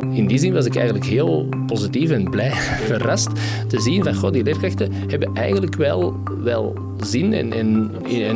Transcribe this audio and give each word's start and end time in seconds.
In 0.00 0.26
die 0.26 0.38
zin 0.38 0.52
was 0.52 0.64
ik 0.64 0.76
eigenlijk 0.76 1.06
heel 1.06 1.48
positief 1.66 2.10
en 2.10 2.30
blij 2.30 2.52
verrast 2.90 3.30
te 3.68 3.80
zien 3.80 4.04
van 4.04 4.14
goh, 4.14 4.32
die 4.32 4.42
leerkrachten 4.42 4.92
hebben 4.92 5.34
eigenlijk 5.34 5.76
wel, 5.76 6.22
wel 6.42 6.76
zin 7.00 7.32
en, 7.32 7.52
en, 7.52 7.90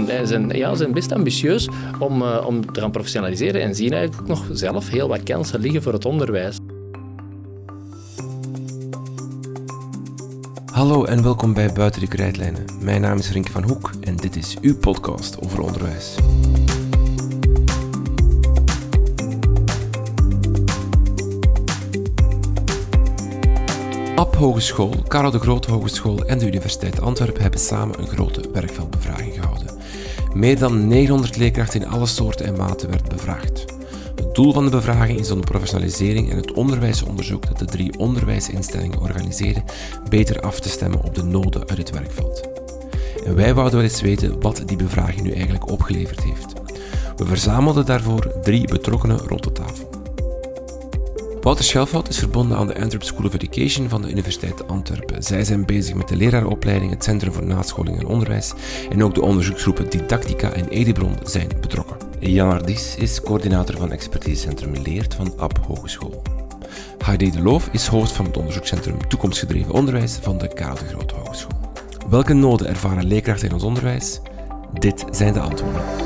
en, 0.08 0.26
zijn, 0.26 0.48
ja, 0.48 0.74
zijn 0.74 0.92
best 0.92 1.12
ambitieus 1.12 1.68
om, 1.98 2.22
uh, 2.22 2.44
om 2.46 2.72
te 2.72 2.80
gaan 2.80 2.90
professionaliseren 2.90 3.62
en 3.62 3.74
zien 3.74 3.92
eigenlijk 3.92 4.28
nog 4.28 4.46
zelf 4.52 4.88
heel 4.88 5.08
wat 5.08 5.22
kansen 5.22 5.60
liggen 5.60 5.82
voor 5.82 5.92
het 5.92 6.04
onderwijs. 6.04 6.56
Hallo 10.72 11.04
en 11.04 11.22
welkom 11.22 11.54
bij 11.54 11.72
Buiten 11.72 12.00
de 12.00 12.08
Krijtlijnen. 12.08 12.64
Mijn 12.80 13.00
naam 13.00 13.18
is 13.18 13.30
Rinke 13.30 13.50
van 13.50 13.62
Hoek 13.62 13.90
en 14.00 14.16
dit 14.16 14.36
is 14.36 14.56
uw 14.60 14.76
podcast 14.76 15.40
over 15.40 15.60
onderwijs. 15.60 16.14
Hogeschool, 24.36 24.94
Karel 25.08 25.30
de 25.30 25.38
Grote 25.38 25.70
Hogeschool 25.70 26.24
en 26.24 26.38
de 26.38 26.46
Universiteit 26.46 27.00
Antwerpen 27.00 27.42
hebben 27.42 27.60
samen 27.60 27.98
een 27.98 28.06
grote 28.06 28.50
werkveldbevraging 28.52 29.34
gehouden. 29.34 29.70
Meer 30.34 30.58
dan 30.58 30.86
900 30.86 31.36
leerkrachten 31.36 31.80
in 31.80 31.88
alle 31.88 32.06
soorten 32.06 32.46
en 32.46 32.56
maten 32.56 32.88
werden 32.88 33.08
bevraagd. 33.08 33.64
Het 34.14 34.34
doel 34.34 34.52
van 34.52 34.64
de 34.64 34.70
bevraging 34.70 35.18
is 35.18 35.30
om 35.30 35.40
de 35.40 35.46
professionalisering 35.46 36.30
en 36.30 36.36
het 36.36 36.52
onderwijsonderzoek 36.52 37.46
dat 37.46 37.58
de 37.58 37.64
drie 37.64 37.98
onderwijsinstellingen 37.98 39.00
organiseren 39.00 39.64
beter 40.08 40.40
af 40.40 40.60
te 40.60 40.68
stemmen 40.68 41.02
op 41.02 41.14
de 41.14 41.22
noden 41.22 41.68
uit 41.68 41.78
het 41.78 41.90
werkveld. 41.90 42.48
En 43.24 43.34
wij 43.34 43.54
wouden 43.54 43.78
wel 43.78 43.88
eens 43.88 44.00
weten 44.00 44.40
wat 44.40 44.62
die 44.66 44.76
bevraging 44.76 45.22
nu 45.22 45.32
eigenlijk 45.32 45.70
opgeleverd 45.70 46.22
heeft. 46.22 46.52
We 47.16 47.24
verzamelden 47.24 47.86
daarvoor 47.86 48.32
drie 48.42 48.68
betrokkenen 48.68 49.18
rond 49.18 49.42
de 49.42 49.52
tafel. 49.52 49.83
Wouter 51.44 51.64
Schelfout 51.64 52.08
is 52.08 52.18
verbonden 52.18 52.56
aan 52.56 52.66
de 52.66 52.80
Antwerp 52.80 53.02
School 53.02 53.26
of 53.26 53.34
Education 53.34 53.88
van 53.88 54.02
de 54.02 54.10
Universiteit 54.10 54.68
Antwerpen. 54.68 55.22
Zij 55.22 55.44
zijn 55.44 55.66
bezig 55.66 55.94
met 55.94 56.08
de 56.08 56.16
leraaropleiding, 56.16 56.90
het 56.90 57.04
Centrum 57.04 57.32
voor 57.32 57.46
Nascholing 57.46 57.98
en 57.98 58.06
Onderwijs 58.06 58.52
en 58.90 59.04
ook 59.04 59.14
de 59.14 59.22
onderzoeksgroepen 59.22 59.90
Didactica 59.90 60.52
en 60.52 60.68
Edibron 60.68 61.16
zijn 61.22 61.48
betrokken. 61.60 61.96
Jan 62.20 62.50
Ardis 62.50 62.96
is 62.96 63.20
coördinator 63.20 63.76
van 63.76 63.92
Expertisecentrum 63.92 64.72
Leert 64.82 65.14
van 65.14 65.38
AP 65.38 65.58
Hogeschool. 65.66 66.22
Heidi 67.04 67.30
de 67.30 67.42
Loof 67.42 67.68
is 67.72 67.86
hoofd 67.86 68.12
van 68.12 68.24
het 68.24 68.36
onderzoekscentrum 68.36 69.08
Toekomstgedreven 69.08 69.72
Onderwijs 69.72 70.18
van 70.22 70.38
de 70.38 70.48
Karel 70.48 71.06
de 71.06 71.14
Hogeschool. 71.14 71.60
Welke 72.08 72.32
noden 72.32 72.68
ervaren 72.68 73.06
leerkrachten 73.06 73.48
in 73.48 73.54
ons 73.54 73.62
onderwijs? 73.62 74.20
Dit 74.72 75.04
zijn 75.10 75.32
de 75.32 75.40
antwoorden. 75.40 76.03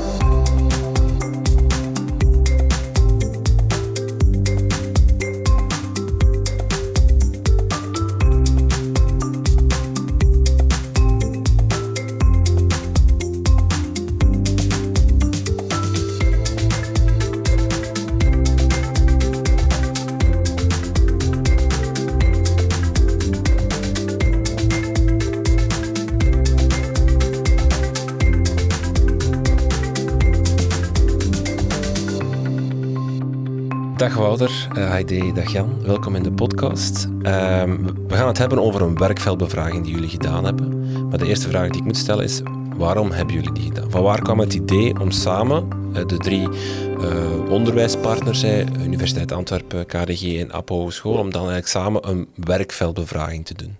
Dag 34.09 34.17
Wouter, 34.17 34.67
uh, 34.77 35.33
dag 35.33 35.51
Jan. 35.51 35.83
Welkom 35.85 36.15
in 36.15 36.23
de 36.23 36.31
podcast. 36.31 37.07
Ehm, 37.21 37.77
we 38.07 38.15
gaan 38.15 38.27
het 38.27 38.37
hebben 38.37 38.59
over 38.61 38.81
een 38.81 38.97
werkveldbevraging 38.97 39.83
die 39.83 39.93
jullie 39.93 40.09
gedaan 40.09 40.45
hebben. 40.45 40.89
Maar 41.09 41.17
de 41.17 41.27
eerste 41.27 41.47
vraag 41.47 41.69
die 41.69 41.79
ik 41.79 41.85
moet 41.85 41.97
stellen 41.97 42.23
is, 42.23 42.41
waarom 42.75 43.11
hebben 43.11 43.35
jullie 43.35 43.51
die 43.51 43.63
gedaan? 43.63 43.91
Van 43.91 44.03
waar 44.03 44.21
kwam 44.21 44.39
het 44.39 44.53
idee 44.53 44.99
om 44.99 45.11
samen, 45.11 45.67
uh, 45.93 46.05
de 46.05 46.17
drie 46.17 46.47
uh, 46.99 47.51
onderwijspartners, 47.51 48.43
Universiteit 48.83 49.31
Antwerpen, 49.31 49.85
KDG 49.85 50.39
en 50.39 50.51
APO 50.51 50.75
Hogeschool, 50.75 51.17
om 51.17 51.31
dan 51.31 51.49
eigenlijk 51.49 51.67
samen 51.67 52.09
een 52.09 52.27
werkveldbevraging 52.35 53.45
te 53.45 53.53
doen? 53.53 53.77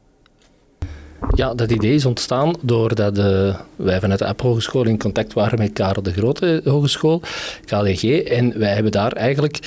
Ja, 1.35 1.53
dat 1.53 1.71
idee 1.71 1.93
is 1.93 2.05
ontstaan 2.05 2.53
doordat 2.61 3.17
uh, 3.17 3.55
wij 3.75 3.99
vanuit 3.99 4.19
de 4.19 4.25
App 4.25 4.41
Hogeschool 4.41 4.85
in 4.85 4.97
contact 4.97 5.33
waren 5.33 5.57
met 5.57 5.73
Karel 5.73 6.01
de 6.01 6.11
Grote 6.11 6.61
Hogeschool, 6.63 7.21
KDG. 7.65 8.03
En 8.03 8.59
wij 8.59 8.73
hebben 8.73 8.91
daar 8.91 9.11
eigenlijk 9.11 9.59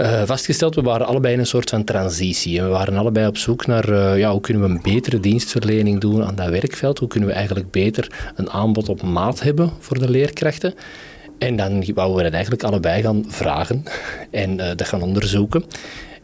uh, 0.00 0.22
vastgesteld, 0.22 0.74
we 0.74 0.82
waren 0.82 1.06
allebei 1.06 1.34
in 1.34 1.40
een 1.40 1.46
soort 1.46 1.70
van 1.70 1.84
transitie. 1.84 2.58
En 2.58 2.64
we 2.64 2.70
waren 2.70 2.96
allebei 2.96 3.26
op 3.26 3.36
zoek 3.36 3.66
naar 3.66 3.88
uh, 3.88 4.18
ja, 4.18 4.30
hoe 4.30 4.40
kunnen 4.40 4.62
we 4.62 4.68
een 4.68 4.94
betere 4.94 5.20
dienstverlening 5.20 6.00
doen 6.00 6.24
aan 6.24 6.34
dat 6.34 6.48
werkveld. 6.48 6.98
Hoe 6.98 7.08
kunnen 7.08 7.28
we 7.28 7.34
eigenlijk 7.34 7.70
beter 7.70 8.32
een 8.34 8.50
aanbod 8.50 8.88
op 8.88 9.02
maat 9.02 9.40
hebben 9.40 9.70
voor 9.78 9.98
de 9.98 10.10
leerkrachten. 10.10 10.74
En 11.38 11.56
dan 11.56 11.84
wouden 11.94 12.16
we 12.16 12.22
dat 12.22 12.32
eigenlijk 12.32 12.62
allebei 12.62 13.02
gaan 13.02 13.24
vragen 13.28 13.82
en 14.30 14.58
uh, 14.58 14.66
dat 14.76 14.86
gaan 14.86 15.02
onderzoeken. 15.02 15.64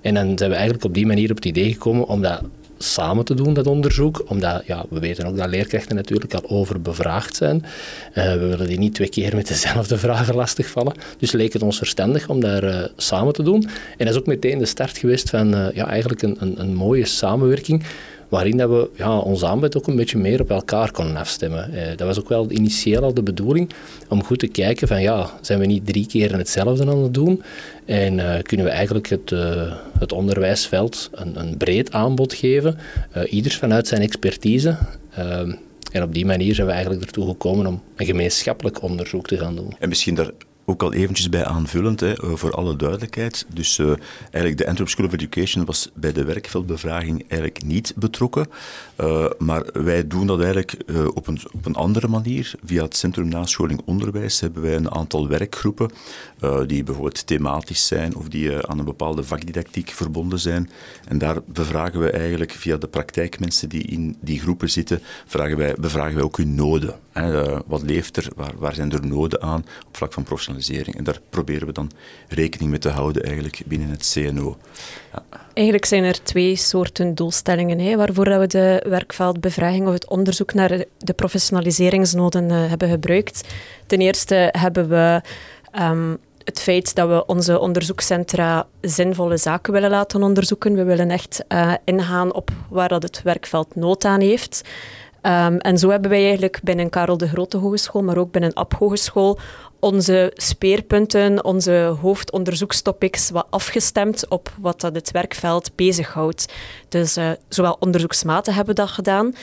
En 0.00 0.14
dan 0.14 0.38
zijn 0.38 0.50
we 0.50 0.56
eigenlijk 0.56 0.84
op 0.84 0.94
die 0.94 1.06
manier 1.06 1.30
op 1.30 1.36
het 1.36 1.44
idee 1.44 1.72
gekomen 1.72 2.06
om 2.06 2.22
dat 2.22 2.42
samen 2.82 3.24
te 3.24 3.34
doen, 3.34 3.54
dat 3.54 3.66
onderzoek. 3.66 4.22
Omdat 4.26 4.62
ja, 4.66 4.84
we 4.88 5.00
weten 5.00 5.26
ook 5.26 5.36
dat 5.36 5.48
leerkrachten 5.48 5.96
natuurlijk 5.96 6.34
al 6.34 6.50
overbevraagd 6.50 7.36
zijn. 7.36 7.64
Uh, 8.14 8.32
we 8.32 8.46
willen 8.46 8.66
die 8.66 8.78
niet 8.78 8.94
twee 8.94 9.08
keer 9.08 9.36
met 9.36 9.48
dezelfde 9.48 9.98
vragen 10.06 10.34
lastigvallen. 10.34 10.94
Dus 11.18 11.32
leek 11.32 11.52
het 11.52 11.62
ons 11.62 11.78
verstandig 11.78 12.28
om 12.28 12.40
daar 12.40 12.64
uh, 12.64 12.84
samen 12.96 13.32
te 13.32 13.42
doen. 13.42 13.62
En 13.96 14.06
dat 14.06 14.08
is 14.08 14.20
ook 14.20 14.26
meteen 14.26 14.58
de 14.58 14.66
start 14.66 14.98
geweest 14.98 15.30
van 15.30 15.54
uh, 15.54 15.66
ja, 15.74 15.86
eigenlijk 15.86 16.22
een, 16.22 16.36
een, 16.40 16.60
een 16.60 16.74
mooie 16.74 17.06
samenwerking 17.06 17.84
waarin 18.30 18.56
dat 18.56 18.70
we 18.70 18.90
ja, 18.96 19.18
ons 19.18 19.44
aanbod 19.44 19.76
ook 19.76 19.86
een 19.86 19.96
beetje 19.96 20.18
meer 20.18 20.40
op 20.40 20.50
elkaar 20.50 20.90
konden 20.90 21.16
afstemmen. 21.16 21.72
Eh, 21.72 21.96
dat 21.96 22.06
was 22.06 22.20
ook 22.20 22.28
wel 22.28 22.50
initieel 22.50 23.02
al 23.02 23.14
de 23.14 23.22
bedoeling, 23.22 23.70
om 24.08 24.24
goed 24.24 24.38
te 24.38 24.46
kijken 24.46 24.88
van 24.88 25.02
ja, 25.02 25.30
zijn 25.40 25.58
we 25.58 25.66
niet 25.66 25.86
drie 25.86 26.06
keer 26.06 26.36
hetzelfde 26.36 26.86
aan 26.86 27.02
het 27.02 27.14
doen 27.14 27.42
en 27.84 28.18
uh, 28.18 28.34
kunnen 28.42 28.66
we 28.66 28.72
eigenlijk 28.72 29.08
het, 29.08 29.30
uh, 29.30 29.72
het 29.98 30.12
onderwijsveld 30.12 31.10
een, 31.12 31.40
een, 31.40 31.56
breed 31.56 31.92
aanbod 31.92 32.34
geven, 32.34 32.78
uh, 33.16 33.32
ieders 33.32 33.56
vanuit 33.56 33.88
zijn 33.88 34.02
expertise. 34.02 34.76
Ehm, 35.14 35.52
en 35.92 36.02
op 36.02 36.14
die 36.14 36.26
manier 36.26 36.54
zijn 36.54 36.66
we 36.66 36.72
eigenlijk 36.72 37.04
ertoe 37.04 37.26
gekomen 37.26 37.66
om 37.66 37.82
een 37.96 38.06
gemeenschappelijk 38.06 38.82
onderzoek 38.82 39.26
te 39.26 39.38
gaan 39.38 39.56
doen. 39.56 39.74
En 39.78 39.88
misschien 39.88 40.14
daar 40.14 40.30
ook 40.70 40.82
al 40.82 40.92
eventjes 40.92 41.28
bij 41.28 41.44
aanvullend, 41.44 42.00
hè, 42.00 42.12
eh, 42.12 42.30
voor 42.34 42.52
alle 42.52 42.76
duidelijkheid. 42.76 43.46
Dus 43.54 43.78
uh, 43.78 43.86
eigenlijk 44.20 44.56
de 44.56 44.66
Antwerp 44.66 44.88
School 44.88 45.06
of 45.06 45.12
Education 45.12 45.64
was 45.64 45.90
bij 45.94 46.12
de 46.12 46.24
werkveldbevraging 46.24 47.24
eigenlijk 47.28 47.64
niet 47.64 47.92
betrokken. 47.96 48.46
Uh, 49.00 49.26
maar 49.38 49.64
wij 49.72 50.06
doen 50.06 50.26
dat 50.26 50.40
eigenlijk 50.40 50.76
op, 51.14 51.26
een, 51.26 51.40
op 51.52 51.66
een 51.66 51.74
andere 51.74 52.08
manier. 52.08 52.54
Via 52.64 52.82
het 52.82 52.96
Centrum 52.96 53.28
Nascholing 53.28 53.80
Onderwijs 53.84 54.40
hebben 54.40 54.62
wij 54.62 54.74
een 54.74 54.90
aantal 54.90 55.28
werkgroepen 55.28 55.90
die 56.66 56.84
bijvoorbeeld 56.84 57.26
thematisch 57.26 57.86
zijn 57.86 58.16
of 58.16 58.28
die 58.28 58.66
aan 58.66 58.78
een 58.78 58.84
bepaalde 58.84 59.22
vakdidactiek 59.22 59.90
verbonden 59.90 60.38
zijn. 60.38 60.70
En 61.08 61.18
daar 61.18 61.36
bevragen 61.46 62.00
we 62.00 62.10
eigenlijk 62.10 62.52
via 62.52 62.76
de 62.76 62.88
praktijkmensen 62.88 63.68
die 63.68 63.82
in 63.82 64.16
die 64.20 64.40
groepen 64.40 64.70
zitten, 64.70 65.00
vragen 65.26 65.56
wij, 65.56 65.74
bevragen 65.80 66.14
wij 66.14 66.24
ook 66.24 66.36
hun 66.36 66.54
noden. 66.54 66.98
Hè. 67.12 67.58
wat 67.66 67.82
leeft 67.82 68.16
er? 68.16 68.28
Waar, 68.36 68.52
waar 68.58 68.74
zijn 68.74 68.92
er 68.92 69.06
noden 69.06 69.42
aan 69.42 69.64
op 69.86 69.96
vlak 69.96 70.12
van 70.12 70.24
En 70.68 71.04
daar 71.04 71.18
proberen 71.28 71.66
we 71.66 71.72
dan 71.72 71.90
rekening 72.28 72.70
mee 72.70 72.78
te 72.78 72.88
houden 72.88 73.22
eigenlijk 73.22 73.62
binnen 73.66 73.88
het 73.88 74.10
CNO. 74.12 74.56
Eigenlijk 75.52 75.86
zijn 75.86 76.04
er 76.04 76.22
twee 76.22 76.56
soorten 76.56 77.14
doelstellingen 77.14 77.78
hè, 77.78 77.96
waarvoor 77.96 78.38
we 78.38 78.46
de 78.46 78.86
werkveldbevraging 78.88 79.86
of 79.86 79.92
het 79.92 80.08
onderzoek 80.08 80.54
naar 80.54 80.84
de 80.98 81.12
professionaliseringsnoden 81.12 82.50
uh, 82.50 82.68
hebben 82.68 82.88
gebruikt. 82.88 83.48
Ten 83.86 84.00
eerste 84.00 84.48
hebben 84.52 84.88
we 84.88 85.20
um, 85.80 86.18
het 86.44 86.60
feit 86.60 86.94
dat 86.94 87.08
we 87.08 87.26
onze 87.26 87.58
onderzoekscentra 87.58 88.66
zinvolle 88.80 89.36
zaken 89.36 89.72
willen 89.72 89.90
laten 89.90 90.22
onderzoeken. 90.22 90.74
We 90.74 90.84
willen 90.84 91.10
echt 91.10 91.44
uh, 91.48 91.74
ingaan 91.84 92.34
op 92.34 92.50
waar 92.68 92.88
dat 92.88 93.02
het 93.02 93.22
werkveld 93.22 93.74
nood 93.74 94.04
aan 94.04 94.20
heeft. 94.20 94.62
Um, 95.22 95.58
en 95.58 95.78
zo 95.78 95.90
hebben 95.90 96.10
wij 96.10 96.22
eigenlijk 96.22 96.60
binnen 96.62 96.90
Karel 96.90 97.16
de 97.16 97.28
Grote 97.28 97.56
Hogeschool, 97.56 98.02
maar 98.02 98.16
ook 98.16 98.30
binnen 98.30 98.54
AP 98.54 98.74
Hogeschool, 98.74 99.38
onze 99.80 100.30
speerpunten, 100.34 101.44
onze 101.44 101.96
hoofdonderzoekstopics 102.00 103.30
wat 103.30 103.46
afgestemd 103.50 104.28
op 104.28 104.52
wat 104.60 104.80
dat 104.80 104.94
het 104.94 105.10
werkveld 105.10 105.70
bezighoudt. 105.76 106.52
Dus 106.88 107.16
uh, 107.16 107.30
zowel 107.48 107.76
onderzoeksmaten 107.80 108.54
hebben 108.54 108.74
we 108.74 108.80
dat 108.80 108.90
gedaan. 108.90 109.34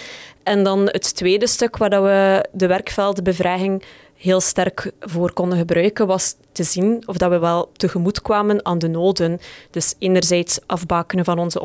En 0.44 0.64
dan 0.64 0.80
het 0.86 1.16
tweede 1.16 1.48
stuk 1.48 1.78
waar 1.78 1.90
dat 1.90 2.04
we 2.04 2.46
de 2.52 2.68
werkveldbevraging 2.68 3.84
heel 4.18 4.40
sterk 4.40 4.92
voor 5.00 5.34
konden 5.34 5.58
gebruiken, 5.58 6.08
was 6.08 6.36
te 6.52 6.64
zien 6.64 7.04
of 7.06 7.18
dat 7.18 7.30
we 7.30 7.40
wel 7.40 7.70
tegemoet 7.74 8.22
kwamen 8.22 8.66
aan 8.66 8.80
de 8.80 8.88
noden. 8.88 9.40
Dus 9.72 9.96
enerzijds 10.00 10.60
afbakenen 10.66 11.26
van 11.26 11.40
onze 11.40 11.62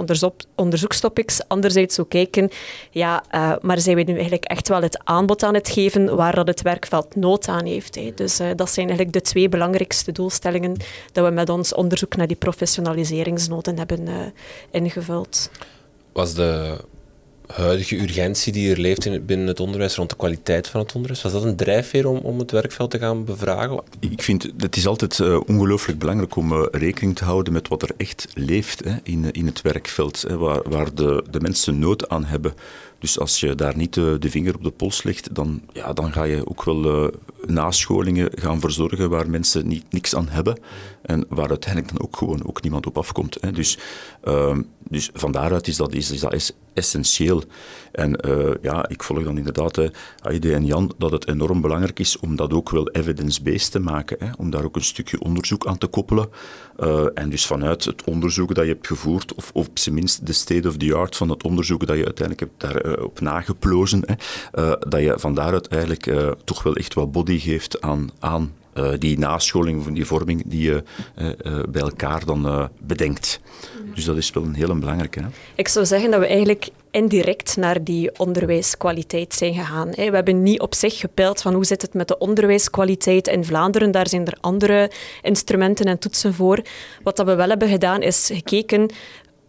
onderzoekstopics, 0.54 1.48
anderzijds 1.48 2.00
ook 2.00 2.08
kijken, 2.08 2.50
ja, 2.90 3.24
uh, 3.34 3.52
maar 3.60 3.78
zijn 3.78 3.96
we 3.96 4.02
nu 4.02 4.12
eigenlijk 4.14 4.44
echt 4.44 4.68
wel 4.68 4.82
het 4.82 5.00
aanbod 5.04 5.42
aan 5.42 5.54
het 5.54 5.68
geven 5.68 6.16
waar 6.16 6.34
dat 6.34 6.48
het 6.48 6.62
werkveld 6.62 7.16
nood 7.16 7.48
aan 7.48 7.66
heeft. 7.66 7.94
Hè? 7.94 8.12
Dus 8.14 8.40
uh, 8.40 8.46
dat 8.56 8.70
zijn 8.70 8.86
eigenlijk 8.86 9.16
de 9.16 9.30
twee 9.30 9.48
belangrijkste 9.48 10.12
doelstellingen 10.12 10.76
dat 11.12 11.24
we 11.24 11.30
met 11.30 11.48
ons 11.48 11.74
onderzoek 11.74 12.16
naar 12.16 12.26
die 12.26 12.36
professionaliseringsnoden 12.36 13.78
hebben 13.78 14.08
uh, 14.08 14.14
ingevuld. 14.70 15.50
Was 16.12 16.34
de 16.34 16.76
huidige 17.54 18.00
urgentie 18.00 18.52
die 18.52 18.70
er 18.70 18.80
leeft 18.80 19.04
in, 19.04 19.24
binnen 19.24 19.46
het 19.46 19.60
onderwijs 19.60 19.94
rond 19.94 20.10
de 20.10 20.16
kwaliteit 20.16 20.68
van 20.68 20.80
het 20.80 20.94
onderwijs? 20.94 21.22
Was 21.22 21.32
dat 21.32 21.44
een 21.44 21.56
drijfveer 21.56 22.06
om, 22.06 22.16
om 22.16 22.38
het 22.38 22.50
werkveld 22.50 22.90
te 22.90 22.98
gaan 22.98 23.24
bevragen? 23.24 23.82
Ik 24.00 24.22
vind 24.22 24.52
het 24.56 24.76
is 24.76 24.86
altijd 24.86 25.18
uh, 25.18 25.40
ongelooflijk 25.46 25.98
belangrijk 25.98 26.36
om 26.36 26.52
uh, 26.52 26.64
rekening 26.70 27.16
te 27.16 27.24
houden 27.24 27.52
met 27.52 27.68
wat 27.68 27.82
er 27.82 27.90
echt 27.96 28.28
leeft 28.34 28.84
hè, 28.84 28.96
in, 29.02 29.30
in 29.32 29.46
het 29.46 29.62
werkveld, 29.62 30.24
hè, 30.28 30.38
waar, 30.38 30.70
waar 30.70 30.94
de, 30.94 31.24
de 31.30 31.40
mensen 31.40 31.78
nood 31.78 32.08
aan 32.08 32.24
hebben. 32.24 32.54
Dus 32.98 33.18
als 33.18 33.40
je 33.40 33.54
daar 33.54 33.76
niet 33.76 33.94
de, 33.94 34.18
vinger 34.20 34.54
op 34.54 34.64
de 34.64 34.70
pols 34.70 35.02
legt, 35.02 35.34
dan, 35.34 35.62
ja, 35.72 35.92
dan 35.92 36.12
ga 36.12 36.24
je 36.24 36.48
ook 36.48 36.64
wel 36.64 37.10
nascholingen 37.46 38.30
gaan 38.34 38.60
verzorgen 38.60 39.10
waar 39.10 39.30
mensen 39.30 39.68
niet, 39.68 39.84
niks 39.90 40.14
aan 40.14 40.28
hebben 40.28 40.58
en 41.02 41.24
waar 41.28 41.48
uiteindelijk 41.48 41.92
dan 41.92 42.06
ook 42.06 42.16
gewoon 42.16 42.46
ook 42.46 42.62
niemand 42.62 42.86
op 42.86 42.98
afkomt. 42.98 43.36
Hè. 43.40 43.52
Dus, 43.52 43.78
uh, 44.24 44.58
dus 44.88 45.10
van 45.12 45.32
daaruit 45.32 45.66
is 45.66 45.76
dat, 45.76 45.92
is, 45.92 46.20
dat 46.20 46.32
is 46.32 46.52
essentieel. 46.74 47.42
En 47.92 48.26
uh, 48.26 48.50
ja, 48.62 48.88
ik 48.88 49.02
volg 49.02 49.24
dan 49.24 49.38
inderdaad 49.38 49.78
uh, 49.78 49.88
Aide 50.20 50.54
en 50.54 50.64
Jan 50.64 50.92
dat 50.98 51.10
het 51.10 51.28
enorm 51.28 51.60
belangrijk 51.60 51.98
is 51.98 52.18
om 52.18 52.36
dat 52.36 52.52
ook 52.52 52.70
wel 52.70 52.88
evidence-based 52.90 53.70
te 53.70 53.78
maken, 53.78 54.16
hè, 54.20 54.30
om 54.38 54.50
daar 54.50 54.64
ook 54.64 54.76
een 54.76 54.84
stukje 54.84 55.20
onderzoek 55.20 55.66
aan 55.66 55.78
te 55.78 55.86
koppelen. 55.86 56.28
Uh, 56.78 57.06
en 57.14 57.30
dus 57.30 57.46
vanuit 57.46 57.84
het 57.84 58.04
onderzoek 58.04 58.54
dat 58.54 58.64
je 58.64 58.72
hebt 58.72 58.86
gevoerd, 58.86 59.34
of, 59.34 59.50
op 59.52 59.78
zijn 59.78 59.94
minst 59.94 60.26
de 60.26 60.32
state 60.32 60.68
of 60.68 60.76
the 60.76 60.94
art 60.94 61.16
van 61.16 61.28
het 61.28 61.42
onderzoek 61.42 61.86
dat 61.86 61.96
je 61.96 62.04
uiteindelijk 62.04 62.40
hebt 62.40 62.74
daarop 62.74 63.20
nageplozen, 63.20 64.02
hè, 64.06 64.14
dat 64.88 65.00
je 65.00 65.14
van 65.16 65.34
daaruit 65.34 65.68
eigenlijk 65.68 66.34
toch 66.44 66.62
wel 66.62 66.74
echt 66.74 66.94
wat 66.94 67.12
body 67.12 67.38
geeft 67.38 67.80
aan, 67.80 68.10
aan 68.18 68.52
uh, 68.74 68.92
die 68.98 69.18
nascholing 69.18 69.80
of 69.80 69.86
die 69.86 70.06
vorming 70.06 70.42
die 70.46 70.62
je 70.62 70.82
uh, 71.18 71.26
uh, 71.26 71.62
bij 71.68 71.82
elkaar 71.82 72.24
dan 72.24 72.70
bedenkt. 72.80 73.40
Dus 73.94 74.04
dat 74.04 74.16
is 74.16 74.30
wel 74.30 74.42
een 74.42 74.54
hele 74.54 74.74
belangrijke. 74.74 75.20
Hè? 75.20 75.26
Ik 75.54 75.68
zou 75.68 75.86
zeggen 75.86 76.10
dat 76.10 76.20
we 76.20 76.26
eigenlijk 76.26 76.68
indirect 76.90 77.56
naar 77.56 77.84
die 77.84 78.18
onderwijskwaliteit 78.18 79.34
zijn 79.34 79.54
gegaan. 79.54 79.90
We 79.90 80.02
hebben 80.02 80.42
niet 80.42 80.60
op 80.60 80.74
zich 80.74 80.98
gepeild 80.98 81.42
van 81.42 81.54
hoe 81.54 81.64
zit 81.64 81.82
het 81.82 81.94
met 81.94 82.08
de 82.08 82.18
onderwijskwaliteit 82.18 83.26
in 83.28 83.44
Vlaanderen. 83.44 83.90
Daar 83.90 84.08
zijn 84.08 84.26
er 84.26 84.36
andere 84.40 84.90
instrumenten 85.22 85.86
en 85.86 85.98
toetsen 85.98 86.34
voor. 86.34 86.62
Wat 87.02 87.16
dat 87.16 87.26
we 87.26 87.34
wel 87.34 87.48
hebben 87.48 87.68
gedaan 87.68 88.02
is 88.02 88.30
gekeken 88.32 88.90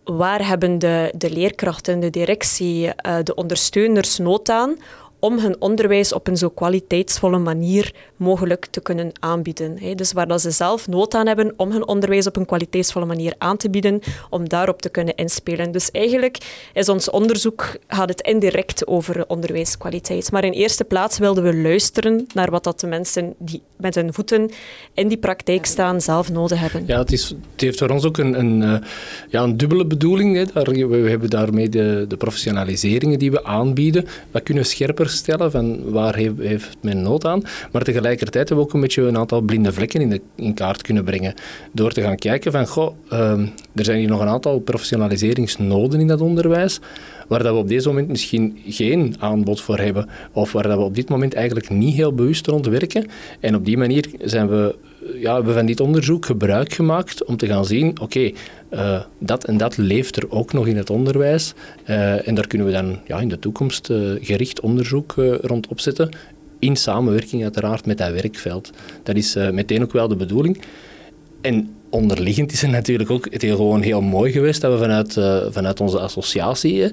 waar 0.03 0.47
hebben 0.47 0.79
de, 0.79 1.13
de 1.17 1.31
leerkrachten, 1.31 1.99
de 1.99 2.09
directie, 2.09 2.89
de 3.23 3.35
ondersteuners 3.35 4.17
nood 4.17 4.49
aan 4.49 4.77
om 5.23 5.39
hun 5.39 5.55
onderwijs 5.61 6.13
op 6.13 6.27
een 6.27 6.37
zo 6.37 6.49
kwaliteitsvolle 6.49 7.37
manier 7.37 7.93
mogelijk 8.15 8.65
te 8.65 8.81
kunnen 8.81 9.11
aanbieden. 9.19 9.95
Dus 9.95 10.11
waar 10.11 10.27
dat 10.27 10.41
ze 10.41 10.51
zelf 10.51 10.87
nood 10.87 11.13
aan 11.13 11.27
hebben 11.27 11.53
om 11.57 11.71
hun 11.71 11.87
onderwijs 11.87 12.27
op 12.27 12.35
een 12.35 12.45
kwaliteitsvolle 12.45 13.05
manier 13.05 13.33
aan 13.37 13.57
te 13.57 13.69
bieden, 13.69 13.99
om 14.29 14.49
daarop 14.49 14.81
te 14.81 14.89
kunnen 14.89 15.15
inspelen. 15.15 15.71
Dus 15.71 15.91
eigenlijk 15.91 16.37
is 16.73 16.89
ons 16.89 17.09
onderzoek, 17.09 17.77
gaat 17.87 18.09
het 18.09 18.21
indirect 18.21 18.87
over 18.87 19.27
onderwijskwaliteit. 19.27 20.31
Maar 20.31 20.43
in 20.43 20.51
eerste 20.51 20.83
plaats 20.83 21.17
wilden 21.17 21.43
we 21.43 21.55
luisteren 21.55 22.27
naar 22.33 22.51
wat 22.51 22.63
dat 22.63 22.79
de 22.79 22.87
mensen 22.87 23.33
die 23.37 23.61
met 23.77 23.95
hun 23.95 24.13
voeten 24.13 24.51
in 24.93 25.07
die 25.07 25.17
praktijk 25.17 25.65
staan 25.65 26.01
zelf 26.01 26.31
nodig 26.31 26.59
hebben. 26.59 26.83
Ja, 26.85 26.99
het, 26.99 27.11
is, 27.11 27.35
heeft 27.55 27.79
voor 27.79 27.89
ons 27.89 28.05
ook 28.05 28.17
een, 28.17 28.39
een, 28.39 28.63
eh, 28.63 28.87
ja, 29.29 29.43
een 29.43 29.57
dubbele 29.57 29.85
bedoeling. 29.85 30.35
Hè. 30.35 30.63
We, 30.87 31.09
hebben 31.09 31.29
daarmee 31.29 31.69
de, 31.69 32.05
de 32.07 32.17
professionaliseringen 32.17 33.19
die 33.19 33.31
we 33.31 33.43
aanbieden, 33.43 34.05
dat 34.31 34.43
kunnen 34.43 34.65
scherper 34.65 35.09
stellen 35.13 35.51
van 35.51 35.91
waar 35.91 36.15
heeft, 36.15 36.37
heeft 36.37 36.77
men 36.81 37.01
nood 37.01 37.25
aan. 37.25 37.43
Maar 37.71 37.81
tegelijkertijd 37.81 38.49
hebben 38.49 38.57
we 38.57 38.71
ook 38.71 38.73
een 38.73 38.81
beetje 38.81 39.01
een 39.01 39.17
aantal 39.17 39.41
blinde 39.41 39.73
vlekken 39.73 40.01
in, 40.01 40.09
de, 40.09 40.21
in 40.35 40.53
kaart 40.53 40.81
kunnen 40.81 41.03
brengen. 41.03 41.33
Door 41.71 41.91
te 41.91 42.01
gaan 42.01 42.15
kijken 42.15 42.51
van, 42.51 42.67
goh, 42.67 42.95
um, 43.13 43.53
er 43.75 43.85
zijn 43.85 43.99
hier 43.99 44.09
nog 44.09 44.21
een 44.21 44.27
aantal 44.27 44.59
professionaliseringsnoden 44.59 45.99
in 45.99 46.07
dat 46.07 46.21
onderwijs 46.21 46.79
waar 47.33 47.43
dat 47.43 47.53
we 47.53 47.59
op 47.59 47.67
deze 47.67 47.87
moment 47.87 48.07
misschien 48.07 48.57
geen 48.67 49.15
aanbod 49.19 49.61
voor 49.61 49.77
hebben, 49.77 50.09
of 50.31 50.51
waar 50.51 50.63
dat 50.63 50.77
we 50.77 50.83
op 50.83 50.95
dit 50.95 51.09
moment 51.09 51.33
eigenlijk 51.33 51.69
niet 51.69 51.95
heel 51.95 52.13
bewust 52.13 52.47
rond 52.47 52.65
werken. 52.65 53.05
En 53.39 53.55
op 53.55 53.65
die 53.65 53.77
manier 53.77 54.09
zijn 54.21 54.49
we, 54.49 54.75
ja, 55.19 55.33
hebben 55.33 55.53
we 55.53 55.57
van 55.59 55.65
dit 55.65 55.79
onderzoek 55.79 56.25
gebruik 56.25 56.73
gemaakt 56.73 57.23
om 57.23 57.37
te 57.37 57.47
gaan 57.47 57.65
zien, 57.65 57.99
oké, 58.01 58.31
uh, 58.71 59.01
dat 59.19 59.45
en 59.45 59.57
dat 59.57 59.77
leeft 59.77 60.15
er 60.15 60.31
ook 60.31 60.53
nog 60.53 60.67
in 60.67 60.77
het 60.77 60.89
onderwijs. 60.89 61.53
Uh, 61.89 62.27
en 62.27 62.35
daar 62.35 62.47
kunnen 62.47 62.67
we 62.67 62.73
dan 62.73 62.99
ja, 63.07 63.19
in 63.19 63.29
de 63.29 63.39
toekomst 63.39 63.89
uh, 63.89 64.11
gericht 64.21 64.59
onderzoek 64.59 65.13
rond 65.41 65.67
opzetten. 65.67 66.09
In 66.59 66.75
samenwerking 66.75 67.43
uiteraard 67.43 67.85
met 67.85 67.97
dat 67.97 68.11
werkveld. 68.11 68.71
Dat 69.03 69.15
is 69.15 69.35
meteen 69.51 69.83
ook 69.83 69.93
wel 69.93 70.07
de 70.07 70.15
bedoeling. 70.15 70.61
En 71.41 71.69
onderliggend 71.93 72.51
is 72.51 72.61
het 72.61 72.71
natuurlijk 72.71 73.09
ook 73.09 73.27
het 73.29 73.41
heel, 73.41 73.55
gewoon 73.55 73.81
heel 73.81 74.01
mooi 74.01 74.31
geweest 74.31 74.61
dat 74.61 74.71
we 74.71 74.77
vanuit, 74.77 75.15
uh, 75.15 75.37
vanuit 75.49 75.79
onze 75.79 75.99
associatie 75.99 76.81
uh, 76.81 76.89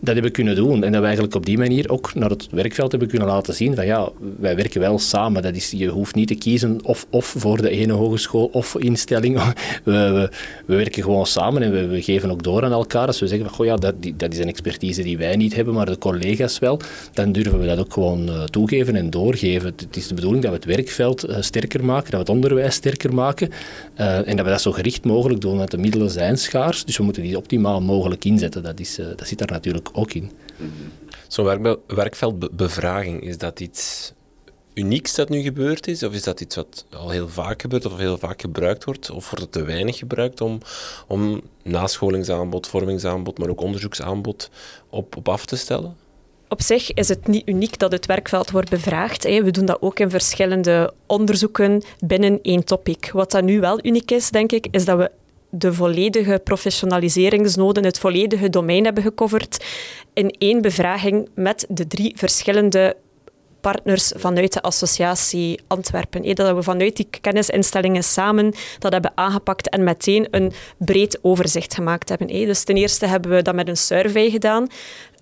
dat 0.00 0.14
hebben 0.14 0.32
kunnen 0.32 0.54
doen. 0.54 0.84
En 0.84 0.92
dat 0.92 1.00
we 1.00 1.06
eigenlijk 1.06 1.34
op 1.34 1.46
die 1.46 1.58
manier 1.58 1.90
ook 1.90 2.14
naar 2.14 2.30
het 2.30 2.46
werkveld 2.50 2.90
hebben 2.90 3.08
kunnen 3.08 3.28
laten 3.28 3.54
zien 3.54 3.74
van 3.74 3.86
ja, 3.86 4.08
wij 4.38 4.56
werken 4.56 4.80
wel 4.80 4.98
samen. 4.98 5.42
Dat 5.42 5.54
is, 5.54 5.70
je 5.70 5.88
hoeft 5.88 6.14
niet 6.14 6.28
te 6.28 6.34
kiezen 6.34 6.78
of, 6.82 7.06
of 7.10 7.34
voor 7.38 7.62
de 7.62 7.70
ene 7.70 7.92
hogeschool 7.92 8.48
of 8.52 8.76
instelling. 8.76 9.42
We, 9.84 9.92
we, 9.92 10.30
we 10.66 10.74
werken 10.74 11.02
gewoon 11.02 11.26
samen 11.26 11.62
en 11.62 11.90
we, 11.90 12.02
geven 12.02 12.30
ook 12.30 12.42
door 12.42 12.64
aan 12.64 12.72
elkaar. 12.72 13.06
Als 13.06 13.20
we 13.20 13.26
zeggen 13.26 13.46
van 13.46 13.56
goh, 13.56 13.66
ja, 13.66 13.76
dat, 13.76 13.94
die, 14.00 14.16
dat 14.16 14.32
is 14.32 14.38
een 14.38 14.48
expertise 14.48 15.02
die 15.02 15.18
wij 15.18 15.36
niet 15.36 15.54
hebben, 15.54 15.74
maar 15.74 15.86
de 15.86 15.98
collega's 15.98 16.58
wel, 16.58 16.80
dan 17.12 17.32
durven 17.32 17.58
we 17.58 17.66
dat 17.66 17.78
ook 17.78 17.92
gewoon 17.92 18.28
uh, 18.28 18.42
toegeven 18.42 18.96
en 18.96 19.10
doorgeven. 19.10 19.72
Het 19.76 19.96
is 19.96 20.08
de 20.08 20.14
bedoeling 20.14 20.42
dat 20.42 20.52
we 20.52 20.56
het 20.56 20.76
werkveld 20.76 21.26
sterker 21.40 21.84
maken, 21.84 22.10
dat 22.10 22.12
we 22.12 22.18
het 22.18 22.28
onderwijs 22.28 22.74
sterker 22.74 23.14
maken. 23.14 23.50
Uh, 24.00 24.28
en 24.28 24.36
dat 24.36 24.44
we 24.44 24.50
dat 24.50 24.60
zo 24.60 24.72
gericht 24.72 25.04
mogelijk 25.04 25.40
doen, 25.40 25.56
want 25.56 25.70
de 25.70 25.78
middelen 25.78 26.10
zijn 26.10 26.38
schaars, 26.38 26.84
dus 26.84 26.96
we 26.96 27.02
moeten 27.02 27.22
die 27.22 27.36
optimaal 27.36 27.80
mogelijk 27.80 28.24
inzetten. 28.24 28.62
Dat, 28.62 28.80
is, 28.80 28.98
uh, 28.98 29.06
dat 29.16 29.28
zit 29.28 29.38
daar 29.38 29.50
natuurlijk 29.50 29.88
ook 29.92 30.12
in. 30.12 30.30
Zo'n 31.28 31.44
werk, 31.44 31.78
werkveldbevraging, 31.86 33.22
is 33.22 33.38
dat 33.38 33.60
iets 33.60 34.12
unieks 34.74 35.14
dat 35.14 35.28
nu 35.28 35.42
gebeurd 35.42 35.86
is? 35.86 36.02
Of 36.02 36.12
is 36.12 36.22
dat 36.22 36.40
iets 36.40 36.56
wat 36.56 36.86
al 36.90 37.10
heel 37.10 37.28
vaak 37.28 37.60
gebeurt 37.60 37.86
of 37.86 37.96
heel 37.96 38.18
vaak 38.18 38.40
gebruikt 38.40 38.84
wordt? 38.84 39.10
Of 39.10 39.30
wordt 39.30 39.44
het 39.44 39.52
te 39.52 39.62
weinig 39.62 39.98
gebruikt 39.98 40.40
om, 40.40 40.58
om 41.06 41.42
nascholingsaanbod, 41.62 42.66
vormingsaanbod, 42.66 43.38
maar 43.38 43.48
ook 43.48 43.60
onderzoeksaanbod 43.60 44.50
op, 44.90 45.16
op 45.16 45.28
af 45.28 45.46
te 45.46 45.56
stellen? 45.56 45.96
Op 46.54 46.62
zich 46.62 46.92
is 46.92 47.08
het 47.08 47.26
niet 47.26 47.48
uniek 47.48 47.78
dat 47.78 47.92
het 47.92 48.06
werkveld 48.06 48.50
wordt 48.50 48.70
bevraagd. 48.70 49.24
We 49.24 49.50
doen 49.50 49.64
dat 49.64 49.82
ook 49.82 49.98
in 49.98 50.10
verschillende 50.10 50.92
onderzoeken 51.06 51.82
binnen 51.98 52.38
één 52.42 52.64
topic. 52.64 53.10
Wat 53.12 53.30
dat 53.30 53.44
nu 53.44 53.60
wel 53.60 53.78
uniek 53.82 54.10
is, 54.10 54.30
denk 54.30 54.52
ik, 54.52 54.66
is 54.70 54.84
dat 54.84 54.98
we 54.98 55.10
de 55.50 55.72
volledige 55.72 56.40
professionaliseringsnoden, 56.44 57.84
het 57.84 57.98
volledige 57.98 58.50
domein 58.50 58.84
hebben 58.84 59.02
gecoverd 59.02 59.64
in 60.12 60.30
één 60.38 60.62
bevraging 60.62 61.28
met 61.34 61.66
de 61.68 61.86
drie 61.86 62.12
verschillende 62.16 62.96
partners 63.60 64.12
vanuit 64.16 64.52
de 64.52 64.62
associatie 64.62 65.60
Antwerpen. 65.66 66.34
Dat 66.34 66.56
we 66.56 66.62
vanuit 66.62 66.96
die 66.96 67.08
kennisinstellingen 67.20 68.04
samen 68.04 68.54
dat 68.78 68.92
hebben 68.92 69.12
aangepakt 69.14 69.68
en 69.68 69.84
meteen 69.84 70.26
een 70.30 70.52
breed 70.78 71.18
overzicht 71.22 71.74
gemaakt 71.74 72.08
hebben. 72.08 72.26
Dus 72.26 72.64
ten 72.64 72.76
eerste 72.76 73.06
hebben 73.06 73.30
we 73.30 73.42
dat 73.42 73.54
met 73.54 73.68
een 73.68 73.76
survey 73.76 74.30
gedaan 74.30 74.66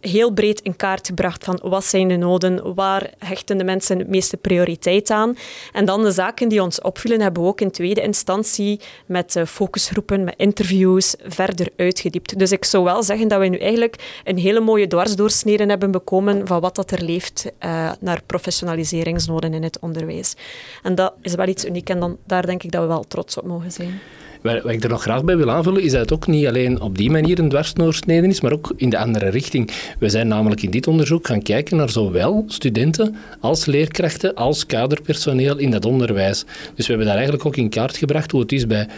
heel 0.02 0.30
breed 0.30 0.60
in 0.60 0.76
kaart 0.76 1.06
gebracht 1.06 1.44
van 1.44 1.60
wat 1.62 1.84
zijn 1.84 2.08
de 2.08 2.16
noden, 2.16 2.74
waar 2.74 3.10
hechten 3.18 3.58
de 3.58 3.64
mensen 3.64 3.98
het 3.98 4.08
meeste 4.08 4.36
prioriteit 4.36 5.10
aan. 5.10 5.36
En 5.72 5.84
dan 5.84 6.02
de 6.02 6.10
zaken 6.10 6.48
die 6.48 6.62
ons 6.62 6.80
opvielen 6.80 7.20
hebben 7.20 7.42
we 7.42 7.48
ook 7.48 7.60
in 7.60 7.70
tweede 7.70 8.02
instantie 8.02 8.80
met 9.06 9.36
eh, 9.36 9.44
focusgroepen, 9.44 10.24
met 10.24 10.34
interviews 10.36 11.14
verder 11.24 11.68
uitgediept. 11.76 12.38
Dus 12.38 12.52
ik 12.52 12.64
zou 12.64 12.84
wel 12.84 13.02
zeggen 13.02 13.28
dat 13.28 13.40
we 13.40 13.46
nu 13.46 13.58
eigenlijk 13.58 14.20
een 14.24 14.38
hele 14.38 14.60
mooie 14.60 14.86
dwarsdoorsnede 14.86 15.66
hebben 15.66 15.90
bekomen 15.90 16.46
van 16.46 16.60
wat 16.60 16.74
dat 16.74 16.90
er 16.90 17.02
leeft 17.02 17.52
uh, 17.64 17.92
naar 18.00 18.22
professionaliseringsnoden 18.26 19.54
in 19.54 19.62
het 19.62 19.78
onderwijs. 19.78 20.34
En 20.82 20.94
dat 20.94 21.14
is 21.20 21.34
wel 21.34 21.46
iets 21.46 21.64
uniek 21.64 21.88
en 21.88 22.00
dan, 22.00 22.16
daar 22.26 22.46
denk 22.46 22.62
ik 22.62 22.70
dat 22.70 22.80
we 22.82 22.88
wel 22.88 23.04
trots 23.08 23.38
op 23.38 23.46
mogen 23.46 23.72
zijn. 23.72 24.00
Wat 24.42 24.68
ik 24.68 24.82
er 24.82 24.88
nog 24.88 25.02
graag 25.02 25.24
bij 25.24 25.36
wil 25.36 25.50
aanvullen, 25.50 25.82
is 25.82 25.92
dat 25.92 26.00
het 26.00 26.12
ook 26.12 26.26
niet 26.26 26.46
alleen 26.46 26.80
op 26.80 26.96
die 26.96 27.10
manier 27.10 27.38
een 27.38 27.48
dwarsdoorsnede 27.48 28.26
is, 28.26 28.40
maar 28.40 28.52
ook 28.52 28.72
in 28.76 28.90
de 28.90 28.98
andere 28.98 29.28
richting. 29.28 29.70
We 29.98 30.08
zijn 30.08 30.28
namelijk 30.28 30.62
in 30.62 30.70
dit 30.70 30.86
onderzoek 30.86 31.26
gaan 31.26 31.42
kijken 31.42 31.76
naar 31.76 31.90
zowel 31.90 32.44
studenten 32.46 33.16
als 33.40 33.66
leerkrachten 33.66 34.34
als 34.34 34.66
kaderpersoneel 34.66 35.58
in 35.58 35.70
dat 35.70 35.84
onderwijs. 35.84 36.44
Dus 36.74 36.86
we 36.86 36.92
hebben 36.92 37.06
daar 37.06 37.14
eigenlijk 37.14 37.46
ook 37.46 37.56
in 37.56 37.68
kaart 37.68 37.96
gebracht 37.96 38.30
hoe 38.30 38.40
het 38.40 38.52
is 38.52 38.66
bij 38.66 38.88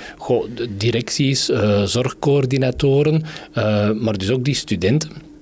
directies, 0.77 1.51
uh, 1.51 1.83
zorgcoördinatoren, 1.83 3.23
uh, 3.55 3.91
maar 3.91 4.19
dus 4.19 4.31
ook 4.31 4.45
die 4.45 4.55
studenten. 4.55 5.34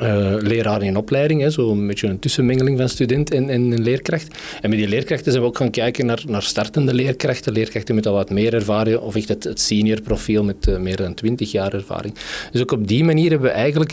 Uh, 0.00 0.34
leraren 0.40 0.86
in 0.86 0.96
opleiding, 0.96 1.52
zo'n 1.52 1.86
beetje 1.86 2.08
een 2.08 2.18
tussenmengeling 2.18 2.78
van 2.78 2.88
student 2.88 3.30
en, 3.34 3.48
en 3.48 3.82
leerkracht. 3.82 4.38
En 4.60 4.70
met 4.70 4.78
die 4.78 4.88
leerkrachten 4.88 5.32
zijn 5.32 5.44
we 5.44 5.48
ook 5.48 5.56
gaan 5.56 5.70
kijken 5.70 6.06
naar, 6.06 6.22
naar 6.26 6.42
startende 6.42 6.94
leerkrachten, 6.94 7.52
leerkrachten 7.52 7.94
met 7.94 8.06
al 8.06 8.14
wat 8.14 8.30
meer 8.30 8.54
ervaring, 8.54 8.98
of 8.98 9.14
echt 9.14 9.28
het, 9.28 9.44
het 9.44 9.60
senior 9.60 10.00
profiel 10.00 10.44
met 10.44 10.66
uh, 10.66 10.76
meer 10.76 10.96
dan 10.96 11.14
20 11.14 11.52
jaar 11.52 11.72
ervaring. 11.72 12.14
Dus 12.50 12.60
ook 12.60 12.72
op 12.72 12.88
die 12.88 13.04
manier 13.04 13.30
hebben 13.30 13.48
we 13.48 13.54
eigenlijk 13.54 13.92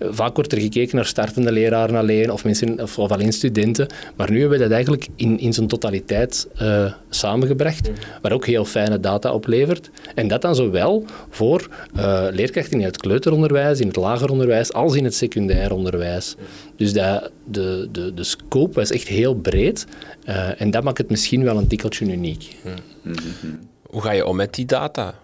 Vaak 0.00 0.34
wordt 0.34 0.52
er 0.52 0.60
gekeken 0.60 0.96
naar 0.96 1.06
startende 1.06 1.52
leraren 1.52 1.96
alleen 1.96 2.32
of, 2.32 2.44
mensen, 2.44 2.80
of, 2.82 2.98
of 2.98 3.10
alleen 3.10 3.32
studenten. 3.32 3.86
Maar 4.16 4.30
nu 4.30 4.40
hebben 4.40 4.58
we 4.58 4.64
dat 4.64 4.72
eigenlijk 4.72 5.08
in, 5.16 5.38
in 5.38 5.52
zijn 5.52 5.66
totaliteit 5.66 6.48
uh, 6.62 6.92
samengebracht, 7.08 7.90
wat 8.22 8.32
ook 8.32 8.46
heel 8.46 8.64
fijne 8.64 9.00
data 9.00 9.32
oplevert. 9.32 9.90
En 10.14 10.28
dat 10.28 10.42
dan 10.42 10.54
zowel 10.54 11.04
voor 11.30 11.68
uh, 11.96 12.26
leerkrachten 12.30 12.78
in 12.78 12.84
het 12.84 12.96
kleuteronderwijs, 12.96 13.80
in 13.80 13.86
het 13.86 13.96
lager 13.96 14.30
onderwijs, 14.30 14.72
als 14.72 14.94
in 14.94 15.04
het 15.04 15.14
secundair 15.14 15.72
onderwijs. 15.72 16.34
Dus 16.76 16.92
dat, 16.92 17.30
de, 17.44 17.88
de, 17.92 18.14
de 18.14 18.24
scope 18.24 18.74
was 18.74 18.90
echt 18.90 19.08
heel 19.08 19.34
breed. 19.34 19.86
Uh, 20.28 20.60
en 20.60 20.70
dat 20.70 20.84
maakt 20.84 20.98
het 20.98 21.10
misschien 21.10 21.44
wel 21.44 21.56
een 21.56 21.66
tikkeltje 21.66 22.04
uniek. 22.04 22.56
Mm. 23.02 23.58
Hoe 23.82 24.02
ga 24.02 24.10
je 24.10 24.26
om 24.26 24.36
met 24.36 24.54
die 24.54 24.66
data? 24.66 25.14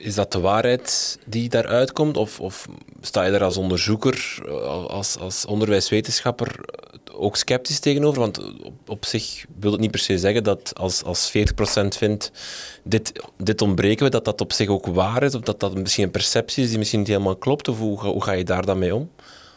is 0.00 0.14
dat 0.14 0.32
de 0.32 0.40
waarheid 0.40 1.18
die 1.26 1.48
daaruit 1.48 1.92
komt? 1.92 2.16
Of, 2.16 2.40
of 2.40 2.66
sta 3.00 3.24
je 3.24 3.30
daar 3.30 3.44
als 3.44 3.56
onderzoeker, 3.56 4.38
als, 4.88 5.18
als 5.18 5.44
onderwijswetenschapper 5.46 6.60
ook 7.12 7.36
sceptisch 7.36 7.78
tegenover? 7.78 8.20
Want 8.20 8.40
op, 8.86 9.04
zich 9.04 9.44
wil 9.58 9.72
het 9.72 9.80
niet 9.80 9.90
per 9.90 10.00
se 10.00 10.18
zeggen 10.18 10.44
dat 10.44 10.72
als, 10.74 11.04
als 11.04 11.32
40% 11.36 11.86
vindt 11.88 12.30
dit, 12.82 13.12
dit 13.36 13.62
ontbreken 13.62 14.04
we, 14.04 14.10
dat 14.10 14.24
dat 14.24 14.40
op 14.40 14.52
zich 14.52 14.68
ook 14.68 14.86
waar 14.86 15.22
is? 15.22 15.34
Of 15.34 15.40
dat 15.40 15.60
dat 15.60 15.74
misschien 15.74 16.04
een 16.04 16.10
perceptie 16.10 16.62
is 16.62 16.68
die 16.68 16.78
misschien 16.78 16.98
niet 16.98 17.08
helemaal 17.08 17.36
klopt? 17.36 17.68
Of 17.68 17.78
hoe, 17.78 17.98
hoe 18.00 18.22
ga 18.22 18.32
je 18.32 18.44
daar 18.44 18.66
dan 18.66 18.78
mee 18.78 18.94
om? 18.94 19.10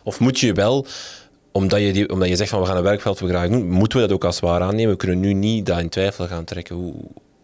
Of 0.03 0.19
moet 0.19 0.39
je 0.39 0.53
wel 0.53 0.85
omdat 1.51 1.79
je, 1.79 1.93
die, 1.93 2.09
omdat 2.09 2.29
je 2.29 2.35
zegt 2.35 2.49
van 2.49 2.59
we 2.59 2.65
gaan 2.65 2.77
een 2.77 2.83
werkveldvergraging 2.83 3.53
doen, 3.53 3.69
moeten 3.69 3.99
we 3.99 4.07
dat 4.07 4.15
ook 4.15 4.23
als 4.23 4.39
waar 4.39 4.61
aannemen? 4.61 4.91
We 4.91 4.97
kunnen 4.97 5.19
nu 5.19 5.33
niet 5.33 5.65
dat 5.65 5.79
in 5.79 5.89
twijfel 5.89 6.27
gaan 6.27 6.43
trekken. 6.43 6.75
Hoe, 6.75 6.93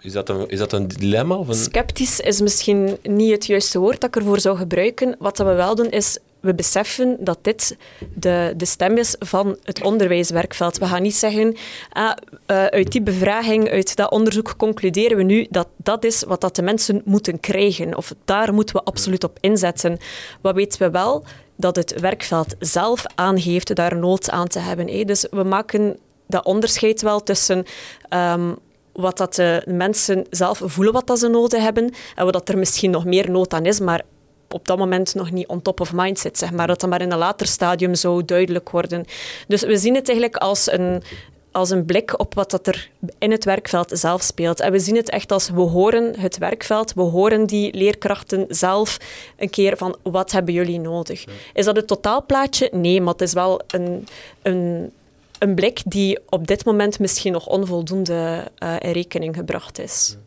is 0.01 0.11
dat 0.11 0.29
een, 0.29 0.47
is 0.47 0.95
dilemma? 0.97 1.35
Of 1.35 1.47
een... 1.47 1.55
Sceptisch 1.55 2.19
is 2.19 2.41
misschien 2.41 2.97
niet 3.03 3.31
het 3.31 3.45
juiste 3.45 3.79
woord 3.79 4.01
dat 4.01 4.09
ik 4.09 4.15
ervoor 4.15 4.39
zou 4.39 4.57
gebruiken. 4.57 5.15
Wat 5.19 5.37
we 5.37 5.43
wel 5.43 5.75
doen 5.75 5.89
is, 5.89 6.17
we 6.39 6.55
beseffen 6.55 7.17
dat 7.19 7.37
dit 7.41 7.77
de, 8.13 8.53
de 8.57 8.65
stem 8.65 8.97
is 8.97 9.15
van 9.19 9.57
het 9.63 9.83
onderwijswerkveld. 9.83 10.77
We 10.77 10.85
gaan 10.85 11.01
niet 11.01 11.15
zeggen, 11.15 11.55
ah, 11.89 12.11
uh, 12.47 12.65
uit 12.65 12.91
die 12.91 13.01
bevraging, 13.01 13.69
uit 13.69 13.95
dat 13.95 14.11
onderzoek 14.11 14.53
concluderen 14.57 15.17
we 15.17 15.23
nu 15.23 15.47
dat 15.49 15.67
dat 15.75 16.03
is 16.03 16.23
wat 16.23 16.41
dat 16.41 16.55
de 16.55 16.61
mensen 16.61 17.01
moeten 17.05 17.39
krijgen. 17.39 17.97
Of 17.97 18.13
daar 18.25 18.53
moeten 18.53 18.75
we 18.75 18.83
absoluut 18.83 19.23
op 19.23 19.37
inzetten. 19.39 19.97
Wat 20.41 20.55
weten 20.55 20.81
we 20.81 20.89
wel? 20.89 21.23
Dat 21.55 21.75
het 21.75 21.99
werkveld 21.99 22.55
zelf 22.59 23.03
aangeeft 23.15 23.75
daar 23.75 23.97
nood 23.97 24.29
aan 24.29 24.47
te 24.47 24.59
hebben. 24.59 25.07
Dus 25.07 25.27
we 25.31 25.43
maken 25.43 25.97
dat 26.27 26.45
onderscheid 26.45 27.01
wel 27.01 27.23
tussen 27.23 27.65
um, 28.13 28.57
wat 28.99 29.17
dat 29.17 29.35
de 29.35 29.63
mensen 29.65 30.25
zelf 30.29 30.61
voelen 30.65 30.93
wat 30.93 31.07
dat 31.07 31.19
ze 31.19 31.27
nodig 31.27 31.61
hebben 31.61 31.93
en 32.15 32.23
wat 32.23 32.33
dat 32.33 32.49
er 32.49 32.57
misschien 32.57 32.91
nog 32.91 33.05
meer 33.05 33.31
nood 33.31 33.53
aan 33.53 33.65
is, 33.65 33.79
maar 33.79 34.01
op 34.49 34.67
dat 34.67 34.77
moment 34.77 35.15
nog 35.15 35.31
niet 35.31 35.47
on 35.47 35.61
top 35.61 35.79
of 35.79 35.93
mind 35.93 36.19
zit, 36.19 36.37
zeg 36.37 36.51
maar. 36.51 36.67
Dat 36.67 36.79
dat 36.79 36.89
maar 36.89 37.01
in 37.01 37.11
een 37.11 37.17
later 37.17 37.47
stadium 37.47 37.95
zou 37.95 38.25
duidelijk 38.25 38.69
worden. 38.69 39.05
Dus 39.47 39.61
we 39.61 39.77
zien 39.77 39.95
het 39.95 40.09
eigenlijk 40.09 40.41
als 40.41 40.71
een, 40.71 41.03
als 41.51 41.69
een 41.69 41.85
blik 41.85 42.19
op 42.19 42.33
wat 42.33 42.51
dat 42.51 42.67
er 42.67 42.89
in 43.19 43.31
het 43.31 43.45
werkveld 43.45 43.91
zelf 43.93 44.21
speelt. 44.21 44.59
En 44.59 44.71
we 44.71 44.79
zien 44.79 44.95
het 44.95 45.09
echt 45.09 45.31
als 45.31 45.49
we 45.49 45.61
horen 45.61 46.19
het 46.19 46.37
werkveld, 46.37 46.93
we 46.93 47.01
horen 47.01 47.45
die 47.45 47.73
leerkrachten 47.73 48.45
zelf 48.47 48.97
een 49.37 49.49
keer 49.49 49.77
van 49.77 49.97
wat 50.03 50.31
hebben 50.31 50.53
jullie 50.53 50.79
nodig. 50.79 51.25
Is 51.53 51.65
dat 51.65 51.75
het 51.75 51.87
totaalplaatje? 51.87 52.69
Nee, 52.71 53.01
maar 53.01 53.13
het 53.13 53.21
is 53.21 53.33
wel 53.33 53.61
een, 53.67 54.07
een 54.41 54.91
een 55.39 55.55
blik 55.55 55.81
die 55.85 56.19
op 56.29 56.47
dit 56.47 56.65
moment 56.65 56.99
misschien 56.99 57.31
nog 57.31 57.47
onvoldoende 57.47 58.51
uh, 58.63 58.75
in 58.79 58.91
rekening 58.91 59.35
gebracht 59.35 59.79
is. 59.79 60.17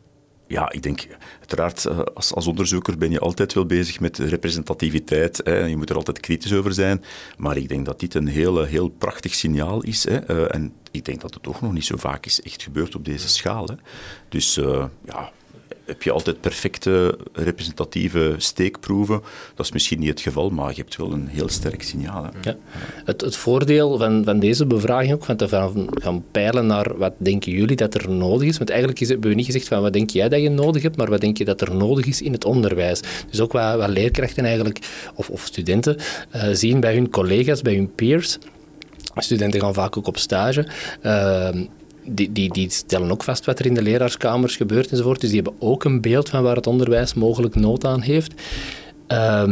Ja, 0.47 0.73
ik 0.73 0.83
denk, 0.83 1.07
uiteraard, 1.39 1.85
eh, 1.85 1.99
als, 1.99 2.35
als 2.35 2.47
onderzoeker 2.47 2.99
ben 2.99 3.11
je 3.11 3.19
altijd 3.19 3.53
wel 3.53 3.67
bezig 3.67 4.01
met 4.01 4.19
representativiteit. 4.19 5.41
Hè. 5.45 5.59
Je 5.59 5.77
moet 5.77 5.91
er 5.91 5.97
altijd 5.97 6.21
kritisch 6.21 6.53
over 6.53 6.73
zijn. 6.73 7.05
Maar 7.37 7.57
ik 7.57 7.69
denk 7.69 7.87
dat 7.87 8.01
dit 8.01 8.15
een 8.15 8.27
heel, 8.27 8.65
heel 8.65 8.89
prachtig 8.89 9.35
signaal 9.35 9.83
is. 9.83 10.05
Hè. 10.05 10.47
En 10.47 10.73
ik 10.91 11.05
denk 11.05 11.21
dat 11.21 11.35
het 11.35 11.43
toch 11.43 11.61
nog 11.61 11.73
niet 11.73 11.85
zo 11.85 11.97
vaak 11.97 12.27
is 12.27 12.43
echt 12.43 12.63
gebeurd 12.63 12.95
op 12.95 13.05
deze 13.05 13.29
schaal. 13.29 13.67
Hè. 13.67 13.75
Dus 14.29 14.55
ja, 15.05 15.33
heb 15.85 16.03
je 16.03 16.11
altijd 16.11 16.41
perfecte 16.41 17.19
representatieve 17.33 18.35
steekproeven. 18.37 19.21
Dat 19.55 19.67
is 19.67 19.73
misschien 19.73 19.99
niet 19.99 20.09
het 20.09 20.21
geval, 20.21 20.51
maar 20.51 20.69
je 20.69 20.81
hebt 20.81 20.97
wel 20.97 21.13
een 21.13 21.27
heel 21.27 21.49
sterk 21.49 21.83
signaal. 21.83 22.27
Ja. 22.43 22.57
Het, 23.05 23.21
het, 23.21 23.37
voordeel 23.37 23.99
van, 23.99 24.25
van 24.25 24.39
deze 24.39 24.67
bevraging 24.67 25.13
ook, 25.13 25.25
van 25.25 25.37
te 25.37 25.49
gaan, 25.49 26.25
peilen 26.31 26.67
naar 26.67 26.99
wat 26.99 27.13
denken 27.17 27.53
jullie 27.53 27.77
dat 27.77 27.95
er 27.95 28.11
nodig 28.11 28.49
is. 28.49 28.59
Want 28.59 28.71
eigenlijk 28.71 29.01
is, 29.01 29.09
hebben 29.09 29.31
we 29.31 29.37
niet 29.37 29.47
gezegd 29.47 29.69
van 29.69 29.83
wat 29.83 29.93
denk 29.93 30.11
jij 30.11 30.29
dat 30.29 30.41
je 30.41 30.51
nodig 30.51 30.83
hebt, 30.83 30.97
maar 30.97 31.11
wat 31.11 31.21
denk 31.21 31.39
je 31.39 31.45
dat 31.45 31.61
er 31.61 31.75
nodig 31.75 32.07
is 32.07 32.23
in 32.23 32.33
het 32.33 32.45
onderwijs. 32.45 33.01
Dus 33.31 33.41
ook 33.41 33.53
wat, 33.53 33.77
wat 33.77 33.89
leerkrachten 33.89 34.45
eigenlijk, 34.45 34.79
of, 35.15 35.31
of 35.31 35.45
studenten, 35.45 35.97
uh, 36.35 36.49
zien 36.53 36.81
bij 36.81 36.95
hun 36.95 37.11
collega's, 37.11 37.63
bij 37.63 37.75
hun 37.75 37.95
peers. 37.95 38.39
Studenten 39.15 39.61
gaan 39.61 39.75
vaak 39.75 39.97
ook 39.97 40.07
op 40.07 40.19
stage. 40.19 40.67
Uh, 41.03 41.49
die, 42.05 42.33
die, 42.33 42.53
die 42.53 42.71
stellen 42.71 43.11
ook 43.11 43.23
vast 43.23 43.45
wat 43.45 43.59
er 43.59 43.67
in 43.67 43.75
de 43.75 43.83
leraarskamers 43.83 44.57
gebeurt 44.57 44.91
enzovoort. 44.91 45.21
Dus 45.21 45.31
die 45.31 45.43
hebben 45.43 45.69
ook 45.69 45.85
een 45.85 46.01
beeld 46.01 46.29
van 46.29 46.43
waar 46.43 46.57
het 46.57 46.67
onderwijs 46.67 47.15
mogelijk 47.15 47.55
nood 47.55 47.85
aan 47.85 48.01
heeft. 48.01 48.33
Uh, 49.09 49.51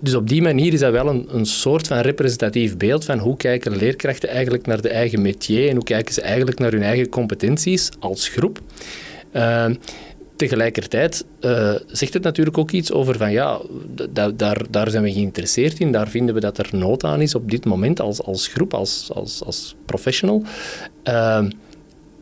dus 0.00 0.14
op 0.14 0.28
die 0.28 0.42
manier 0.42 0.72
is 0.72 0.80
dat 0.80 0.92
wel 0.92 1.06
een, 1.06 1.26
een 1.30 1.46
soort 1.46 1.86
van 1.86 1.98
representatief 1.98 2.76
beeld 2.76 3.04
van 3.04 3.18
hoe 3.18 3.36
kijken 3.36 3.76
leerkrachten 3.76 4.28
eigenlijk 4.28 4.66
naar 4.66 4.80
de 4.80 4.88
eigen 4.88 5.22
métier 5.22 5.68
en 5.68 5.74
hoe 5.74 5.84
kijken 5.84 6.14
ze 6.14 6.20
eigenlijk 6.20 6.58
naar 6.58 6.72
hun 6.72 6.82
eigen 6.82 7.08
competenties 7.08 7.90
als 7.98 8.28
groep. 8.28 8.60
Uh, 9.32 9.66
tegelijkertijd 10.36 11.24
uh, 11.40 11.74
zegt 11.86 12.14
het 12.14 12.22
natuurlijk 12.22 12.58
ook 12.58 12.70
iets 12.70 12.92
over 12.92 13.16
van 13.16 13.32
ja, 13.32 13.60
daar, 14.36 14.70
daar 14.70 14.90
zijn 14.90 15.02
we 15.02 15.12
geïnteresseerd 15.12 15.78
in, 15.78 15.92
daar 15.92 16.08
vinden 16.08 16.34
we 16.34 16.40
dat 16.40 16.58
er 16.58 16.68
nood 16.72 17.04
aan 17.04 17.20
is 17.20 17.34
op 17.34 17.50
dit 17.50 17.64
moment 17.64 18.00
als, 18.00 18.22
als 18.22 18.46
groep, 18.46 18.74
als, 18.74 19.10
als, 19.14 19.44
als 19.44 19.74
professional. 19.86 20.42
Uh, 21.04 21.44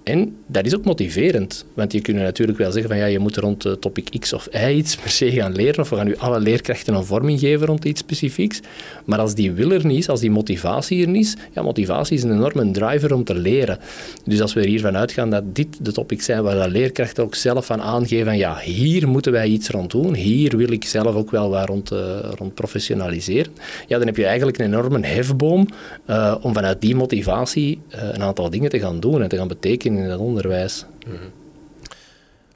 en 0.08 0.36
dat 0.46 0.66
is 0.66 0.74
ook 0.74 0.84
motiverend, 0.84 1.64
want 1.74 1.92
je 1.92 2.00
kunt 2.00 2.16
natuurlijk 2.16 2.58
wel 2.58 2.72
zeggen 2.72 2.90
van 2.90 2.98
ja, 2.98 3.06
je 3.06 3.18
moet 3.18 3.36
rond 3.36 3.62
de 3.62 3.78
topic 3.78 4.18
X 4.18 4.32
of 4.32 4.48
Y 4.52 4.76
iets 4.76 4.96
per 4.96 5.10
se 5.10 5.30
gaan 5.30 5.52
leren, 5.52 5.80
of 5.80 5.90
we 5.90 5.96
gaan 5.96 6.06
nu 6.06 6.16
alle 6.16 6.40
leerkrachten 6.40 6.94
een 6.94 7.04
vorming 7.04 7.40
geven 7.40 7.66
rond 7.66 7.84
iets 7.84 8.00
specifieks. 8.00 8.60
Maar 9.04 9.18
als 9.18 9.34
die 9.34 9.52
wil 9.52 9.70
er 9.70 9.86
niet 9.86 9.98
is, 9.98 10.08
als 10.08 10.20
die 10.20 10.30
motivatie 10.30 11.02
er 11.02 11.08
niet 11.08 11.24
is, 11.24 11.36
ja, 11.52 11.62
motivatie 11.62 12.16
is 12.16 12.22
een 12.22 12.32
enorme 12.32 12.70
driver 12.70 13.14
om 13.14 13.24
te 13.24 13.34
leren. 13.34 13.78
Dus 14.24 14.40
als 14.40 14.54
we 14.54 14.60
er 14.60 14.66
hiervan 14.66 14.96
uitgaan 14.96 15.30
dat 15.30 15.54
dit 15.54 15.84
de 15.84 15.92
topics 15.92 16.24
zijn 16.24 16.42
waar 16.42 16.62
de 16.62 16.70
leerkrachten 16.70 17.24
ook 17.24 17.34
zelf 17.34 17.66
van 17.66 17.82
aangeven 17.82 18.24
van 18.24 18.36
ja, 18.36 18.58
hier 18.58 19.08
moeten 19.08 19.32
wij 19.32 19.48
iets 19.48 19.68
rond 19.68 19.90
doen, 19.90 20.14
hier 20.14 20.56
wil 20.56 20.72
ik 20.72 20.84
zelf 20.84 21.14
ook 21.14 21.30
wel 21.30 21.50
wat 21.50 21.68
rond, 21.68 21.92
uh, 21.92 21.98
rond 22.36 22.54
professionaliseren, 22.54 23.52
ja, 23.86 23.98
dan 23.98 24.06
heb 24.06 24.16
je 24.16 24.26
eigenlijk 24.26 24.58
een 24.58 24.64
enorme 24.64 25.06
hefboom 25.06 25.68
uh, 26.06 26.34
om 26.40 26.54
vanuit 26.54 26.80
die 26.80 26.96
motivatie 26.96 27.78
een 27.88 28.22
aantal 28.22 28.50
dingen 28.50 28.70
te 28.70 28.78
gaan 28.78 29.00
doen 29.00 29.22
en 29.22 29.28
te 29.28 29.36
gaan 29.36 29.48
betekenen 29.48 29.97
in 30.02 30.10
het 30.10 30.20
onderwijs. 30.20 30.84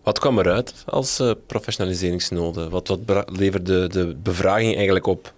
Wat 0.02 0.18
kwam 0.18 0.38
eruit 0.38 0.74
als 0.86 1.20
uh, 1.20 1.30
professionaliseringsnode? 1.46 2.68
Wat, 2.68 2.88
wat 2.88 2.98
leverde 3.38 3.88
de 3.88 4.16
bevraging 4.22 4.74
eigenlijk 4.74 5.06
op? 5.06 5.32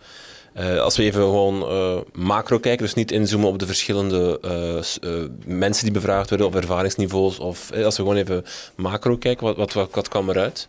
Uh, 0.57 0.81
als 0.81 0.97
we 0.97 1.03
even 1.03 1.21
gewoon 1.21 1.63
uh, 1.63 2.01
macro 2.13 2.59
kijken, 2.59 2.85
dus 2.85 2.95
niet 2.95 3.13
inzoomen 3.13 3.49
op 3.49 3.59
de 3.59 3.67
verschillende 3.67 4.41
mensen 5.47 5.85
die 5.85 5.93
bevraagd 5.93 6.31
werden, 6.31 6.47
of 6.47 6.55
ervaringsniveaus, 6.55 7.39
of 7.39 7.73
als 7.73 7.97
we 7.97 8.03
gewoon 8.03 8.17
even 8.17 8.45
macro 8.77 9.17
kijken, 9.17 9.47
wat, 9.47 9.57
wat, 9.57 9.73
wat, 9.73 9.89
wat 9.93 10.09
kwam 10.09 10.31
eruit? 10.31 10.69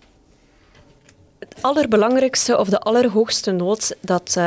Het 1.40 1.56
allerbelangrijkste 1.62 2.58
of 2.58 2.70
de 2.70 2.80
allerhoogste 2.80 3.52
nood 3.52 3.96
dat 4.02 4.38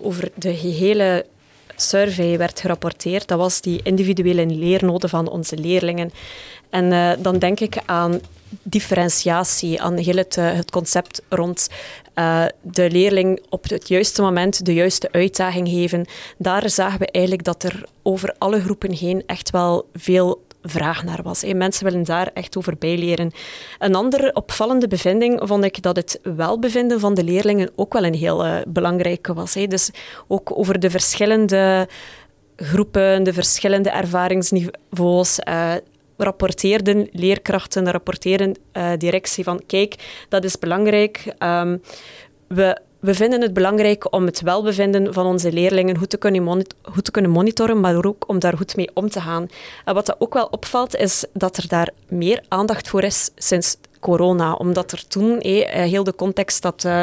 over 0.00 0.30
de 0.34 0.54
gehele 0.54 1.26
survey 1.76 2.38
werd 2.38 2.60
gerapporteerd, 2.60 3.28
dat 3.28 3.38
was 3.38 3.60
die 3.60 3.80
individuele 3.82 4.46
leernoden 4.46 5.08
van 5.08 5.28
onze 5.28 5.56
leerlingen. 5.56 6.10
En 6.70 6.84
uh, 6.84 7.12
dan 7.18 7.38
denk 7.38 7.60
ik 7.60 7.76
aan 7.86 8.20
differentiatie, 8.62 9.82
aan 9.82 9.96
heel 9.96 10.16
het, 10.16 10.36
uh, 10.36 10.52
het 10.52 10.70
concept 10.70 11.22
rond 11.28 11.68
uh, 12.14 12.44
de 12.60 12.90
leerling 12.90 13.42
op 13.48 13.68
het 13.68 13.88
juiste 13.88 14.22
moment 14.22 14.64
de 14.64 14.74
juiste 14.74 15.08
uitdaging 15.12 15.68
geven. 15.68 16.06
Daar 16.38 16.70
zagen 16.70 16.98
we 16.98 17.10
eigenlijk 17.10 17.44
dat 17.44 17.62
er 17.62 17.84
over 18.02 18.34
alle 18.38 18.60
groepen 18.60 18.92
heen 18.92 19.22
echt 19.26 19.50
wel 19.50 19.88
veel 19.94 20.42
vraag 20.62 21.04
naar 21.04 21.22
was. 21.22 21.44
Mensen 21.54 21.84
willen 21.84 22.04
daar 22.04 22.30
echt 22.34 22.56
over 22.56 22.76
bijleren. 22.78 23.30
Een 23.78 23.94
andere 23.94 24.34
opvallende 24.34 24.88
bevinding 24.88 25.40
vond 25.44 25.64
ik 25.64 25.82
dat 25.82 25.96
het 25.96 26.20
welbevinden 26.22 27.00
van 27.00 27.14
de 27.14 27.24
leerlingen 27.24 27.70
ook 27.76 27.92
wel 27.92 28.04
een 28.04 28.14
heel 28.14 28.46
uh, 28.46 28.56
belangrijke 28.66 29.34
was. 29.34 29.52
Dus 29.52 29.90
ook 30.28 30.58
over 30.58 30.80
de 30.80 30.90
verschillende 30.90 31.88
groepen, 32.56 33.22
de 33.22 33.32
verschillende 33.32 33.90
ervaringsniveaus. 33.90 35.38
Uh, 35.48 35.72
rapporteerden 36.16 37.08
leerkrachten, 37.12 37.90
rapporteerden 37.90 38.56
uh, 38.72 38.90
directie 38.98 39.44
van 39.44 39.62
kijk, 39.66 40.24
dat 40.28 40.44
is 40.44 40.58
belangrijk. 40.58 41.34
Um, 41.38 41.82
we 42.48 42.80
we 43.02 43.14
vinden 43.14 43.40
het 43.40 43.52
belangrijk 43.52 44.12
om 44.12 44.26
het 44.26 44.40
welbevinden 44.40 45.14
van 45.14 45.26
onze 45.26 45.52
leerlingen 45.52 45.98
goed 45.98 46.10
te 46.10 47.10
kunnen, 47.10 47.30
monitoren, 47.30 47.80
maar 47.80 48.04
ook 48.04 48.28
om 48.28 48.38
daar 48.38 48.56
goed 48.56 48.76
mee 48.76 48.90
om 48.94 49.10
te 49.10 49.20
gaan. 49.20 49.48
En 49.84 49.94
wat 49.94 50.06
dat 50.06 50.16
ook 50.18 50.34
wel 50.34 50.48
opvalt, 50.50 50.96
is 50.96 51.24
dat 51.32 51.56
er 51.56 51.68
daar 51.68 51.88
meer 52.08 52.42
aandacht 52.48 52.88
voor 52.88 53.02
is 53.02 53.30
sinds 53.36 53.76
corona. 54.00 54.52
Omdat 54.52 54.92
er 54.92 55.06
toen 55.06 55.40
eh, 55.40 55.82
heel 55.82 56.04
de 56.04 56.14
context 56.14 56.62
dat 56.62 56.84
uh, 56.84 57.02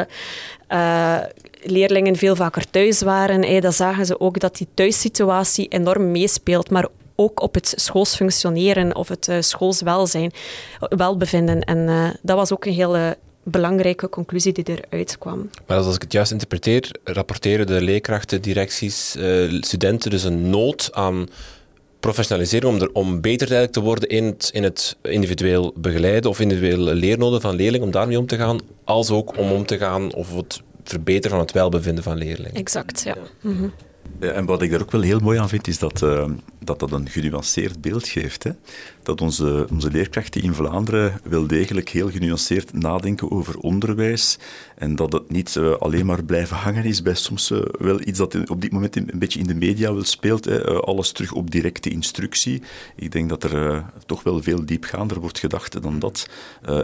uh, 0.68 1.18
leerlingen 1.62 2.16
veel 2.16 2.36
vaker 2.36 2.70
thuis 2.70 3.02
waren, 3.02 3.42
eh, 3.42 3.60
dan 3.60 3.72
zagen 3.72 4.06
ze 4.06 4.20
ook 4.20 4.40
dat 4.40 4.56
die 4.56 4.68
thuissituatie 4.74 5.68
enorm 5.68 6.10
meespeelt. 6.10 6.70
Maar 6.70 6.88
ook 7.14 7.42
op 7.42 7.54
het 7.54 7.72
schoolsfunctioneren 7.76 8.96
of 8.96 9.08
het 9.08 9.30
schoolswelzijn, 9.40 10.32
welbevinden. 10.78 11.60
En 11.60 11.86
dat 12.22 12.36
was 12.36 12.52
ook 12.52 12.64
een 12.64 12.72
hele 12.72 13.16
belangrijke 13.42 14.08
conclusie 14.08 14.52
die 14.52 14.64
eruit 14.64 15.18
kwam. 15.18 15.50
Maar 15.66 15.76
als 15.76 15.94
ik 15.94 16.02
het 16.02 16.12
juist 16.12 16.32
interpreteer, 16.32 16.90
rapporteren 17.04 17.66
de 17.66 17.82
leerkrachten, 17.82 18.42
directies, 18.42 19.16
uh, 19.16 19.62
studenten 19.62 20.10
dus 20.10 20.24
een 20.24 20.50
nood 20.50 20.88
aan 20.92 21.28
professionaliseren 22.00 22.68
om, 22.68 22.80
er, 22.80 22.92
om 22.92 23.20
beter 23.20 23.70
te 23.70 23.80
worden 23.80 24.08
in 24.08 24.24
het, 24.24 24.50
in 24.52 24.62
het 24.62 24.96
individueel 25.02 25.72
begeleiden 25.76 26.30
of 26.30 26.40
individuele 26.40 26.94
leernoden 26.94 27.40
van 27.40 27.54
leerlingen, 27.54 27.86
om 27.86 27.92
daarmee 27.92 28.18
om 28.18 28.26
te 28.26 28.36
gaan, 28.36 28.60
als 28.84 29.10
ook 29.10 29.38
om 29.38 29.52
om 29.52 29.66
te 29.66 29.78
gaan 29.78 30.14
of 30.14 30.34
het 30.34 30.62
verbeteren 30.84 31.30
van 31.30 31.46
het 31.46 31.52
welbevinden 31.52 32.04
van 32.04 32.16
leerlingen. 32.16 32.54
Exact, 32.54 33.02
ja. 33.02 33.16
Mhm. 33.40 33.68
ja. 34.20 34.30
en 34.30 34.44
wat 34.44 34.62
ik 34.62 34.70
daar 34.70 34.80
ook 34.80 34.90
wel 34.90 35.00
heel 35.00 35.18
mooi 35.18 35.38
aan 35.38 35.48
vind, 35.48 35.66
is 35.66 35.78
dat 35.78 36.02
uh, 36.02 36.24
dat, 36.58 36.78
dat 36.78 36.92
een 36.92 37.08
genuanceerd 37.08 37.80
beeld 37.80 38.08
geeft. 38.08 38.42
Hè? 38.42 38.50
Dat 39.10 39.20
onze, 39.20 39.66
onze 39.70 39.90
leerkrachten 39.90 40.42
in 40.42 40.54
Vlaanderen 40.54 41.20
wel 41.24 41.46
degelijk 41.46 41.88
heel 41.88 42.10
genuanceerd 42.10 42.72
nadenken 42.72 43.30
over 43.30 43.58
onderwijs 43.58 44.38
en 44.76 44.96
dat 44.96 45.12
het 45.12 45.30
niet 45.30 45.54
uh, 45.54 45.72
alleen 45.72 46.06
maar 46.06 46.24
blijven 46.24 46.56
hangen 46.56 46.84
is 46.84 47.02
bij 47.02 47.14
soms 47.14 47.50
uh, 47.50 47.60
wel 47.78 48.00
iets 48.00 48.18
dat 48.18 48.50
op 48.50 48.60
dit 48.60 48.72
moment 48.72 48.96
een 48.96 49.10
beetje 49.14 49.38
in 49.38 49.46
de 49.46 49.54
media 49.54 49.92
wel 49.94 50.04
speelt. 50.04 50.44
Hè? 50.44 50.70
Uh, 50.70 50.78
alles 50.78 51.12
terug 51.12 51.32
op 51.32 51.50
directe 51.50 51.90
instructie. 51.90 52.62
Ik 52.96 53.12
denk 53.12 53.28
dat 53.28 53.44
er 53.44 53.84
toch 54.06 54.22
wel 54.22 54.42
veel 54.42 54.64
diepgaander 54.64 55.20
wordt 55.20 55.38
gedacht 55.38 55.82
dan 55.82 55.98
dat. 55.98 56.28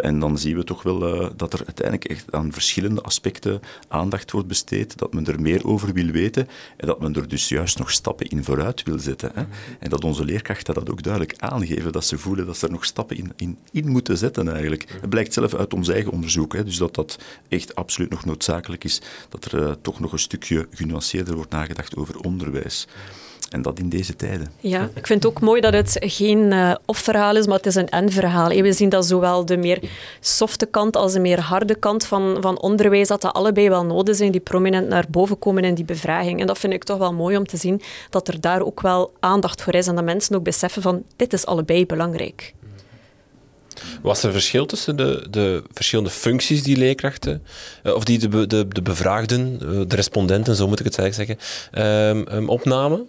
en 0.01 0.19
dan 0.19 0.39
zien 0.39 0.57
we 0.57 0.65
toch 0.65 0.83
wel 0.83 0.99
dat 1.37 1.53
er 1.53 1.63
uiteindelijk 1.67 2.11
echt 2.11 2.33
aan 2.33 2.53
verschillende 2.53 3.01
aspecten 3.01 3.61
aandacht 3.89 4.31
wordt 4.31 4.49
besteed, 4.49 4.99
dat 4.99 5.13
men 5.13 5.27
er 5.27 5.41
meer 5.41 5.67
over 5.67 5.93
wil 5.93 6.11
weten 6.11 6.49
en 6.77 6.87
dat 6.87 7.01
men 7.01 7.15
er 7.15 7.29
dus 7.29 7.49
juist 7.49 7.79
nog 7.79 7.91
stappen 7.91 8.27
in 8.27 8.45
vooruit 8.45 8.83
wil 8.83 8.99
zetten. 8.99 9.31
Hè? 9.35 9.43
En 9.79 9.91
dat 9.91 10.05
onze 10.05 10.25
leerkrachten 10.25 10.75
dat 10.75 10.91
ook 10.91 11.03
duidelijk 11.03 11.35
aangeven, 11.39 11.93
dat 11.93 12.05
ze 12.05 12.16
voelen 12.19 12.47
dat 12.47 12.57
ze 12.57 12.67
er 12.67 12.73
nog 12.73 12.85
stappen 12.85 13.17
in, 13.17 13.33
in, 13.37 13.59
in 13.73 13.89
moeten 13.89 14.17
zetten 14.17 14.49
eigenlijk. 14.49 14.85
Het 15.01 15.11
blijkt 15.11 15.33
zelf 15.33 15.55
uit 15.55 15.75
ons 15.75 15.89
eigen 15.89 16.13
onderzoek, 16.13 16.53
hè, 16.53 16.65
dus 16.65 16.77
dat 16.77 16.95
dat 16.95 17.19
echt 17.49 17.75
absoluut 17.75 18.11
nog 18.11 18.25
noodzakelijk 18.25 18.85
is, 18.85 19.01
dat 19.29 19.45
er 19.45 19.63
uh, 19.63 19.73
toch 19.83 20.01
nog 20.01 20.13
een 20.13 20.19
stukje 20.19 20.67
genuanceerder 20.71 21.35
wordt 21.35 21.51
nagedacht 21.51 21.97
over 21.97 22.19
onderwijs. 22.19 22.87
En 23.51 23.63
dat 23.63 23.79
in 23.79 23.89
deze 23.89 24.17
tijden. 24.17 24.51
Ja, 24.61 24.91
ik 24.95 25.07
vind 25.07 25.23
het 25.23 25.33
ook 25.33 25.41
mooi 25.41 25.61
dat 25.61 25.73
het 25.73 25.97
geen 26.01 26.53
uh, 26.53 26.75
of-verhaal 26.85 27.37
is, 27.37 27.47
maar 27.47 27.57
het 27.57 27.67
is 27.67 27.75
een 27.75 27.89
en-verhaal. 27.89 28.49
We 28.49 28.73
zien 28.73 28.89
dat 28.89 29.07
zowel 29.07 29.45
de 29.45 29.57
meer 29.57 29.81
softe 30.21 30.67
kant 30.67 30.97
als 30.97 31.13
de 31.13 31.21
meer 31.21 31.41
harde 31.41 31.75
kant 31.75 32.07
van, 32.07 32.37
van 32.41 32.61
onderwijs, 32.61 33.09
dat 33.09 33.21
dat 33.21 33.33
allebei 33.33 33.69
wel 33.69 33.85
nodig 33.85 34.17
zijn, 34.17 34.33
die 34.33 34.41
prominent 34.41 34.89
naar 34.89 35.05
boven 35.09 35.39
komen 35.39 35.65
in 35.65 35.75
die 35.75 35.85
bevraging. 35.85 36.41
En 36.41 36.47
dat 36.47 36.59
vind 36.59 36.73
ik 36.73 36.85
toch 36.85 36.99
wel 36.99 37.13
mooi 37.13 37.37
om 37.37 37.47
te 37.47 37.57
zien, 37.57 37.83
dat 38.11 38.29
er 38.29 38.41
daar 38.41 38.63
ook 38.63 38.81
wel 38.81 39.13
aandacht 39.21 39.63
voor 39.63 39.75
is 39.75 39.87
en 39.87 39.95
dat 39.95 40.05
mensen 40.05 40.37
ook 40.37 40.45
beseffen 40.45 40.83
van, 40.83 41.03
dit 41.17 41.33
is 41.33 41.47
allebei 41.47 41.87
belangrijk. 41.87 42.55
Was 44.03 44.23
er 44.23 44.33
verschil 44.33 44.67
tussen 44.67 44.97
de, 44.97 45.27
de 45.31 45.63
verschillende 45.73 46.11
functies 46.11 46.63
die 46.63 46.77
leerkrachten, 46.77 47.43
uh, 47.83 47.95
of 47.95 48.05
die 48.05 48.19
de, 48.19 48.47
de, 48.47 48.69
de 48.69 48.83
bevraagden, 48.83 49.59
de 49.89 49.97
respondenten, 49.97 50.57
zo 50.57 50.69
moet 50.69 50.81
ik 50.81 50.85
het 50.85 50.99
eigenlijk 50.99 51.39
zeggen, 51.71 52.17
um, 52.17 52.27
um, 52.33 52.49
opnamen? 52.49 53.09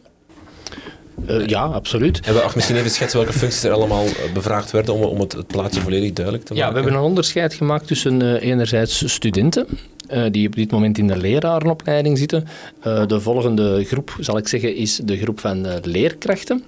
Uh, 1.29 1.45
ja, 1.45 1.63
absoluut. 1.63 2.19
En 2.19 2.33
we 2.33 2.51
misschien 2.55 2.75
even 2.75 2.91
schetsen 2.91 3.19
welke 3.19 3.33
functies 3.33 3.63
er 3.63 3.71
allemaal 3.71 4.05
bevraagd 4.33 4.71
werden 4.71 4.93
om, 4.93 5.01
om 5.01 5.19
het, 5.19 5.31
het, 5.31 5.47
plaatje 5.47 5.81
volledig 5.81 6.13
duidelijk 6.13 6.45
te 6.45 6.53
maken. 6.53 6.67
Ja, 6.67 6.74
we 6.74 6.79
hebben 6.81 7.00
een 7.00 7.07
onderscheid 7.07 7.53
gemaakt 7.53 7.88
tussen 7.88 8.21
uh, 8.21 8.41
enerzijds 8.41 9.13
studenten, 9.13 9.67
uh, 10.13 10.25
die 10.31 10.47
op 10.47 10.55
dit 10.55 10.71
moment 10.71 10.97
in 10.97 11.07
de 11.07 11.17
lerarenopleiding 11.17 12.17
zitten. 12.17 12.47
de 13.07 13.19
volgende 13.19 13.83
groep, 13.83 14.15
zal 14.19 14.38
ik 14.38 14.47
zeggen, 14.47 14.75
is 14.75 14.95
de 15.03 15.17
groep 15.17 15.39
van 15.39 15.67
leerkrachten. 15.81 16.63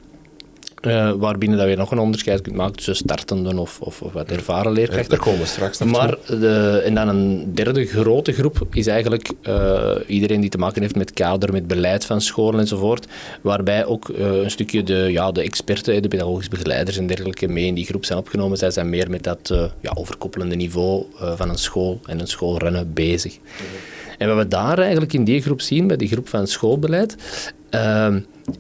Uh, 0.82 1.12
waarbinnen 1.12 1.58
dat 1.58 1.70
je 1.70 1.76
nog 1.76 1.92
een 1.92 2.00
onderscheid 2.00 2.42
kunt 2.42 2.56
maken 2.56 2.76
tussen 2.76 2.96
startenden 2.96 3.58
of, 3.58 3.82
of, 3.82 4.02
of 4.02 4.14
wat 4.14 4.32
ervaren 4.32 4.72
leerkrachten. 4.72 5.10
daar 5.10 5.20
komen 5.20 5.40
we 5.40 5.46
straks 5.46 5.80
Maar 5.84 6.18
de, 6.28 6.82
en 6.86 6.96
dan 6.96 7.08
een 7.08 7.54
derde 7.54 7.86
grote 7.86 8.32
groep 8.32 8.68
is 8.74 8.88
eigenlijk 8.88 9.32
uh, 9.48 9.92
iedereen 10.08 10.42
die 10.42 10.50
te 10.50 10.58
maken 10.58 10.82
heeft 10.82 10.96
met 10.96 11.14
kader, 11.14 11.52
met 11.52 11.68
beleid 11.68 12.06
van 12.06 12.22
scholen 12.22 12.60
enzovoort. 12.60 13.08
Waarbij 13.42 13.86
ook 13.86 14.10
uh, 14.10 14.18
een 14.18 14.52
stukje 14.52 14.84
de, 14.84 15.08
ja, 15.12 15.32
de 15.32 15.42
experten, 15.42 16.02
de 16.02 16.08
pedagogische 16.08 16.50
begeleiders 16.50 16.98
en 16.98 17.08
dergelijke 17.08 17.48
mee 17.48 17.66
in 17.66 17.74
die 17.74 17.86
groep 17.86 18.06
zijn 18.06 18.20
opgenomen. 18.20 18.58
Zij 18.58 18.72
zijn 18.72 18.90
meer 18.90 19.10
met 19.10 19.24
dat 19.24 19.54
ja, 19.82 19.92
overkoppelende 19.94 20.56
niveau 20.56 21.06
van 21.36 21.50
een 21.50 21.58
school 21.58 22.00
en 22.06 22.20
een 22.20 22.28
schoolrennen 22.28 22.94
bezig. 22.94 23.34
-hmm. 23.34 23.99
En 24.20 24.28
wat 24.28 24.38
we 24.38 24.48
daar 24.48 24.78
eigenlijk 24.78 25.14
in 25.14 25.24
die 25.24 25.42
groep 25.42 25.62
zien, 25.62 25.88
bij 25.88 25.98
die 25.98 26.08
groep 26.08 26.28
van 26.28 26.48
schoolbeleid, 26.48 27.16
uh, 27.72 28.16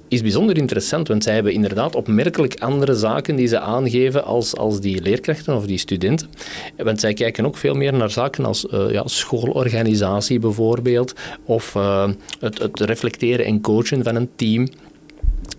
is 0.07 0.21
bijzonder 0.21 0.57
interessant, 0.57 1.07
want 1.07 1.23
zij 1.23 1.33
hebben 1.33 1.53
inderdaad 1.53 1.95
opmerkelijk 1.95 2.59
andere 2.59 2.95
zaken 2.95 3.35
die 3.35 3.47
ze 3.47 3.59
aangeven 3.59 4.23
als, 4.23 4.55
als 4.55 4.81
die 4.81 5.01
leerkrachten 5.01 5.55
of 5.55 5.65
die 5.65 5.77
studenten. 5.77 6.29
Want 6.77 6.99
zij 6.99 7.13
kijken 7.13 7.45
ook 7.45 7.57
veel 7.57 7.73
meer 7.73 7.93
naar 7.93 8.09
zaken 8.09 8.45
als 8.45 8.65
uh, 8.73 8.91
ja, 8.91 9.07
schoolorganisatie 9.07 10.39
bijvoorbeeld, 10.39 11.13
of 11.45 11.75
uh, 11.75 12.09
het, 12.39 12.59
het 12.59 12.79
reflecteren 12.79 13.45
en 13.45 13.61
coachen 13.61 14.03
van 14.03 14.15
een 14.15 14.29
team. 14.35 14.67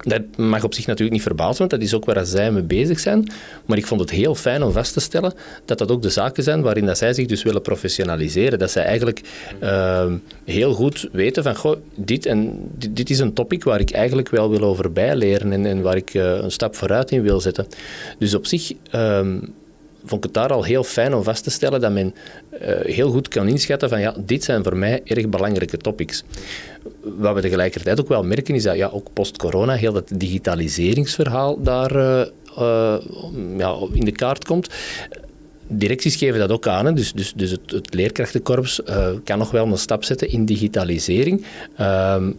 Dat 0.01 0.23
mag 0.37 0.65
op 0.65 0.75
zich 0.75 0.87
natuurlijk 0.87 1.13
niet 1.13 1.23
verbazen, 1.23 1.59
want 1.59 1.71
dat 1.71 1.81
is 1.81 1.95
ook 1.95 2.05
waar 2.05 2.27
zij 2.27 2.53
mee 2.53 2.63
bezig 2.63 3.01
zijn. 3.01 3.33
Maar 3.67 3.79
ik 3.79 3.87
vond 3.87 4.01
het 4.01 4.11
heel 4.11 4.35
fijn 4.35 4.63
om 4.63 4.73
vast 4.73 4.93
te 4.93 5.01
stellen 5.01 5.33
dat 5.65 5.79
dat 5.79 5.91
ook 5.91 6.03
de 6.03 6.11
zaken 6.11 6.43
zijn 6.43 6.63
waarin 6.63 6.87
dat 6.87 6.99
zij 6.99 7.13
zich 7.13 7.27
dus 7.27 7.43
willen 7.43 7.63
professionaliseren. 7.63 8.59
Dat 8.59 8.71
zij 8.71 8.85
eigenlijk 8.85 9.21
uh, 9.63 10.13
heel 10.45 10.73
goed 10.73 11.09
weten 11.13 11.43
van, 11.43 11.57
goh, 11.57 11.77
dit, 11.95 12.27
en, 12.27 12.69
dit, 12.91 13.11
is 13.11 13.19
een 13.19 13.33
topic 13.33 13.65
waar 13.65 13.81
ik 13.81 13.91
eigenlijk 13.91 14.29
wel 14.29 14.51
wil 14.51 14.63
over 14.63 14.93
bijleren 14.93 15.53
en, 15.53 15.67
en 15.67 15.83
waar 15.83 15.97
ik 15.97 16.15
uh, 16.15 16.23
een 16.23 16.53
stap 16.53 16.77
vooruit 16.77 17.11
in 17.11 17.23
wil 17.23 17.41
zetten. 17.41 17.67
Dus 18.19 18.35
op 18.35 18.47
zich... 18.47 18.73
Uh, 18.95 19.27
vond 20.05 20.13
ik 20.15 20.23
het 20.23 20.35
daar 20.35 20.53
al 20.53 20.65
heel 20.65 20.85
fijn 20.85 21.15
om 21.15 21.23
vast 21.23 21.45
te 21.45 21.51
stellen 21.51 21.81
dat 21.81 21.93
men 21.93 22.15
uh, 22.53 22.59
heel 22.81 23.11
goed 23.11 23.29
kan 23.29 23.49
inschatten 23.49 23.89
van 23.89 24.01
ja, 24.01 24.15
dit 24.19 24.45
zijn 24.45 24.63
voor 24.63 24.77
mij 24.77 25.01
erg 25.05 25.29
belangrijke 25.29 25.77
topics. 25.77 26.25
Wat 27.01 27.35
we 27.35 27.41
tegelijkertijd 27.41 28.01
ook 28.01 28.09
wel 28.09 28.23
merken 28.23 28.55
is 28.55 28.63
dat 28.63 28.77
ja, 28.77 28.89
ook 28.93 29.13
post-corona 29.13 29.75
heel 29.75 29.93
dat 29.93 30.11
digitaliseringsverhaal 30.15 31.63
daar 31.63 31.97
uh, 31.97 32.27
uh, 32.59 32.97
ja, 33.57 33.77
in 33.93 34.05
de 34.05 34.13
kaart 34.13 34.45
komt. 34.45 34.69
Directies 35.67 36.17
geven 36.17 36.39
dat 36.39 36.51
ook 36.51 36.67
aan, 36.67 36.95
dus, 36.95 37.13
dus, 37.13 37.33
dus 37.37 37.51
het, 37.51 37.71
het 37.71 37.95
leerkrachtenkorps 37.95 38.81
kan 39.25 39.39
nog 39.39 39.51
wel 39.51 39.67
een 39.67 39.79
stap 39.79 40.05
zetten 40.05 40.29
in 40.29 40.45
digitalisering. 40.45 41.45
Ehm, 41.77 42.33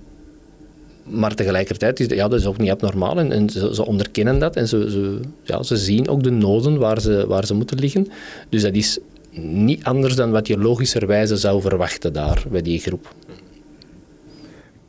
maar 1.03 1.35
tegelijkertijd 1.35 1.99
is 1.99 2.07
ja, 2.07 2.27
dat 2.27 2.39
is 2.39 2.45
ook 2.45 2.57
niet 2.57 2.69
abnormaal 2.69 3.19
en, 3.19 3.31
en 3.31 3.49
ze, 3.49 3.75
ze, 3.75 3.85
onderkennen 3.85 4.39
dat 4.39 4.55
en 4.55 4.67
ze, 4.67 4.91
ze, 4.91 5.19
ja, 5.43 5.63
ze 5.63 5.77
zien 5.77 6.09
ook 6.09 6.23
de 6.23 6.29
noden 6.29 6.77
waar 6.77 7.01
ze, 7.01 7.27
waar 7.27 7.45
ze 7.45 7.53
moeten 7.53 7.79
liggen. 7.79 8.07
Dus 8.49 8.61
dat 8.61 8.73
is 8.73 8.99
niet 9.41 9.83
anders 9.83 10.15
dan 10.15 10.31
wat 10.31 10.47
je 10.47 10.57
logischerwijze 10.57 11.37
zou 11.37 11.61
verwachten 11.61 12.13
daar 12.13 12.43
bij 12.51 12.61
die 12.61 12.79
groep. 12.79 13.15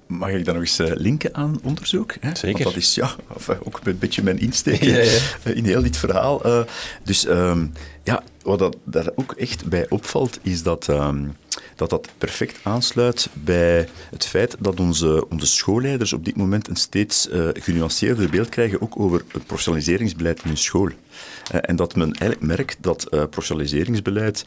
Mag 0.07 0.31
ik 0.31 0.45
dan 0.45 0.55
nog 0.55 0.63
eens 0.63 0.81
linken 0.95 1.35
aan 1.35 1.61
onderzoek? 1.63 2.15
Hè? 2.21 2.37
Zeker. 2.37 2.63
Want 2.63 2.75
dat 2.75 2.83
is 2.83 2.95
ja, 2.95 3.15
ook 3.65 3.81
een 3.85 3.99
beetje 3.99 4.23
mijn 4.23 4.39
insteek 4.39 4.83
ja, 4.83 4.99
ja. 4.99 5.53
in 5.55 5.65
heel 5.65 5.83
dit 5.83 5.97
verhaal. 5.97 6.47
Uh, 6.47 6.63
dus 7.05 7.29
um, 7.29 7.73
ja, 8.03 8.23
wat 8.43 8.59
dat, 8.59 8.77
daar 8.85 9.11
ook 9.15 9.33
echt 9.33 9.67
bij 9.67 9.87
opvalt, 9.89 10.39
is 10.43 10.63
dat... 10.63 10.89
Um, 10.89 11.37
dat 11.77 11.91
dat 11.91 12.09
perfect 12.19 12.59
aansluit 12.63 13.29
bij 13.33 13.89
het 14.11 14.27
feit 14.27 14.57
dat 14.59 14.81
onze, 14.81 15.29
onze 15.29 15.47
schoolleiders 15.47 16.13
op 16.13 16.25
dit 16.25 16.37
moment 16.37 16.69
een 16.69 16.77
steeds 16.77 17.29
uh, 17.29 17.49
genuanceerder 17.53 18.31
beeld 18.31 18.49
krijgen, 18.49 18.81
ook 18.81 19.01
over 19.01 19.23
het 19.33 19.47
professionaliseringsbeleid 19.47 20.43
in 20.43 20.49
hun 20.49 20.57
school. 20.57 20.89
Uh, 20.89 21.61
en 21.61 21.77
dat 21.77 21.97
men 21.97 22.13
eigenlijk 22.13 22.41
merkt 22.41 22.77
dat 22.81 23.07
uh, 23.11 23.21
professionaliseringsbeleid, 23.25 24.45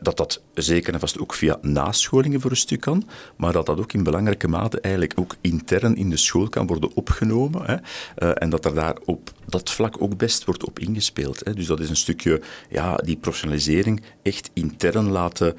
dat 0.00 0.16
dat 0.16 0.42
zeker 0.54 0.94
en 0.94 1.00
vast 1.00 1.18
ook 1.18 1.34
via 1.34 1.58
nascholingen 1.62 2.40
voor 2.40 2.50
een 2.50 2.56
stuk 2.56 2.80
kan, 2.80 3.08
maar 3.36 3.52
dat 3.52 3.66
dat 3.66 3.78
ook 3.78 3.92
in 3.92 4.02
belangrijke 4.02 4.48
mate 4.48 4.80
eigenlijk 4.80 5.12
ook 5.16 5.36
intern 5.40 5.96
in 5.96 6.10
de 6.10 6.16
school 6.16 6.48
kan 6.48 6.66
worden 6.66 6.94
opgenomen. 6.94 7.62
Hè, 7.64 7.76
en 8.32 8.50
dat 8.50 8.64
er 8.64 8.74
daar 8.74 8.96
op 9.04 9.30
dat 9.46 9.70
vlak 9.70 10.02
ook 10.02 10.16
best 10.16 10.44
wordt 10.44 10.64
op 10.64 10.78
ingespeeld. 10.78 11.44
Hè. 11.44 11.54
Dus 11.54 11.66
dat 11.66 11.80
is 11.80 11.88
een 11.88 11.96
stukje 11.96 12.40
ja, 12.70 12.96
die 12.96 13.16
professionalisering 13.16 14.02
echt 14.22 14.50
intern 14.52 15.08
laten 15.08 15.56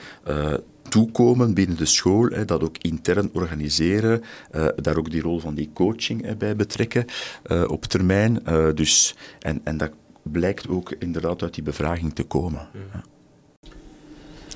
toekomen 0.89 1.53
binnen 1.53 1.77
de 1.77 1.85
school, 1.85 2.29
hè, 2.29 2.45
dat 2.45 2.63
ook 2.63 2.77
intern 2.77 3.29
organiseren, 3.33 4.21
uh, 4.55 4.67
daar 4.75 4.97
ook 4.97 5.11
die 5.11 5.21
rol 5.21 5.39
van 5.39 5.55
die 5.55 5.69
coaching 5.73 6.21
hè, 6.25 6.35
bij 6.35 6.55
betrekken 6.55 7.05
uh, 7.51 7.63
op 7.67 7.85
termijn. 7.85 8.39
Uh, 8.47 8.67
dus, 8.73 9.15
en, 9.39 9.61
en 9.63 9.77
dat 9.77 9.91
blijkt 10.21 10.67
ook 10.67 10.91
inderdaad 10.99 11.41
uit 11.41 11.53
die 11.53 11.63
bevraging 11.63 12.13
te 12.13 12.23
komen. 12.23 12.67
Ja. 12.93 13.03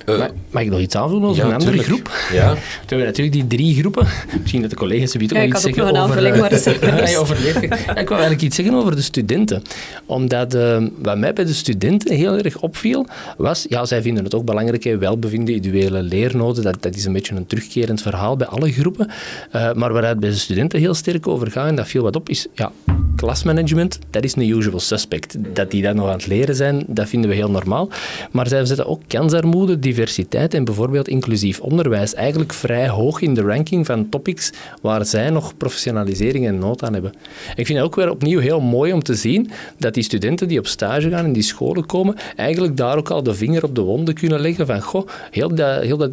Uh, 0.06 0.26
mag 0.52 0.64
ik 0.64 0.70
nog 0.70 0.80
iets 0.80 0.96
aanvullen 0.96 1.28
over 1.28 1.46
een 1.46 1.54
andere 1.54 1.78
groep? 1.78 2.12
Ja. 2.34 2.54
We 2.54 2.60
hebben 2.88 3.06
natuurlijk 3.06 3.36
die 3.36 3.48
drie 3.48 3.76
groepen. 3.76 4.08
Misschien 4.40 4.62
dat 4.62 4.70
de 4.70 4.76
collega's 4.76 5.12
zoiets 5.12 5.34
ja, 5.34 5.44
ook 5.44 5.54
iets 5.54 5.62
zeggen 5.62 5.84
over... 5.84 6.34
Uh, 6.34 6.40
maar 6.40 6.52
ja, 7.86 7.96
ik 7.96 8.10
wou 8.10 8.22
eigenlijk 8.22 8.42
iets 8.42 8.56
zeggen 8.56 8.76
over 8.76 8.96
de 8.96 9.02
studenten. 9.02 9.64
Omdat 10.06 10.56
uh, 10.56 10.78
wat 10.98 11.18
mij 11.18 11.34
bij 11.34 11.46
de 11.46 11.54
studenten 11.54 12.16
heel 12.16 12.38
erg 12.38 12.60
opviel, 12.60 13.06
was... 13.38 13.66
Ja, 13.70 13.86
zij 13.86 14.02
vinden 14.02 14.24
het 14.24 14.36
ook 14.36 14.46
belangrijk, 14.46 14.84
welbevinden, 15.00 15.56
individuele 15.56 16.02
leernoden. 16.02 16.64
Dat, 16.64 16.78
dat 16.80 16.96
is 16.96 17.06
een 17.06 17.14
beetje 17.14 17.36
een 17.36 17.46
terugkerend 17.46 18.02
verhaal 18.02 18.36
bij 18.38 18.48
alle 18.48 18.72
groepen. 18.72 19.10
Uh, 19.56 19.74
maar 19.74 19.94
waar 19.94 20.08
het 20.08 20.20
bij 20.20 20.30
de 20.30 20.36
studenten 20.36 20.80
heel 20.80 20.94
sterk 20.94 21.28
over 21.28 21.52
gaat, 21.52 21.68
en 21.68 21.76
dat 21.76 21.88
viel 21.88 22.04
wat 22.04 22.16
op, 22.16 22.30
is... 22.30 22.48
Ja, 22.54 22.72
klasmanagement, 23.16 24.00
dat 24.10 24.24
is 24.24 24.36
een 24.36 24.50
usual 24.50 24.80
suspect. 24.80 25.36
Dat 25.54 25.72
die 25.72 25.82
dat 25.82 25.96
nog 25.96 26.08
aan 26.08 26.14
het 26.14 26.28
leren 26.28 26.56
zijn, 26.56 26.84
dat 26.88 27.10
vinden 27.10 27.30
we 27.30 27.36
heel 27.36 27.52
normaal. 27.52 27.90
Maar 28.32 28.48
zij 28.48 28.66
zetten 28.66 28.86
ook 28.86 29.02
kansarmoede, 29.08 29.80
diversiteit 29.80 30.54
en 30.54 30.64
bijvoorbeeld 30.64 31.08
inclusief 31.08 31.60
onderwijs 31.60 32.14
eigenlijk 32.14 32.54
vrij 32.54 32.90
hoog 32.90 33.22
in 33.22 33.34
de 33.34 33.42
ranking 33.42 33.86
van 33.86 34.10
topics 34.10 34.52
waar 34.82 35.06
zij 35.06 35.30
nog 35.30 35.58
professionalisering 35.58 36.48
en 36.48 36.60
nood 36.60 36.84
aan 36.84 36.94
hebben. 36.94 37.14
Ik 37.56 37.66
vind 37.66 37.78
het 37.78 37.88
ook 37.88 37.96
weer 37.96 38.10
opnieuw 38.10 38.40
heel 38.40 38.60
mooi 38.60 38.94
om 38.94 39.04
te 39.04 39.16
zien 39.16 39.50
dat 39.78 39.94
die 39.94 40.04
studenten 40.04 40.48
die 40.48 40.60
op 40.60 40.68
stage 40.68 41.10
gaan 41.10 41.26
in 41.26 41.34
die 41.34 41.44
scholen 41.44 41.86
komen, 41.86 42.16
eigenlijk 42.36 42.78
daar 42.78 42.98
ook 42.98 43.10
al 43.10 43.24
de 43.24 43.34
vinger 43.34 43.64
op 43.64 43.76
de 43.76 43.82
wonden 43.82 44.14
kunnen 44.14 44.40
leggen 44.40 44.66
van 44.66 44.82
goh, 44.82 45.08
heel, 45.32 45.56
dat, 45.56 45.82
heel 45.84 45.98
dat, 45.98 46.12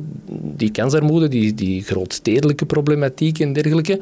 die 0.56 0.70
kansarmoede, 0.70 1.28
die, 1.28 1.54
die 1.54 1.82
grootstedelijke 1.82 2.66
problematiek 2.66 3.38
en 3.38 3.52
dergelijke, 3.52 4.00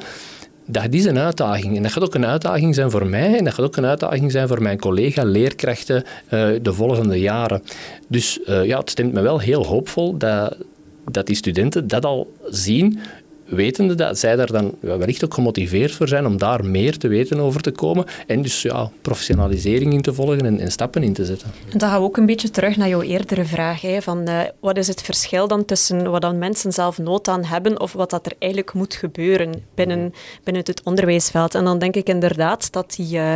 dat 0.66 0.86
is 0.90 1.04
een 1.04 1.18
uitdaging. 1.18 1.76
En 1.76 1.82
dat 1.82 1.92
gaat 1.92 2.02
ook 2.02 2.14
een 2.14 2.26
uitdaging 2.26 2.74
zijn 2.74 2.90
voor 2.90 3.06
mij 3.06 3.36
en 3.36 3.44
dat 3.44 3.54
gaat 3.54 3.64
ook 3.64 3.76
een 3.76 3.84
uitdaging 3.84 4.30
zijn 4.32 4.48
voor 4.48 4.62
mijn 4.62 4.78
collega-leerkrachten 4.78 6.04
uh, 6.30 6.48
de 6.62 6.72
volgende 6.72 7.20
jaren. 7.20 7.62
Dus 8.08 8.38
uh, 8.46 8.64
ja, 8.64 8.78
het 8.78 8.90
stemt 8.90 9.12
me 9.12 9.20
wel 9.20 9.38
heel 9.38 9.66
hoopvol 9.66 10.16
dat, 10.16 10.56
dat 11.10 11.26
die 11.26 11.36
studenten 11.36 11.88
dat 11.88 12.04
al 12.04 12.32
zien 12.50 12.98
wetende 13.46 13.94
dat 13.94 14.18
zij 14.18 14.36
daar 14.36 14.52
dan 14.52 14.74
wellicht 14.80 15.24
ook 15.24 15.34
gemotiveerd 15.34 15.92
voor 15.92 16.08
zijn 16.08 16.26
om 16.26 16.38
daar 16.38 16.64
meer 16.64 16.98
te 16.98 17.08
weten 17.08 17.38
over 17.38 17.60
te 17.60 17.70
komen 17.70 18.04
en 18.26 18.42
dus 18.42 18.62
ja, 18.62 18.90
professionalisering 19.02 19.92
in 19.92 20.02
te 20.02 20.14
volgen 20.14 20.46
en, 20.46 20.60
en 20.60 20.70
stappen 20.70 21.02
in 21.02 21.12
te 21.12 21.24
zetten. 21.24 21.52
En 21.72 21.78
dan 21.78 21.88
gaan 21.88 22.00
we 22.00 22.06
ook 22.06 22.16
een 22.16 22.26
beetje 22.26 22.50
terug 22.50 22.76
naar 22.76 22.88
jouw 22.88 23.02
eerdere 23.02 23.44
vraag, 23.44 23.80
hè, 23.80 24.02
van 24.02 24.28
uh, 24.28 24.40
wat 24.60 24.76
is 24.76 24.86
het 24.86 25.02
verschil 25.02 25.48
dan 25.48 25.64
tussen 25.64 26.10
wat 26.10 26.20
dan 26.20 26.38
mensen 26.38 26.72
zelf 26.72 26.98
nood 26.98 27.28
aan 27.28 27.44
hebben 27.44 27.80
of 27.80 27.92
wat 27.92 28.10
dat 28.10 28.26
er 28.26 28.32
eigenlijk 28.38 28.72
moet 28.72 28.94
gebeuren 28.94 29.62
binnen, 29.74 30.14
binnen 30.44 30.62
het 30.66 30.82
onderwijsveld. 30.84 31.54
En 31.54 31.64
dan 31.64 31.78
denk 31.78 31.96
ik 31.96 32.08
inderdaad 32.08 32.72
dat 32.72 32.94
die, 32.96 33.16
uh, 33.16 33.34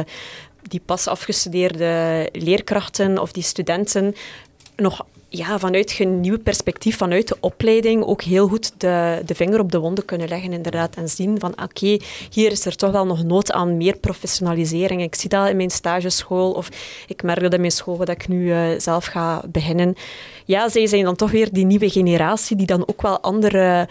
die 0.63 0.81
pas 0.85 1.07
afgestudeerde 1.07 2.29
leerkrachten 2.33 3.19
of 3.19 3.33
die 3.33 3.43
studenten 3.43 4.15
nog 4.77 5.05
ja, 5.33 5.59
vanuit 5.59 5.97
een 5.99 6.21
nieuw 6.21 6.39
perspectief, 6.39 6.97
vanuit 6.97 7.29
de 7.29 7.37
opleiding, 7.41 8.05
ook 8.05 8.23
heel 8.23 8.49
goed 8.49 8.73
de, 8.81 9.23
de 9.27 9.35
vinger 9.35 9.61
op 9.61 9.73
de 9.73 9.79
wonden 9.79 10.05
kunnen 10.05 10.29
leggen 10.29 10.53
inderdaad, 10.53 10.97
en 10.97 11.09
zien 11.09 11.41
van 11.41 11.63
oké, 11.63 11.97
hier 12.31 12.51
is 12.51 12.67
er 12.67 12.77
toch 12.77 12.91
wel 12.91 13.07
nog 13.07 13.23
nood 13.23 13.53
aan 13.53 13.77
meer 13.77 13.97
professionalisering. 13.97 15.03
Ik 15.03 15.15
zie 15.15 15.29
dat 15.29 15.49
in 15.49 15.57
mijn 15.57 15.71
stageschool 15.71 16.53
of 16.53 16.69
ik 17.07 17.23
merk 17.23 17.41
dat 17.41 17.55
in 17.55 17.61
mijn 17.61 17.73
school, 17.73 17.97
dat 17.97 18.09
ik 18.09 18.29
nu 18.29 18.45
uh, 18.45 18.69
zelf 18.79 19.05
ga 19.05 19.43
beginnen. 19.49 19.95
Ja, 20.45 20.69
zij 20.69 20.87
zijn 20.87 21.05
dan 21.05 21.17
toch 21.17 21.31
weer 21.31 21.53
die 21.53 21.65
nieuwe 21.65 21.91
generatie 21.91 22.57
die 22.57 22.67
dan 22.67 22.83
ook 22.89 23.03
wel 23.03 23.21
andere... 23.21 23.89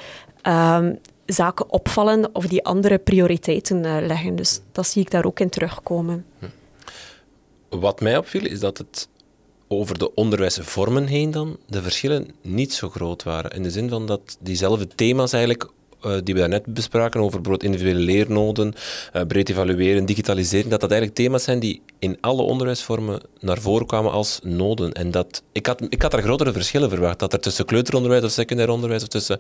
Um, 0.48 1.00
zaken 1.26 1.72
opvallen 1.72 2.36
of 2.36 2.48
die 2.48 2.66
andere 2.66 2.98
prioriteiten 2.98 3.84
uh, 3.84 3.98
leggen. 4.02 4.36
Dus 4.36 4.62
dat 4.72 4.88
zie 4.88 5.02
ik 5.02 5.12
daar 5.12 5.26
ook 5.26 5.40
in 5.40 5.50
terugkomen. 5.50 6.26
Wat 7.70 8.02
mij 8.02 8.18
opviel 8.18 8.46
is 8.46 8.60
dat 8.60 8.78
het 8.78 9.08
over 9.72 9.98
de 9.98 10.14
onderwijsvormen 10.16 11.08
heen 11.08 11.32
dan 11.32 11.58
de 11.68 11.82
verschillen 11.82 12.28
niet 12.42 12.74
zo 12.74 12.90
groot 12.90 13.24
waren. 13.24 13.52
In 13.52 13.64
de 13.64 13.72
zin 13.72 13.90
van 13.90 14.06
dat 14.06 14.38
diezelfde 14.40 14.88
thema's 14.88 15.34
eigenlijk 15.34 15.70
uh, 16.06 16.18
die 16.24 16.34
we 16.34 16.40
daarnet 16.40 16.66
bespraken 16.66 17.20
over 17.20 17.42
bijvoorbeeld 17.42 17.64
individuele 17.64 18.06
leernoden, 18.06 18.74
uh, 19.16 19.22
breed 19.28 19.50
evalueren, 19.50 20.06
digitaliseren, 20.06 20.70
dat 20.70 20.82
dat 20.82 20.92
eigenlijk 20.92 21.20
thema's 21.20 21.44
zijn 21.44 21.60
die 21.60 21.82
in 22.00 22.18
alle 22.22 22.42
onderwijsvormen 22.42 23.22
naar 23.40 23.62
voren 23.62 23.86
kwamen 23.86 24.12
als 24.12 24.40
noden. 24.44 24.94
En 24.94 25.12
dat, 25.12 25.44
ik, 25.52 25.66
had, 25.66 25.82
ik 25.90 26.02
had 26.02 26.12
daar 26.12 26.22
grotere 26.22 26.52
verschillen 26.52 26.90
verwacht, 26.90 27.20
dat 27.20 27.34
er 27.34 27.40
tussen 27.40 27.66
kleuteronderwijs 27.66 28.24
of 28.24 28.32
secundair 28.32 28.70
onderwijs 28.70 29.02
of 29.02 29.08
tussen 29.08 29.40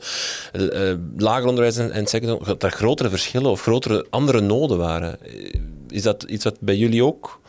uh, 0.53 0.93
lager 1.17 1.47
onderwijs 1.47 1.77
en, 1.77 1.91
en 1.91 2.07
secundair 2.07 2.45
dat 2.45 2.63
er 2.63 2.71
grotere 2.71 3.09
verschillen 3.09 3.51
of 3.51 3.61
grotere 3.61 4.05
andere 4.09 4.41
noden 4.41 4.77
waren. 4.77 5.19
Is 5.89 6.01
dat 6.01 6.23
iets 6.23 6.43
wat 6.43 6.59
bij 6.59 6.75
jullie 6.75 7.03
ook 7.03 7.39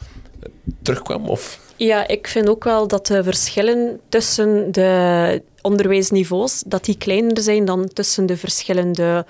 terugkwam? 0.83 1.29
Of? 1.29 1.69
Ja, 1.83 2.07
ik 2.09 2.29
vind 2.29 2.49
ook 2.49 2.65
wel 2.65 2.89
dat 2.89 3.07
de 3.07 3.23
verschillen 3.25 4.01
tussen 4.09 4.73
de 4.73 5.43
onderwijsniveaus 5.63 6.63
dat 6.67 6.85
die 6.85 6.97
kleiner 6.97 7.41
zijn 7.41 7.65
dan 7.65 7.89
tussen 7.89 8.27
de 8.27 8.37
verschillende 8.37 9.27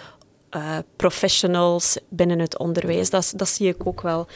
uh, 0.56 0.78
professionals 0.96 1.98
binnen 2.08 2.38
het 2.38 2.58
onderwijs. 2.58 3.10
Dat, 3.10 3.32
dat 3.36 3.48
zie 3.48 3.68
ik 3.68 3.86
ook 3.86 4.00
wel. 4.00 4.26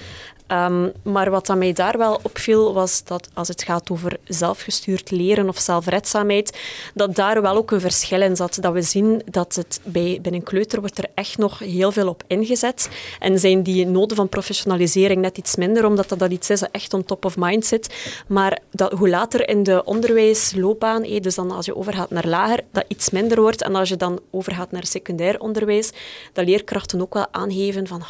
Um, 0.48 0.92
maar 1.02 1.30
wat 1.30 1.50
aan 1.50 1.58
mij 1.58 1.72
daar 1.72 1.98
wel 1.98 2.20
opviel, 2.22 2.74
was 2.74 3.04
dat 3.04 3.28
als 3.34 3.48
het 3.48 3.62
gaat 3.62 3.90
over 3.90 4.16
zelfgestuurd 4.24 5.10
leren 5.10 5.48
of 5.48 5.58
zelfredzaamheid, 5.58 6.58
dat 6.94 7.14
daar 7.14 7.42
wel 7.42 7.56
ook 7.56 7.70
een 7.70 7.80
verschil 7.80 8.22
in 8.22 8.36
zat. 8.36 8.58
Dat 8.60 8.72
we 8.72 8.82
zien 8.82 9.22
dat 9.30 9.54
het 9.54 9.80
bij, 9.84 10.18
binnen 10.22 10.42
kleuter 10.42 10.80
wordt 10.80 10.98
er 10.98 11.06
echt 11.14 11.38
nog 11.38 11.58
heel 11.58 11.92
veel 11.92 12.08
op 12.08 12.22
ingezet. 12.26 12.88
En 13.18 13.38
zijn 13.38 13.62
die 13.62 13.86
noden 13.86 14.16
van 14.16 14.28
professionalisering 14.28 15.20
net 15.20 15.38
iets 15.38 15.56
minder, 15.56 15.86
omdat 15.86 16.08
dat, 16.08 16.18
dat 16.18 16.30
iets 16.30 16.50
is 16.50 16.60
dat 16.60 16.68
echt 16.72 16.94
on 16.94 17.04
top 17.04 17.24
of 17.24 17.36
mind 17.36 17.66
zit. 17.66 17.94
Maar 18.26 18.58
dat, 18.70 18.92
hoe 18.92 19.08
later 19.08 19.48
in 19.48 19.62
de 19.62 19.84
onderwijsloopbaan, 19.84 21.02
dus 21.02 21.34
dan 21.34 21.50
als 21.50 21.66
je 21.66 21.76
overgaat 21.76 22.10
naar 22.10 22.26
lager, 22.26 22.60
dat 22.70 22.84
iets 22.88 23.10
minder 23.10 23.40
wordt. 23.40 23.62
En 23.62 23.74
als 23.74 23.88
je 23.88 23.96
dan 23.96 24.20
overgaat 24.30 24.70
naar 24.70 24.86
secundair 24.86 25.40
onderwijs, 25.40 25.90
dat 26.32 26.44
leerkrachten 26.46 27.00
ook 27.00 27.14
wel 27.14 27.26
aangeven 27.30 27.86
van... 27.86 28.02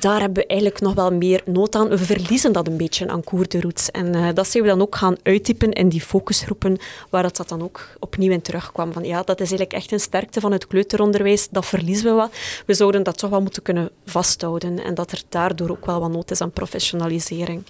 daar 0.00 0.20
hebben 0.20 0.42
we 0.42 0.46
eigenlijk 0.46 0.80
nog 0.80 0.94
wel 0.94 1.12
meer 1.12 1.42
nood 1.44 1.74
aan. 1.74 1.88
We 1.88 1.98
verliezen 1.98 2.52
dat 2.52 2.66
een 2.66 2.76
beetje 2.76 3.08
aan 3.08 3.24
cours 3.24 3.48
de 3.48 3.60
route. 3.60 3.92
En 3.92 4.16
uh, 4.16 4.28
dat 4.34 4.48
zijn 4.48 4.62
we 4.62 4.68
dan 4.68 4.80
ook 4.80 4.96
gaan 4.96 5.16
uittypen 5.22 5.72
in 5.72 5.88
die 5.88 6.00
focusgroepen, 6.00 6.78
waar 7.10 7.22
dat, 7.22 7.36
dat 7.36 7.48
dan 7.48 7.62
ook 7.62 7.88
opnieuw 7.98 8.32
in 8.32 8.42
terugkwam. 8.42 8.92
Van, 8.92 9.04
ja, 9.04 9.22
dat 9.22 9.40
is 9.40 9.50
eigenlijk 9.50 9.72
echt 9.72 9.92
een 9.92 10.00
sterkte 10.00 10.40
van 10.40 10.52
het 10.52 10.66
kleuteronderwijs. 10.66 11.48
Dat 11.50 11.66
verliezen 11.66 12.04
we 12.04 12.12
wat. 12.12 12.30
We 12.66 12.74
zouden 12.74 13.02
dat 13.02 13.18
toch 13.18 13.30
wel 13.30 13.42
moeten 13.42 13.62
kunnen 13.62 13.90
vasthouden. 14.06 14.84
En 14.84 14.94
dat 14.94 15.12
er 15.12 15.22
daardoor 15.28 15.70
ook 15.70 15.86
wel 15.86 16.00
wat 16.00 16.10
nood 16.10 16.30
is 16.30 16.40
aan 16.40 16.50
professionalisering. 16.50 17.62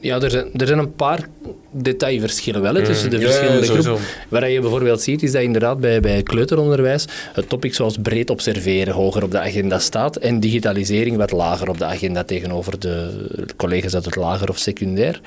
Ja, 0.00 0.20
er 0.20 0.30
zijn, 0.30 0.48
er 0.56 0.66
zijn 0.66 0.78
een 0.78 0.94
paar 0.94 1.28
detailverschillen 1.70 2.62
wel 2.62 2.74
tussen 2.82 3.10
de 3.10 3.20
verschillende 3.20 3.66
ja, 3.66 3.72
ja, 3.72 3.80
groepen. 3.80 4.04
Wat 4.28 4.50
je 4.50 4.60
bijvoorbeeld 4.60 5.02
ziet, 5.02 5.22
is 5.22 5.32
dat 5.32 5.42
inderdaad 5.42 5.80
bij, 5.80 6.00
bij 6.00 6.22
kleuteronderwijs 6.22 7.04
het 7.32 7.48
topic 7.48 7.74
zoals 7.74 7.96
breed 8.02 8.30
observeren 8.30 8.94
hoger 8.94 9.22
op 9.22 9.30
de 9.30 9.38
agenda 9.38 9.78
staat 9.78 10.16
en 10.16 10.40
digitalisering 10.40 11.16
wat 11.16 11.30
lager 11.30 11.68
op 11.68 11.78
de 11.78 11.84
agenda 11.84 12.24
tegenover 12.24 12.78
de 12.78 13.26
collega's 13.56 13.94
uit 13.94 14.04
het 14.04 14.16
lager 14.16 14.48
of 14.48 14.58
secundair. 14.58 15.20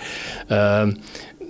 Uh, 0.51 0.87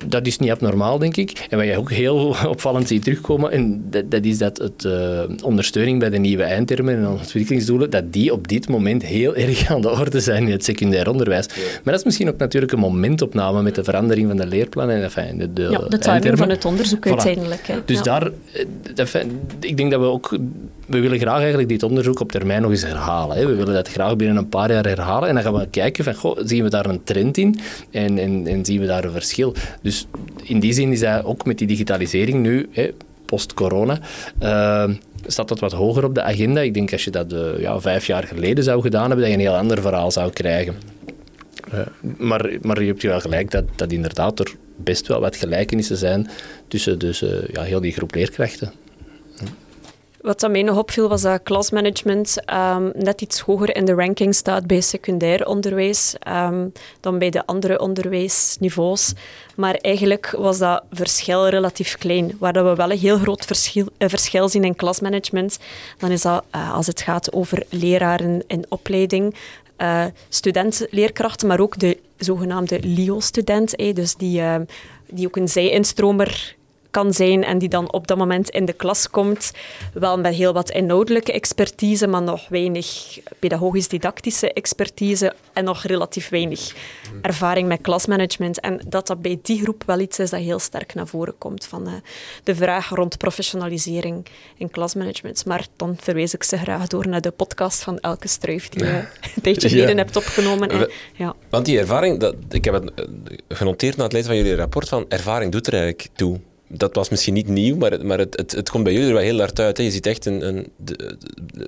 dat 0.07 0.27
is 0.27 0.37
niet 0.37 0.51
abnormaal, 0.51 0.97
denk 0.97 1.17
ik. 1.17 1.45
En 1.49 1.57
wat 1.57 1.67
je 1.67 1.77
ook 1.77 1.91
heel 1.91 2.35
opvallend 2.47 2.87
ziet 2.87 3.03
terugkomen, 3.03 3.51
en 3.51 3.83
dat, 3.89 4.11
dat 4.11 4.23
is 4.25 4.37
dat 4.37 4.57
het 4.57 4.83
uh, 4.83 5.21
ondersteuning 5.43 5.99
bij 5.99 6.09
de 6.09 6.17
nieuwe 6.17 6.43
eindtermen 6.43 6.97
en 6.97 7.07
ontwikkelingsdoelen, 7.07 7.89
dat 7.89 8.13
die 8.13 8.33
op 8.33 8.47
dit 8.47 8.69
moment 8.69 9.03
heel 9.03 9.35
erg 9.45 9.71
aan 9.71 9.81
de 9.81 9.89
orde 9.89 10.19
zijn 10.19 10.43
in 10.43 10.51
het 10.51 10.63
secundair 10.63 11.09
onderwijs. 11.09 11.47
Maar 11.47 11.81
dat 11.83 11.95
is 11.99 12.03
misschien 12.03 12.29
ook 12.29 12.37
natuurlijk 12.37 12.71
een 12.71 12.79
momentopname 12.79 13.61
met 13.61 13.75
de 13.75 13.83
verandering 13.83 14.27
van 14.27 14.37
de 14.37 14.47
leerplannen 14.47 14.95
en 14.95 15.03
enfin, 15.03 15.37
de, 15.37 15.53
de, 15.53 15.67
ja, 15.71 15.79
de 15.87 15.97
timing 15.97 16.37
van 16.37 16.49
het 16.49 16.65
onderzoek 16.65 17.07
voilà. 17.07 17.09
uiteindelijk. 17.09 17.67
Hè. 17.67 17.75
Dus 17.85 17.97
ja. 17.97 18.03
daar, 18.03 18.31
enfin, 18.95 19.39
ik 19.59 19.77
denk 19.77 19.91
dat 19.91 19.99
we 19.99 20.05
ook 20.05 20.37
we 20.89 20.99
willen 20.99 21.19
graag 21.19 21.39
eigenlijk 21.39 21.69
dit 21.69 21.83
onderzoek 21.83 22.19
op 22.19 22.31
termijn 22.31 22.61
nog 22.61 22.71
eens 22.71 22.83
herhalen. 22.83 23.37
Hè. 23.37 23.45
We 23.45 23.55
willen 23.55 23.73
dat 23.73 23.89
graag 23.89 24.15
binnen 24.15 24.37
een 24.37 24.49
paar 24.49 24.71
jaar 24.71 24.85
herhalen. 24.85 25.29
En 25.29 25.33
dan 25.33 25.43
gaan 25.43 25.53
we 25.53 25.67
kijken 25.67 26.03
van, 26.03 26.37
zien 26.45 26.63
we 26.63 26.69
daar 26.69 26.85
een 26.85 27.03
trend 27.03 27.37
in? 27.37 27.59
En, 27.91 28.17
en, 28.17 28.47
en 28.47 28.65
zien 28.65 28.79
we 28.79 28.85
daar 28.85 29.03
een 29.03 29.11
verschil? 29.11 29.53
Dus 29.81 30.07
in 30.43 30.59
die 30.59 30.73
zin 30.73 30.91
is 30.91 30.99
dat 30.99 31.23
ook 31.23 31.45
met 31.45 31.57
die 31.57 31.67
digitalisering 31.67 32.41
nu, 32.41 32.69
post-corona, 33.25 33.99
uh, 34.41 34.89
staat 35.25 35.47
dat 35.47 35.59
wat 35.59 35.71
hoger 35.71 36.03
op 36.03 36.15
de 36.15 36.21
agenda. 36.21 36.61
Ik 36.61 36.73
denk 36.73 36.91
als 36.91 37.03
je 37.03 37.11
dat 37.11 37.33
uh, 37.33 37.59
ja, 37.59 37.79
vijf 37.79 38.07
jaar 38.07 38.23
geleden 38.23 38.63
zou 38.63 38.81
gedaan 38.81 39.07
hebben, 39.07 39.19
dat 39.19 39.27
je 39.27 39.33
een 39.33 39.49
heel 39.49 39.57
ander 39.57 39.81
verhaal 39.81 40.11
zou 40.11 40.31
krijgen. 40.31 40.75
Uh, 41.73 41.79
maar, 42.17 42.57
maar 42.61 42.81
je 42.81 42.87
hebt 42.87 43.03
wel 43.03 43.19
gelijk 43.19 43.51
dat, 43.51 43.63
dat 43.75 43.91
inderdaad 43.91 44.39
er 44.39 44.51
best 44.75 45.07
wel 45.07 45.19
wat 45.19 45.35
gelijkenissen 45.35 45.97
zijn 45.97 46.29
tussen 46.67 46.99
dus, 46.99 47.23
ja, 47.51 47.61
heel 47.61 47.81
die 47.81 47.91
groep 47.91 48.15
leerkrachten. 48.15 48.71
Wat 50.21 50.43
aan 50.43 50.51
mij 50.51 50.61
nog 50.61 50.77
opviel 50.77 51.09
was 51.09 51.21
dat 51.21 51.43
klasmanagement 51.43 52.37
um, 52.53 52.91
net 52.95 53.21
iets 53.21 53.39
hoger 53.39 53.75
in 53.75 53.85
de 53.85 53.93
ranking 53.93 54.35
staat 54.35 54.67
bij 54.67 54.81
secundair 54.81 55.45
onderwijs 55.47 56.15
um, 56.27 56.71
dan 56.99 57.19
bij 57.19 57.29
de 57.29 57.45
andere 57.45 57.79
onderwijsniveaus. 57.79 59.13
Maar 59.55 59.75
eigenlijk 59.75 60.35
was 60.37 60.57
dat 60.57 60.83
verschil 60.91 61.47
relatief 61.47 61.97
klein. 61.97 62.35
Waar 62.39 62.53
we 62.53 62.75
wel 62.75 62.91
een 62.91 62.97
heel 62.97 63.17
groot 63.17 63.45
verschil, 63.45 63.85
verschil 63.97 64.49
zien 64.49 64.63
in 64.63 64.75
klasmanagement, 64.75 65.59
dan 65.97 66.11
is 66.11 66.21
dat 66.21 66.43
uh, 66.55 66.73
als 66.73 66.87
het 66.87 67.01
gaat 67.01 67.33
over 67.33 67.63
leraren 67.69 68.43
in 68.47 68.65
opleiding, 68.69 69.35
uh, 69.77 70.05
studenten, 70.29 70.87
leerkrachten, 70.91 71.47
maar 71.47 71.59
ook 71.59 71.79
de 71.79 71.97
zogenaamde 72.17 72.79
LIO-student, 72.81 73.77
dus 73.77 74.15
die 74.15 74.41
die 75.11 75.27
ook 75.27 75.35
een 75.35 75.49
zij-instromer 75.49 76.57
kan 76.91 77.13
zijn 77.13 77.43
en 77.43 77.57
die 77.57 77.69
dan 77.69 77.91
op 77.91 78.07
dat 78.07 78.17
moment 78.17 78.49
in 78.49 78.65
de 78.65 78.73
klas 78.73 79.09
komt, 79.09 79.51
wel 79.93 80.19
met 80.19 80.33
heel 80.33 80.53
wat 80.53 80.69
inhoudelijke 80.69 81.31
expertise, 81.31 82.07
maar 82.07 82.21
nog 82.21 82.47
weinig 82.47 83.19
pedagogisch-didactische 83.39 84.53
expertise 84.53 85.33
en 85.53 85.63
nog 85.63 85.83
relatief 85.83 86.29
weinig 86.29 86.73
ervaring 87.21 87.67
met 87.67 87.81
klasmanagement. 87.81 88.59
En 88.59 88.81
dat 88.87 89.07
dat 89.07 89.21
bij 89.21 89.39
die 89.41 89.61
groep 89.61 89.83
wel 89.85 89.99
iets 89.99 90.19
is 90.19 90.29
dat 90.29 90.39
heel 90.39 90.59
sterk 90.59 90.93
naar 90.93 91.07
voren 91.07 91.37
komt 91.37 91.65
van 91.65 91.87
uh, 91.87 91.93
de 92.43 92.55
vraag 92.55 92.89
rond 92.89 93.17
professionalisering 93.17 94.25
in 94.57 94.69
klasmanagement. 94.69 95.45
Maar 95.45 95.67
dan 95.75 95.97
verwijs 95.99 96.33
ik 96.33 96.43
ze 96.43 96.57
graag 96.57 96.87
door 96.87 97.07
naar 97.07 97.21
de 97.21 97.31
podcast 97.31 97.83
van 97.83 97.99
Elke 97.99 98.27
Struif, 98.27 98.69
die 98.69 98.83
je 98.83 98.91
een 99.35 99.41
tijdje 99.41 99.69
geleden 99.69 99.97
hebt 99.97 100.15
opgenomen. 100.15 100.69
En, 100.69 100.89
ja. 101.13 101.35
Want 101.49 101.65
die 101.65 101.79
ervaring, 101.79 102.19
dat, 102.19 102.35
ik 102.49 102.65
heb 102.65 102.73
het 102.73 102.93
eh, 102.93 103.05
genoteerd 103.49 103.97
na 103.97 104.03
het 104.03 104.13
lezen 104.13 104.27
van 104.27 104.37
jullie 104.37 104.55
rapport, 104.55 104.89
van 104.89 105.05
ervaring 105.09 105.51
doet 105.51 105.67
er 105.67 105.73
eigenlijk 105.73 106.09
toe 106.15 106.39
dat 106.71 106.95
was 106.95 107.09
misschien 107.09 107.33
niet 107.33 107.47
nieuw, 107.47 107.75
maar, 107.75 107.91
het, 107.91 108.03
maar 108.03 108.19
het, 108.19 108.37
het, 108.37 108.51
het 108.51 108.69
komt 108.69 108.83
bij 108.83 108.93
jullie 108.93 109.07
er 109.07 109.13
wel 109.13 109.23
heel 109.23 109.39
hard 109.39 109.59
uit. 109.59 109.77
Hè. 109.77 109.83
Je 109.83 109.91
ziet 109.91 110.05
echt 110.05 110.25
een, 110.25 110.47
een, 110.47 110.67
de, 110.77 111.17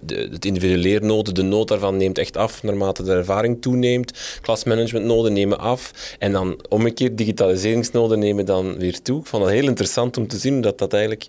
de, 0.02 0.30
het 0.32 0.46
individuele 0.46 0.82
leernoden, 0.82 1.34
de 1.34 1.42
nood 1.42 1.68
daarvan 1.68 1.98
neemt 1.98 2.18
echt 2.18 2.38
af 2.38 2.64
naarmate 2.64 3.04
de 3.04 3.12
ervaring 3.12 3.62
toeneemt. 3.62 4.40
Klasmanagementnoden 4.42 5.34
nemen 5.34 5.60
af. 5.60 6.16
En 6.20 6.32
dan 6.32 6.60
omgekeerd, 6.70 7.18
digitaliseringsnoden 7.18 8.20
nemen 8.20 8.46
dan 8.46 8.78
weer 8.78 9.02
toe. 9.02 9.20
Ik 9.20 9.26
vond 9.26 9.44
het 9.44 9.54
heel 9.54 9.68
interessant 9.68 10.18
om 10.18 10.28
te 10.28 10.38
zien 10.38 10.62
dat 10.62 10.78
dat 10.78 10.94
eigenlijk... 10.94 11.28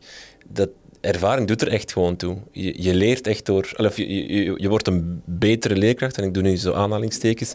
Dat, 0.48 0.68
ervaring 1.00 1.48
doet 1.48 1.62
er 1.62 1.68
echt 1.68 1.92
gewoon 1.92 2.16
toe. 2.16 2.36
Je, 2.50 2.82
je 2.82 2.94
leert 2.94 3.26
echt 3.26 3.46
door... 3.46 3.72
Of 3.76 3.96
je, 3.96 4.34
je, 4.34 4.54
je 4.56 4.68
wordt 4.68 4.86
een 4.86 5.22
betere 5.24 5.76
leerkracht, 5.76 6.18
en 6.18 6.24
ik 6.24 6.34
doe 6.34 6.42
nu 6.42 6.56
zo 6.56 6.72
aanhalingstekens, 6.72 7.52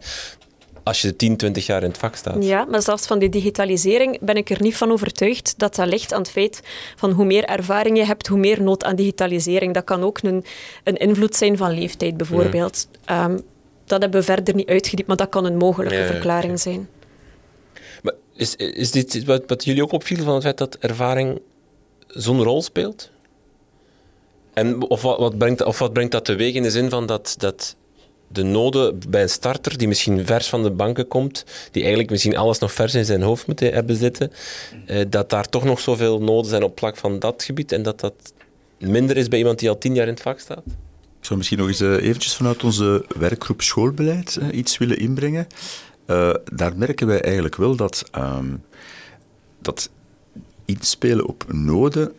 als 0.87 1.01
je 1.01 1.15
10, 1.15 1.37
20 1.37 1.65
jaar 1.65 1.83
in 1.83 1.89
het 1.89 1.97
vak 1.97 2.15
staat. 2.15 2.43
Ja, 2.43 2.65
maar 2.65 2.81
zelfs 2.81 3.07
van 3.07 3.19
die 3.19 3.29
digitalisering 3.29 4.19
ben 4.21 4.35
ik 4.35 4.49
er 4.49 4.61
niet 4.61 4.77
van 4.77 4.91
overtuigd 4.91 5.53
dat 5.57 5.75
dat 5.75 5.87
ligt 5.87 6.13
aan 6.13 6.21
het 6.21 6.29
feit 6.29 6.61
van 6.95 7.11
hoe 7.11 7.25
meer 7.25 7.43
ervaring 7.43 7.97
je 7.97 8.05
hebt, 8.05 8.27
hoe 8.27 8.39
meer 8.39 8.61
nood 8.61 8.83
aan 8.83 8.95
digitalisering. 8.95 9.73
Dat 9.73 9.83
kan 9.83 10.03
ook 10.03 10.19
een, 10.21 10.45
een 10.83 10.97
invloed 10.97 11.35
zijn 11.35 11.57
van 11.57 11.71
leeftijd, 11.71 12.17
bijvoorbeeld. 12.17 12.87
Ehm, 13.05 13.37
dat 13.85 14.01
hebben 14.01 14.19
we 14.19 14.25
verder 14.25 14.55
niet 14.55 14.69
uitgediept, 14.69 15.07
maar 15.07 15.17
dat 15.17 15.29
kan 15.29 15.45
een 15.45 15.57
mogelijke 15.57 16.05
verklaring 16.05 16.59
zijn. 16.59 16.89
Maar 18.01 18.13
is, 18.35 18.55
is 18.55 18.91
dit 18.91 19.25
wat, 19.25 19.43
wat 19.47 19.63
jullie 19.63 19.83
ook 19.83 19.91
opviel 19.91 20.23
van 20.23 20.33
het 20.33 20.43
feit 20.43 20.57
dat 20.57 20.77
ervaring 20.77 21.41
zo'n 22.07 22.43
rol 22.43 22.61
speelt? 22.61 23.09
En 24.53 24.89
of 24.89 25.01
wat, 25.01 25.19
wat, 25.19 25.37
brengt, 25.37 25.63
of 25.63 25.79
wat 25.79 25.93
brengt 25.93 26.11
dat 26.11 26.25
teweeg 26.25 26.53
in 26.53 26.63
de 26.63 26.71
zin 26.71 26.89
van 26.89 27.05
dat, 27.05 27.35
dat 27.37 27.75
de 28.27 28.43
noden 28.43 28.99
bij 29.09 29.21
een 29.21 29.29
starter 29.29 29.77
die 29.77 29.87
misschien 29.87 30.25
vers 30.25 30.47
van 30.47 30.63
de 30.63 30.71
banken 30.71 31.07
komt, 31.07 31.45
die 31.71 31.81
eigenlijk 31.81 32.11
misschien 32.11 32.37
alles 32.37 32.59
nog 32.59 32.73
vers 32.73 32.93
in 32.93 33.05
zijn 33.05 33.21
hoofd 33.21 33.47
moet 33.47 33.59
hebben 33.59 33.95
zitten, 33.95 34.31
eh, 34.85 35.05
dat 35.09 35.29
daar 35.29 35.49
toch 35.49 35.63
nog 35.63 35.79
zoveel 35.79 36.19
noden 36.21 36.49
zijn 36.49 36.63
op 36.63 36.79
vlak 36.79 36.97
van 36.97 37.19
dat 37.19 37.43
gebied 37.43 37.71
en 37.71 37.83
dat 37.83 37.99
dat 37.99 38.33
minder 38.79 39.17
is 39.17 39.27
bij 39.27 39.39
iemand 39.39 39.59
die 39.59 39.69
al 39.69 39.77
tien 39.77 39.93
jaar 39.93 40.07
in 40.07 40.13
het 40.13 40.21
vak 40.21 40.39
staat? 40.39 40.63
Ik 41.19 41.25
zou 41.25 41.37
misschien 41.37 41.59
nog 41.59 41.67
eens 41.67 41.81
uh, 41.81 42.07
eventjes 42.07 42.35
vanuit 42.35 42.63
onze 42.63 43.05
werkgroep 43.17 43.61
schoolbeleid 43.61 44.37
uh, 44.41 44.57
iets 44.57 44.77
willen 44.77 44.97
inbrengen. 44.97 45.47
Daar 46.53 46.77
merken 46.77 47.07
wij 47.07 47.21
eigenlijk 47.21 47.55
wel 47.55 47.75
dat, 47.75 48.03
um, 48.17 48.63
dat 49.61 49.89
inspelen 50.65 51.27
op 51.27 51.45
noden, 51.53 52.13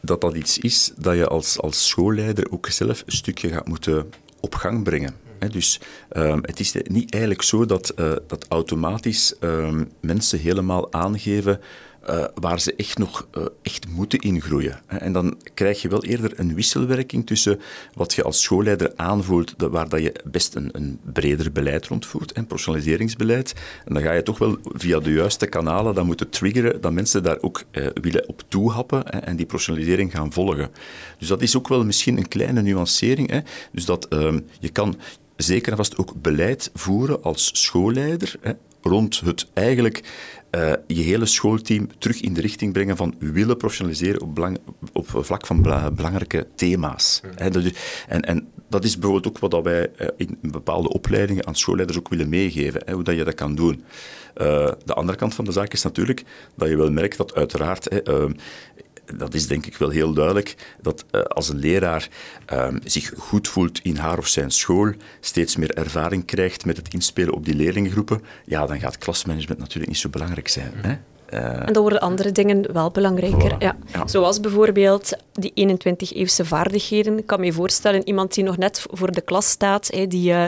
dat 0.00 0.20
dat 0.20 0.34
iets 0.34 0.58
is 0.58 0.92
dat 0.96 1.14
je 1.14 1.28
als, 1.28 1.58
als 1.58 1.88
schoolleider 1.88 2.50
ook 2.50 2.66
zelf 2.66 3.02
een 3.06 3.12
stukje 3.12 3.48
gaat 3.48 3.68
moeten 3.68 4.10
op 4.40 4.54
gang 4.54 4.82
brengen. 4.82 5.14
Dus 5.50 5.80
um, 6.16 6.38
het 6.42 6.60
is 6.60 6.74
niet 6.82 7.12
eigenlijk 7.12 7.42
zo 7.42 7.66
dat, 7.66 7.92
uh, 7.96 8.12
dat 8.26 8.46
automatisch 8.48 9.34
um, 9.40 9.90
mensen 10.00 10.38
helemaal 10.38 10.92
aangeven 10.92 11.60
uh, 12.10 12.24
waar 12.34 12.60
ze 12.60 12.74
echt 12.76 12.98
nog 12.98 13.28
uh, 13.38 13.44
echt 13.62 13.88
moeten 13.88 14.18
ingroeien. 14.18 14.80
En 14.86 15.12
dan 15.12 15.40
krijg 15.54 15.82
je 15.82 15.88
wel 15.88 16.04
eerder 16.04 16.32
een 16.36 16.54
wisselwerking 16.54 17.26
tussen 17.26 17.60
wat 17.94 18.14
je 18.14 18.22
als 18.22 18.42
schoolleider 18.42 18.92
aanvoelt, 18.96 19.54
waar 19.56 19.88
dat 19.88 20.02
je 20.02 20.14
best 20.24 20.54
een, 20.54 20.68
een 20.72 20.98
breder 21.12 21.52
beleid 21.52 21.86
rondvoert, 21.86 22.36
een 22.36 22.46
professionaliseringsbeleid. 22.46 23.54
En 23.84 23.94
dan 23.94 24.02
ga 24.02 24.12
je 24.12 24.22
toch 24.22 24.38
wel 24.38 24.58
via 24.64 24.98
de 24.98 25.12
juiste 25.12 25.46
kanalen 25.46 25.94
dat 25.94 26.04
moeten 26.04 26.28
triggeren, 26.28 26.80
dat 26.80 26.92
mensen 26.92 27.22
daar 27.22 27.38
ook 27.40 27.64
willen 28.00 28.28
op 28.28 28.42
toehappen 28.48 29.22
en 29.22 29.36
die 29.36 29.46
professionalisering 29.46 30.12
gaan 30.12 30.32
volgen. 30.32 30.70
Dus 31.18 31.28
dat 31.28 31.42
is 31.42 31.56
ook 31.56 31.68
wel 31.68 31.84
misschien 31.84 32.16
een 32.16 32.28
kleine 32.28 32.62
nuancering. 32.62 33.30
Hè. 33.30 33.40
Dus 33.72 33.84
dat 33.84 34.08
ehm, 34.08 34.40
je 34.60 34.68
kan 34.68 34.96
zeker 35.36 35.70
en 35.70 35.76
vast 35.76 35.98
ook 35.98 36.12
beleid 36.22 36.70
voeren 36.74 37.22
als 37.22 37.50
schoolleider 37.52 38.34
hè, 38.40 38.52
rond 38.82 39.20
het 39.20 39.50
eigenlijk 39.52 40.02
uh, 40.50 40.72
je 40.86 41.02
hele 41.02 41.26
schoolteam 41.26 41.88
terug 41.98 42.20
in 42.20 42.34
de 42.34 42.40
richting 42.40 42.72
brengen 42.72 42.96
van 42.96 43.14
willen 43.18 43.56
professionaliseren 43.56 44.20
op, 44.20 44.34
belang, 44.34 44.58
op 44.92 45.06
vlak 45.08 45.46
van 45.46 45.62
belangrijke 45.94 46.46
thema's. 46.54 47.20
Mm. 47.24 47.50
en, 48.08 48.20
en 48.20 48.48
dat 48.68 48.84
is 48.84 48.98
bijvoorbeeld 48.98 49.36
ook 49.36 49.52
wat 49.52 49.62
wij 49.62 49.90
uh, 50.00 50.08
in 50.16 50.38
bepaalde 50.42 50.88
opleidingen 50.88 51.46
aan 51.46 51.54
schoolleiders 51.54 51.98
ook 51.98 52.08
willen 52.08 52.28
meegeven, 52.28 52.82
hè, 52.84 52.92
hoe 52.92 53.02
dat 53.02 53.16
je 53.16 53.24
dat 53.24 53.34
kan 53.34 53.54
doen. 53.54 53.84
Uh, 54.36 54.70
de 54.84 54.94
andere 54.94 55.18
kant 55.18 55.34
van 55.34 55.44
de 55.44 55.52
zaak 55.52 55.72
is 55.72 55.82
natuurlijk 55.82 56.24
dat 56.56 56.68
je 56.68 56.76
wel 56.76 56.90
merkt 56.90 57.16
dat 57.16 57.34
uiteraard 57.34 57.88
hè, 57.90 58.28
dat 59.16 59.34
is 59.34 59.46
denk 59.46 59.66
ik 59.66 59.76
wel 59.76 59.88
heel 59.88 60.12
duidelijk, 60.12 60.54
dat 60.80 61.04
uh, 61.10 61.22
als 61.22 61.48
een 61.48 61.58
leraar 61.58 62.08
uh, 62.52 62.68
zich 62.84 63.12
goed 63.16 63.48
voelt 63.48 63.80
in 63.82 63.96
haar 63.96 64.18
of 64.18 64.26
zijn 64.26 64.50
school, 64.50 64.92
steeds 65.20 65.56
meer 65.56 65.74
ervaring 65.74 66.24
krijgt 66.24 66.64
met 66.64 66.76
het 66.76 66.94
inspelen 66.94 67.34
op 67.34 67.44
die 67.44 67.54
leerlingengroepen, 67.54 68.22
ja, 68.44 68.66
dan 68.66 68.80
gaat 68.80 68.98
klasmanagement 68.98 69.58
natuurlijk 69.58 69.88
niet 69.88 70.00
zo 70.00 70.08
belangrijk 70.08 70.48
zijn. 70.48 70.72
Hè? 70.76 70.96
Uh, 71.32 71.66
en 71.66 71.72
dan 71.72 71.82
worden 71.82 72.00
andere 72.00 72.32
dingen 72.32 72.72
wel 72.72 72.90
belangrijker. 72.90 73.56
Ja. 73.58 73.76
Zoals 74.04 74.40
bijvoorbeeld 74.40 75.12
die 75.32 75.52
21-eeuwse 75.68 76.44
vaardigheden. 76.44 77.18
Ik 77.18 77.26
kan 77.26 77.40
me 77.40 77.52
voorstellen, 77.52 78.06
iemand 78.06 78.34
die 78.34 78.44
nog 78.44 78.56
net 78.56 78.86
voor 78.90 79.12
de 79.12 79.20
klas 79.20 79.50
staat, 79.50 79.90
die 80.08 80.32
uh, 80.32 80.44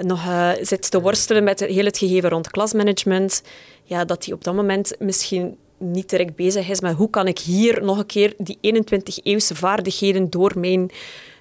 nog 0.00 0.20
zit 0.60 0.90
te 0.90 1.00
worstelen 1.00 1.44
met 1.44 1.60
heel 1.60 1.84
het 1.84 1.98
gegeven 1.98 2.30
rond 2.30 2.50
klasmanagement, 2.50 3.42
ja, 3.84 4.04
dat 4.04 4.22
die 4.22 4.34
op 4.34 4.44
dat 4.44 4.54
moment 4.54 4.94
misschien 4.98 5.56
niet 5.82 6.10
direct 6.10 6.36
bezig 6.36 6.68
is 6.68 6.80
met 6.80 6.94
hoe 6.94 7.10
kan 7.10 7.26
ik 7.26 7.38
hier 7.38 7.84
nog 7.84 7.98
een 7.98 8.06
keer 8.06 8.34
die 8.38 8.58
21-eeuwse 8.74 9.54
vaardigheden 9.54 10.30
door 10.30 10.52
mijn, 10.58 10.90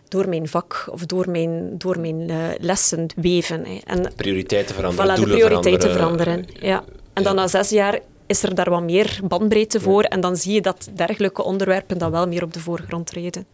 door 0.08 0.30
mijn 0.30 0.48
vak 0.48 0.88
of 0.92 1.06
door 1.06 1.30
mijn, 1.30 1.78
door 1.78 2.00
mijn 2.00 2.30
uh, 2.30 2.48
lessen 2.60 3.08
weven. 3.16 3.66
Hè. 3.66 3.80
En, 3.86 4.14
prioriteiten 4.16 4.76
veranderen, 4.76 5.18
voilà, 5.18 5.20
de 5.20 5.28
prioriteiten 5.28 5.92
veranderen. 5.92 6.46
Ja. 6.60 6.84
En 7.14 7.24
dan 7.24 7.36
na 7.36 7.48
zes 7.48 7.70
jaar 7.70 8.00
is 8.26 8.44
er 8.44 8.56
daar 8.56 8.70
wat 8.70 8.84
meer 8.84 9.20
bandbreedte 9.24 9.80
voor 9.80 10.04
en 10.04 10.22
dan 10.22 10.36
zie 10.38 10.54
je 10.54 10.62
dat 10.62 10.90
dergelijke 10.94 11.44
onderwerpen 11.44 11.98
dan 11.98 12.12
wel 12.12 12.28
meer 12.28 12.44
op 12.44 12.54
de 12.54 12.60
voorgrond 12.60 13.08
treden. 13.08 13.46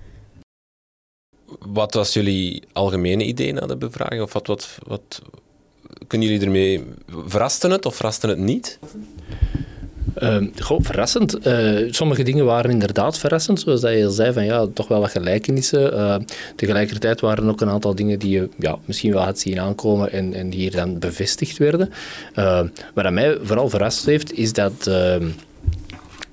Wat 1.60 1.94
was 1.94 2.14
jullie 2.14 2.64
algemene 2.74 3.24
idee 3.24 3.54
na 3.54 3.66
de 3.66 3.78
bevraging? 3.78 4.22
Of 4.22 4.34
wat, 4.34 4.48
wat, 4.48 4.78
wat 4.88 5.22
kunnen 6.08 6.28
jullie 6.28 6.46
ermee... 6.46 6.84
Verrasten 7.26 7.72
het 7.72 7.86
of 7.86 7.96
verrasten 7.96 8.30
het 8.30 8.38
niet? 8.38 8.80
Uh, 10.24 10.48
goh, 10.60 10.80
verrassend. 10.82 11.48
Uh, 11.48 11.88
sommige 11.92 12.24
dingen 12.24 12.46
waren 12.46 12.72
inderdaad 12.72 13.18
verrassend, 13.18 13.60
zoals 13.60 13.82
dat 13.82 13.92
je 13.92 14.06
al 14.06 14.12
zei, 14.12 14.34
van 14.34 14.46
ja, 14.46 14.68
toch 14.74 14.88
wel 14.88 15.00
wat 15.00 15.12
gelijkenissen. 15.12 15.94
Uh, 15.94 16.16
tegelijkertijd 16.56 17.22
waren 17.22 17.44
er 17.44 17.50
ook 17.50 17.62
een 17.62 17.70
aantal 17.70 17.96
dingen 17.96 18.20
die 18.20 18.32
je 18.32 18.50
ja, 18.60 18.78
misschien 18.86 19.14
wel 19.14 19.24
had 19.24 19.40
zien 19.40 19.60
aankomen 19.60 20.12
en, 20.12 20.34
en 20.34 20.50
die 20.50 20.60
hier 20.60 20.72
dan 20.72 21.00
bevestigd 21.00 21.58
werden. 21.58 21.90
Uh, 22.36 22.62
wat 22.94 23.12
mij 23.12 23.38
vooral 23.42 23.70
verrast 23.70 24.06
heeft, 24.06 24.34
is 24.34 24.54
dat 24.54 24.90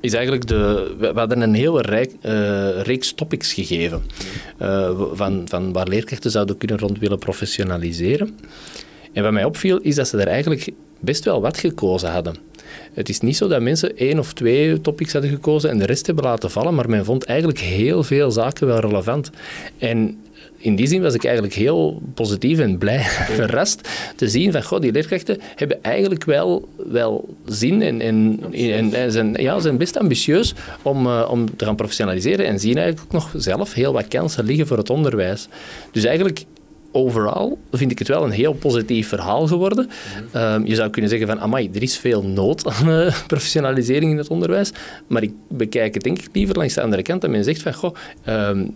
is 0.05 0.13
eigenlijk 0.13 0.47
de, 0.47 0.95
we 0.99 1.13
hadden 1.15 1.41
een 1.41 1.55
hele 1.55 1.83
rijk, 1.83 2.13
uh, 2.23 2.83
reeks 2.83 3.13
topics 3.13 3.53
gegeven 3.53 4.03
uh, 4.63 4.91
van, 5.13 5.43
van 5.49 5.73
waar 5.73 5.89
leerkrachten 5.89 6.31
zouden 6.31 6.57
kunnen 6.57 6.79
rond 6.79 6.99
willen 6.99 7.19
professionaliseren. 7.19 8.39
En 9.13 9.23
wat 9.23 9.33
mij 9.33 9.45
opviel, 9.45 9.79
is 9.79 9.95
dat 9.95 10.09
ze 10.09 10.19
er 10.19 10.27
eigenlijk 10.27 10.71
best 11.01 11.25
wel 11.25 11.41
wat 11.41 11.59
gekozen 11.59 12.11
hadden. 12.11 12.37
Het 12.93 13.09
is 13.09 13.21
niet 13.21 13.37
zo 13.37 13.49
dat 13.49 13.61
mensen 13.61 13.97
één 13.97 14.19
of 14.19 14.33
twee 14.33 14.81
topics 14.81 15.13
hadden 15.13 15.31
gekozen 15.31 15.71
en 15.71 15.79
de 15.79 15.87
rest 15.87 16.07
hebben 16.07 16.25
laten 16.25 16.51
vallen, 16.51 16.75
maar 16.75 16.89
men 16.89 17.05
vond 17.05 17.25
eigenlijk 17.25 17.59
heel 17.59 18.03
veel 18.03 18.31
zaken 18.31 18.67
wel 18.67 18.81
relevant. 18.81 19.31
En 19.79 20.19
in 20.65 20.77
die 20.77 20.87
zin 20.87 21.03
was 21.03 21.15
ik 21.15 21.25
eigenlijk 21.25 21.55
heel 21.55 22.03
positief 22.15 22.59
en 22.59 22.79
blij 22.79 23.01
verrast 23.41 23.89
te 24.17 24.29
zien 24.29 24.53
van, 24.53 24.63
goh, 24.63 24.81
die 24.81 24.93
leerkrachten 24.93 25.41
hebben 25.57 25.83
eigenlijk 25.83 26.25
wel, 26.25 26.69
wel 26.77 27.35
zin 27.47 27.83
en, 27.83 28.01
en, 28.01 28.41
en, 28.93 29.13
zijn, 29.13 29.35
ja, 29.39 29.61
zijn 29.61 29.77
best 29.77 29.99
ambitieus 29.99 30.55
om, 30.83 31.07
uh, 31.07 31.29
om 31.31 31.57
te 31.57 31.65
gaan 31.65 31.77
professionaliseren 31.77 32.47
en 32.47 32.61
zien 32.61 32.77
eigenlijk 32.77 33.07
ook 33.07 33.13
nog 33.13 33.43
zelf 33.43 33.73
heel 33.73 33.93
wat 33.93 34.09
kansen 34.09 34.45
liggen 34.45 34.67
voor 34.67 34.79
het 34.79 34.91
onderwijs. 34.91 35.49
Dus 35.93 36.05
eigenlijk 36.05 36.45
overal 36.95 37.59
vind 37.73 37.91
ik 37.91 37.99
het 37.99 38.09
wel 38.09 38.25
een 38.25 38.31
heel 38.31 38.53
positief 38.53 39.09
verhaal 39.09 39.47
geworden. 39.47 39.91
Um, 40.37 40.67
je 40.67 40.75
zou 40.75 40.91
kunnen 40.91 41.11
zeggen 41.11 41.29
van, 41.29 41.41
amai, 41.41 41.71
er 41.75 41.83
is 41.83 41.99
veel 41.99 42.23
nood 42.23 42.67
aan 42.67 42.89
uh, 42.89 43.15
professionalisering 43.27 44.11
in 44.11 44.19
het 44.19 44.29
onderwijs, 44.29 44.73
maar 45.07 45.23
ik 45.23 45.33
bekijk 45.49 45.95
het 45.95 46.03
denk 46.03 46.19
ik 46.19 46.29
liever 46.33 46.57
langs 46.57 46.75
de 46.75 46.83
andere 46.83 47.03
kant. 47.03 47.25
En 47.25 47.31
men 47.31 47.45
zegt 47.45 47.63
van, 47.63 47.75
goh, 47.75 47.95
um, 48.29 48.73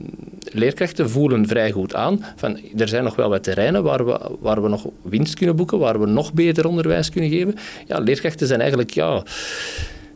leerkrachten 0.52 1.10
voelen 1.10 1.46
vrij 1.46 1.70
goed 1.70 1.94
aan 1.94 2.24
van, 2.36 2.58
er 2.76 2.88
zijn 2.88 3.04
nog 3.04 3.16
wel 3.16 3.28
wat 3.28 3.42
terreinen 3.42 3.82
waar 3.82 4.06
we, 4.06 4.30
waar 4.40 4.62
we 4.62 4.68
nog 4.68 4.86
winst 5.02 5.34
kunnen 5.34 5.56
boeken, 5.56 5.78
waar 5.78 6.00
we 6.00 6.06
nog 6.06 6.32
beter 6.32 6.66
onderwijs 6.66 7.10
kunnen 7.10 7.30
geven. 7.30 7.54
Ja, 7.86 7.98
leerkrachten 7.98 8.46
zijn 8.46 8.60
eigenlijk, 8.60 8.90
ja 8.90 9.22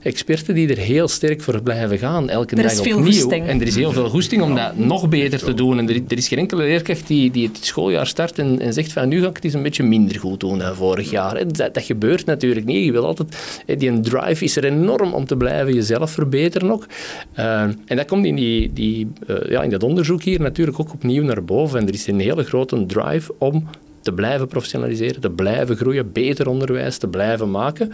experten 0.02 0.54
die 0.54 0.68
er 0.68 0.78
heel 0.78 1.08
sterk 1.08 1.42
voor 1.42 1.62
blijven 1.62 1.98
gaan, 1.98 2.28
elke 2.28 2.56
er 2.56 2.62
dag 2.62 2.72
is 2.72 2.80
veel 2.80 2.96
opnieuw. 2.96 3.12
goesting. 3.12 3.46
En 3.46 3.60
er 3.60 3.66
is 3.66 3.76
heel 3.76 3.92
veel 3.92 4.08
goesting 4.08 4.42
om 4.42 4.54
dat 4.54 4.76
nog 4.76 5.08
beter 5.08 5.38
te 5.38 5.54
doen. 5.54 5.78
En 5.78 5.88
er, 5.88 6.00
er 6.08 6.16
is 6.16 6.28
geen 6.28 6.38
enkele 6.38 6.62
leerkracht 6.62 7.06
die, 7.06 7.30
die 7.30 7.48
het 7.48 7.64
schooljaar 7.64 8.06
start 8.06 8.38
en, 8.38 8.60
en 8.60 8.72
zegt 8.72 8.92
van 8.92 9.08
nu 9.08 9.20
ga 9.20 9.28
ik 9.28 9.34
het 9.34 9.44
eens 9.44 9.54
een 9.54 9.62
beetje 9.62 9.82
minder 9.82 10.18
goed 10.18 10.40
doen 10.40 10.58
dan 10.58 10.74
vorig 10.74 11.10
jaar. 11.10 11.48
Dat, 11.48 11.74
dat 11.74 11.82
gebeurt 11.82 12.26
natuurlijk 12.26 12.66
niet. 12.66 12.84
Je 12.84 12.92
wil 12.92 13.06
altijd, 13.06 13.62
hè, 13.66 13.76
die 13.76 14.00
drive 14.00 14.44
is 14.44 14.56
er 14.56 14.64
enorm 14.64 15.12
om 15.12 15.26
te 15.26 15.36
blijven 15.36 15.74
jezelf 15.74 16.10
verbeteren 16.10 16.70
ook. 16.70 16.86
Eh, 17.32 17.62
en 17.62 17.96
dat 17.96 18.06
komt 18.06 18.24
in, 18.24 18.34
die, 18.34 18.72
die, 18.72 19.08
eh, 19.26 19.50
ja, 19.50 19.62
in 19.62 19.70
dat 19.70 19.82
onderzoek 19.82 20.22
hier 20.22 20.40
natuurlijk 20.40 20.80
ook 20.80 20.92
opnieuw 20.92 21.22
naar 21.24 21.44
boven. 21.44 21.80
En 21.80 21.88
er 21.88 21.94
is 21.94 22.06
een 22.06 22.20
hele 22.20 22.44
grote 22.44 22.86
drive 22.86 23.34
om 23.38 23.68
te 24.00 24.12
blijven 24.12 24.46
professionaliseren, 24.46 25.20
te 25.20 25.30
blijven 25.30 25.76
groeien, 25.76 26.12
beter 26.12 26.48
onderwijs 26.48 26.98
te 26.98 27.08
blijven 27.08 27.50
maken. 27.50 27.92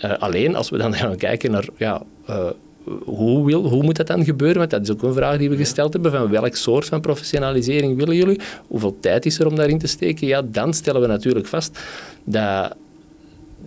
Eh, 0.00 0.18
alleen 0.18 0.56
als 0.56 0.70
we 0.70 0.78
dan 0.78 0.94
gaan 1.00 1.16
kijken 1.16 1.50
naar 1.50 1.68
ja, 1.76 2.02
eh, 2.26 2.46
hoe, 3.04 3.46
wil, 3.46 3.68
hoe 3.68 3.82
moet 3.82 3.96
dat 3.96 4.06
dan 4.06 4.24
gebeuren, 4.24 4.58
want 4.58 4.70
dat 4.70 4.82
is 4.82 4.90
ook 4.90 5.02
een 5.02 5.12
vraag 5.12 5.38
die 5.38 5.50
we 5.50 5.56
gesteld 5.56 5.92
hebben, 5.92 6.10
van 6.12 6.30
welk 6.30 6.56
soort 6.56 6.86
van 6.86 7.00
professionalisering 7.00 7.96
willen 7.96 8.16
jullie, 8.16 8.40
hoeveel 8.66 8.96
tijd 9.00 9.26
is 9.26 9.38
er 9.38 9.46
om 9.46 9.56
daarin 9.56 9.78
te 9.78 9.86
steken, 9.86 10.26
ja, 10.26 10.42
dan 10.42 10.74
stellen 10.74 11.00
we 11.00 11.06
natuurlijk 11.06 11.46
vast 11.46 11.78
dat, 12.24 12.76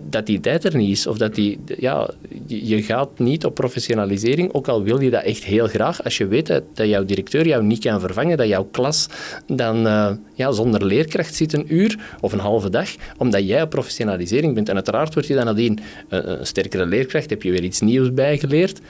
dat 0.08 0.26
die 0.26 0.40
tijd 0.40 0.64
er 0.64 0.76
niet 0.76 0.90
is. 0.90 1.06
Of 1.06 1.18
dat 1.18 1.34
die, 1.34 1.58
ja, 1.78 2.10
je 2.46 2.82
gaat 2.82 3.18
niet 3.18 3.44
op 3.44 3.54
professionalisering, 3.54 4.52
ook 4.52 4.68
al 4.68 4.82
wil 4.82 5.00
je 5.00 5.10
dat 5.10 5.22
echt 5.22 5.44
heel 5.44 5.66
graag, 5.66 6.04
als 6.04 6.18
je 6.18 6.26
weet 6.26 6.46
dat, 6.46 6.62
dat 6.74 6.88
jouw 6.88 7.04
directeur 7.04 7.46
jou 7.46 7.64
niet 7.64 7.78
kan 7.78 8.00
vervangen, 8.00 8.36
dat 8.36 8.48
jouw 8.48 8.68
klas 8.70 9.08
dan 9.46 9.86
eh, 9.86 10.10
ja, 10.34 10.52
zonder 10.52 10.84
leerkracht 10.84 11.34
zit 11.34 11.52
een 11.52 11.74
uur 11.74 12.16
of 12.20 12.32
een 12.32 12.38
halve 12.38 12.70
dag, 12.70 12.88
omdat 13.16 13.46
jij 13.46 13.62
op 13.62 13.70
professionalisering 13.70 14.54
bent. 14.54 14.68
En 14.68 14.74
uiteraard 14.74 15.14
word 15.14 15.26
je 15.26 15.34
dan 15.34 15.44
nadien 15.44 15.78
een, 16.08 16.30
een 16.30 16.46
sterkere 16.46 16.86
leerkracht, 16.86 17.30
heb 17.30 17.42
je 17.42 17.50
weer 17.50 17.64
iets 17.64 17.80
nieuws 17.80 18.14
bijgeleerd. 18.14 18.80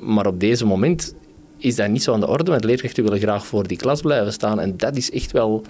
Maar 0.00 0.26
op 0.26 0.40
deze 0.40 0.66
moment 0.66 1.14
is 1.58 1.76
dat 1.76 1.88
niet 1.88 2.02
zo 2.02 2.12
aan 2.12 2.20
de 2.20 2.28
orde, 2.28 2.50
want 2.50 2.64
leerkrachten 2.64 3.02
willen 3.02 3.18
graag 3.18 3.46
voor 3.46 3.66
die 3.66 3.76
klas 3.76 4.00
blijven 4.00 4.32
staan. 4.32 4.60
En 4.60 4.76
dat 4.76 4.96
is 4.96 5.10
echt 5.10 5.32
wel 5.32 5.64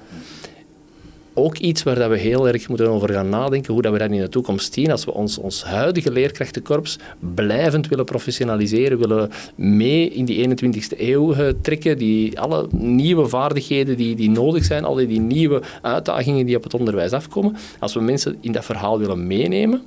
ook 1.38 1.58
iets 1.58 1.82
waar 1.82 1.94
dat 1.94 2.10
we 2.10 2.18
heel 2.18 2.48
erg 2.48 2.68
moeten 2.68 2.88
over 2.88 3.12
gaan 3.12 3.28
nadenken, 3.28 3.72
hoe 3.72 3.82
dat 3.82 3.92
we 3.92 3.98
dat 3.98 4.10
in 4.10 4.20
de 4.20 4.28
toekomst 4.28 4.74
zien. 4.74 4.90
Als 4.90 5.04
we 5.04 5.14
ons, 5.14 5.38
ons 5.38 5.64
huidige 5.64 6.10
leerkrachtenkorps 6.10 6.98
blijvend 7.34 7.88
willen 7.88 8.04
professionaliseren, 8.04 8.98
willen 8.98 9.30
mee 9.54 10.10
in 10.10 10.24
die 10.24 10.48
21ste 10.48 10.98
eeuw 10.98 11.32
eh, 11.32 11.48
trekken, 11.60 11.98
die 11.98 12.40
alle 12.40 12.66
nieuwe 12.70 13.28
vaardigheden 13.28 13.96
die, 13.96 14.16
die 14.16 14.30
nodig 14.30 14.64
zijn, 14.64 14.84
al 14.84 14.94
die 14.94 15.20
nieuwe 15.20 15.62
uitdagingen 15.82 16.46
die 16.46 16.56
op 16.56 16.62
het 16.62 16.74
onderwijs 16.74 17.12
afkomen, 17.12 17.56
als 17.78 17.94
we 17.94 18.00
mensen 18.00 18.38
in 18.40 18.52
dat 18.52 18.64
verhaal 18.64 18.98
willen 18.98 19.26
meenemen, 19.26 19.82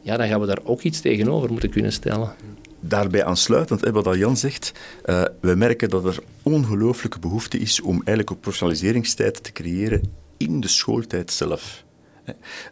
ja, 0.00 0.16
dan 0.16 0.28
gaan 0.28 0.40
we 0.40 0.46
daar 0.46 0.60
ook 0.64 0.82
iets 0.82 1.00
tegenover 1.00 1.50
moeten 1.50 1.70
kunnen 1.70 1.92
stellen. 1.92 2.32
Daarbij 2.80 3.24
aansluitend, 3.24 3.80
hè, 3.80 3.92
wat 3.92 4.16
Jan 4.16 4.36
zegt, 4.36 4.72
eh, 5.04 5.22
we 5.40 5.54
merken 5.54 5.90
dat 5.90 6.04
er 6.04 6.18
ongelooflijke 6.42 7.18
behoefte 7.18 7.58
is 7.58 7.80
om 7.80 7.94
eigenlijk 7.94 8.30
ook 8.30 8.40
professionaliseringstijd 8.40 9.44
te 9.44 9.52
creëren 9.52 10.21
in 10.42 10.60
de 10.60 10.68
schooltijd 10.68 11.30
zelf. 11.32 11.84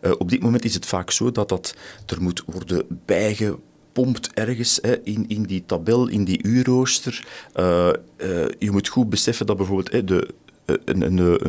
Eh, 0.01 0.13
op 0.19 0.31
dit 0.31 0.43
moment 0.43 0.65
is 0.65 0.75
het 0.75 0.87
vaak 0.87 1.11
zo 1.11 1.31
dat 1.31 1.49
dat 1.49 1.75
er 2.07 2.23
moet 2.23 2.43
worden 2.47 2.87
bijgepompt 3.05 4.31
ergens 4.35 4.79
hè, 4.83 5.01
in, 5.03 5.25
in 5.29 5.43
die 5.43 5.63
tabel, 5.67 6.09
in 6.09 6.25
die 6.25 6.43
uurrooster. 6.43 7.27
Eh, 7.53 7.91
je 8.59 8.71
moet 8.71 8.89
goed 8.89 9.11
beseffen 9.11 9.47
dat 9.47 9.57
bijvoorbeeld 9.57 9.93
hè, 9.93 10.05
de, 10.05 10.35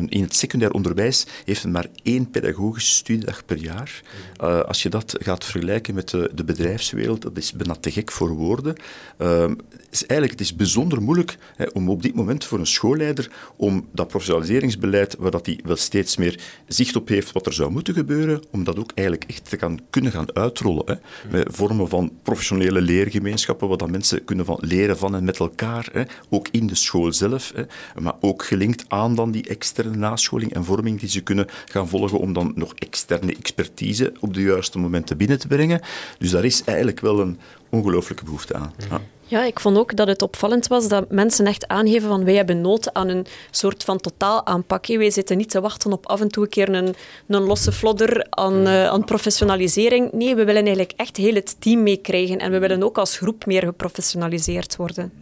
in 0.08 0.22
het 0.22 0.34
secundair 0.34 0.72
onderwijs 0.72 1.26
heeft 1.44 1.64
men 1.64 1.72
maar 1.72 1.86
één 2.02 2.30
pedagogische 2.30 2.94
studiedag 2.94 3.44
per 3.44 3.56
jaar. 3.56 4.02
Uh, 4.42 4.60
als 4.60 4.82
je 4.82 4.88
dat 4.88 5.16
gaat 5.18 5.44
vergelijken 5.44 5.94
met 5.94 6.08
de, 6.08 6.30
de, 6.34 6.44
bedrijfswereld, 6.44 7.22
dat 7.22 7.36
is 7.36 7.52
bijna 7.52 7.74
te 7.74 7.90
gek 7.90 8.10
voor 8.10 8.30
woorden. 8.30 8.76
Uh, 9.18 9.50
is 9.90 10.06
eigenlijk, 10.06 10.30
het 10.30 10.40
is 10.40 10.56
bijzonder 10.56 11.02
moeilijk 11.02 11.38
hè, 11.56 11.64
om 11.72 11.90
op 11.90 12.02
dit 12.02 12.14
moment 12.14 12.44
voor 12.44 12.58
een 12.58 12.66
schoolleider 12.66 13.30
om 13.56 13.88
dat 13.92 14.08
professionaliseringsbeleid, 14.08 15.16
waar 15.18 15.30
dat 15.30 15.46
hij 15.46 15.60
wel 15.64 15.76
steeds 15.76 16.16
meer 16.16 16.40
zicht 16.66 16.96
op 16.96 17.08
heeft 17.08 17.32
wat 17.32 17.46
er 17.46 17.52
zou 17.52 17.70
moeten 17.70 17.94
gebeuren, 17.94 18.42
om 18.50 18.64
dat 18.64 18.78
ook 18.78 18.92
eigenlijk 18.94 19.30
echt 19.30 19.48
te 19.48 19.76
kunnen 19.90 20.12
gaan 20.12 20.36
uitrollen. 20.36 20.84
Hè, 20.86 20.94
met 21.30 21.48
vormen 21.50 21.88
van 21.88 22.12
professionele 22.22 22.80
leergemeenschappen, 22.80 23.68
waar 23.68 23.76
dat 23.76 23.90
mensen 23.90 24.24
kunnen 24.24 24.44
van 24.44 24.58
leren 24.60 24.98
van 24.98 25.14
en 25.14 25.24
met 25.24 25.38
elkaar, 25.38 25.88
hè, 25.92 26.02
ook 26.30 26.48
in 26.50 26.66
de 26.66 26.74
school 26.74 27.12
zelf, 27.12 27.52
hè, 27.54 27.62
maar 28.00 28.14
ook 28.20 28.44
gelinkt 28.44 28.84
aan 28.88 29.11
dan 29.14 29.30
die 29.30 29.48
externe 29.48 29.96
nascholing 29.96 30.54
en 30.54 30.64
vorming 30.64 31.00
die 31.00 31.08
ze 31.08 31.20
kunnen 31.20 31.46
gaan 31.64 31.88
volgen 31.88 32.18
om 32.18 32.32
dan 32.32 32.52
nog 32.54 32.72
externe 32.74 33.36
expertise 33.36 34.12
op 34.20 34.34
de 34.34 34.42
juiste 34.42 34.78
momenten 34.78 35.16
binnen 35.16 35.38
te 35.38 35.46
brengen. 35.46 35.80
Dus 36.18 36.30
daar 36.30 36.44
is 36.44 36.64
eigenlijk 36.64 37.00
wel 37.00 37.20
een 37.20 37.38
ongelooflijke 37.68 38.24
behoefte 38.24 38.54
aan. 38.54 38.72
Ja. 38.90 39.00
Ja, 39.32 39.44
ik 39.44 39.60
vond 39.60 39.78
ook 39.78 39.96
dat 39.96 40.08
het 40.08 40.22
opvallend 40.22 40.66
was 40.66 40.88
dat 40.88 41.10
mensen 41.10 41.46
echt 41.46 41.68
aangeven 41.68 42.08
van 42.08 42.24
wij 42.24 42.34
hebben 42.34 42.60
nood 42.60 42.94
aan 42.94 43.08
een 43.08 43.26
soort 43.50 43.84
van 43.84 43.98
totaal 43.98 44.46
aanpak. 44.46 44.86
Wij 44.86 45.10
zitten 45.10 45.36
niet 45.36 45.50
te 45.50 45.60
wachten 45.60 45.92
op 45.92 46.06
af 46.06 46.20
en 46.20 46.28
toe 46.28 46.44
een 46.44 46.50
keer 46.50 46.68
een, 46.68 46.94
een 47.26 47.42
losse 47.42 47.72
flodder 47.72 48.26
aan, 48.30 48.66
uh, 48.66 48.86
aan 48.86 49.04
professionalisering. 49.04 50.12
Nee, 50.12 50.34
we 50.34 50.44
willen 50.44 50.64
eigenlijk 50.64 50.92
echt 50.96 51.16
heel 51.16 51.34
het 51.34 51.56
team 51.58 51.82
meekrijgen 51.82 52.38
en 52.38 52.50
we 52.50 52.58
willen 52.58 52.82
ook 52.82 52.98
als 52.98 53.16
groep 53.16 53.46
meer 53.46 53.62
geprofessionaliseerd 53.62 54.76
worden. 54.76 55.12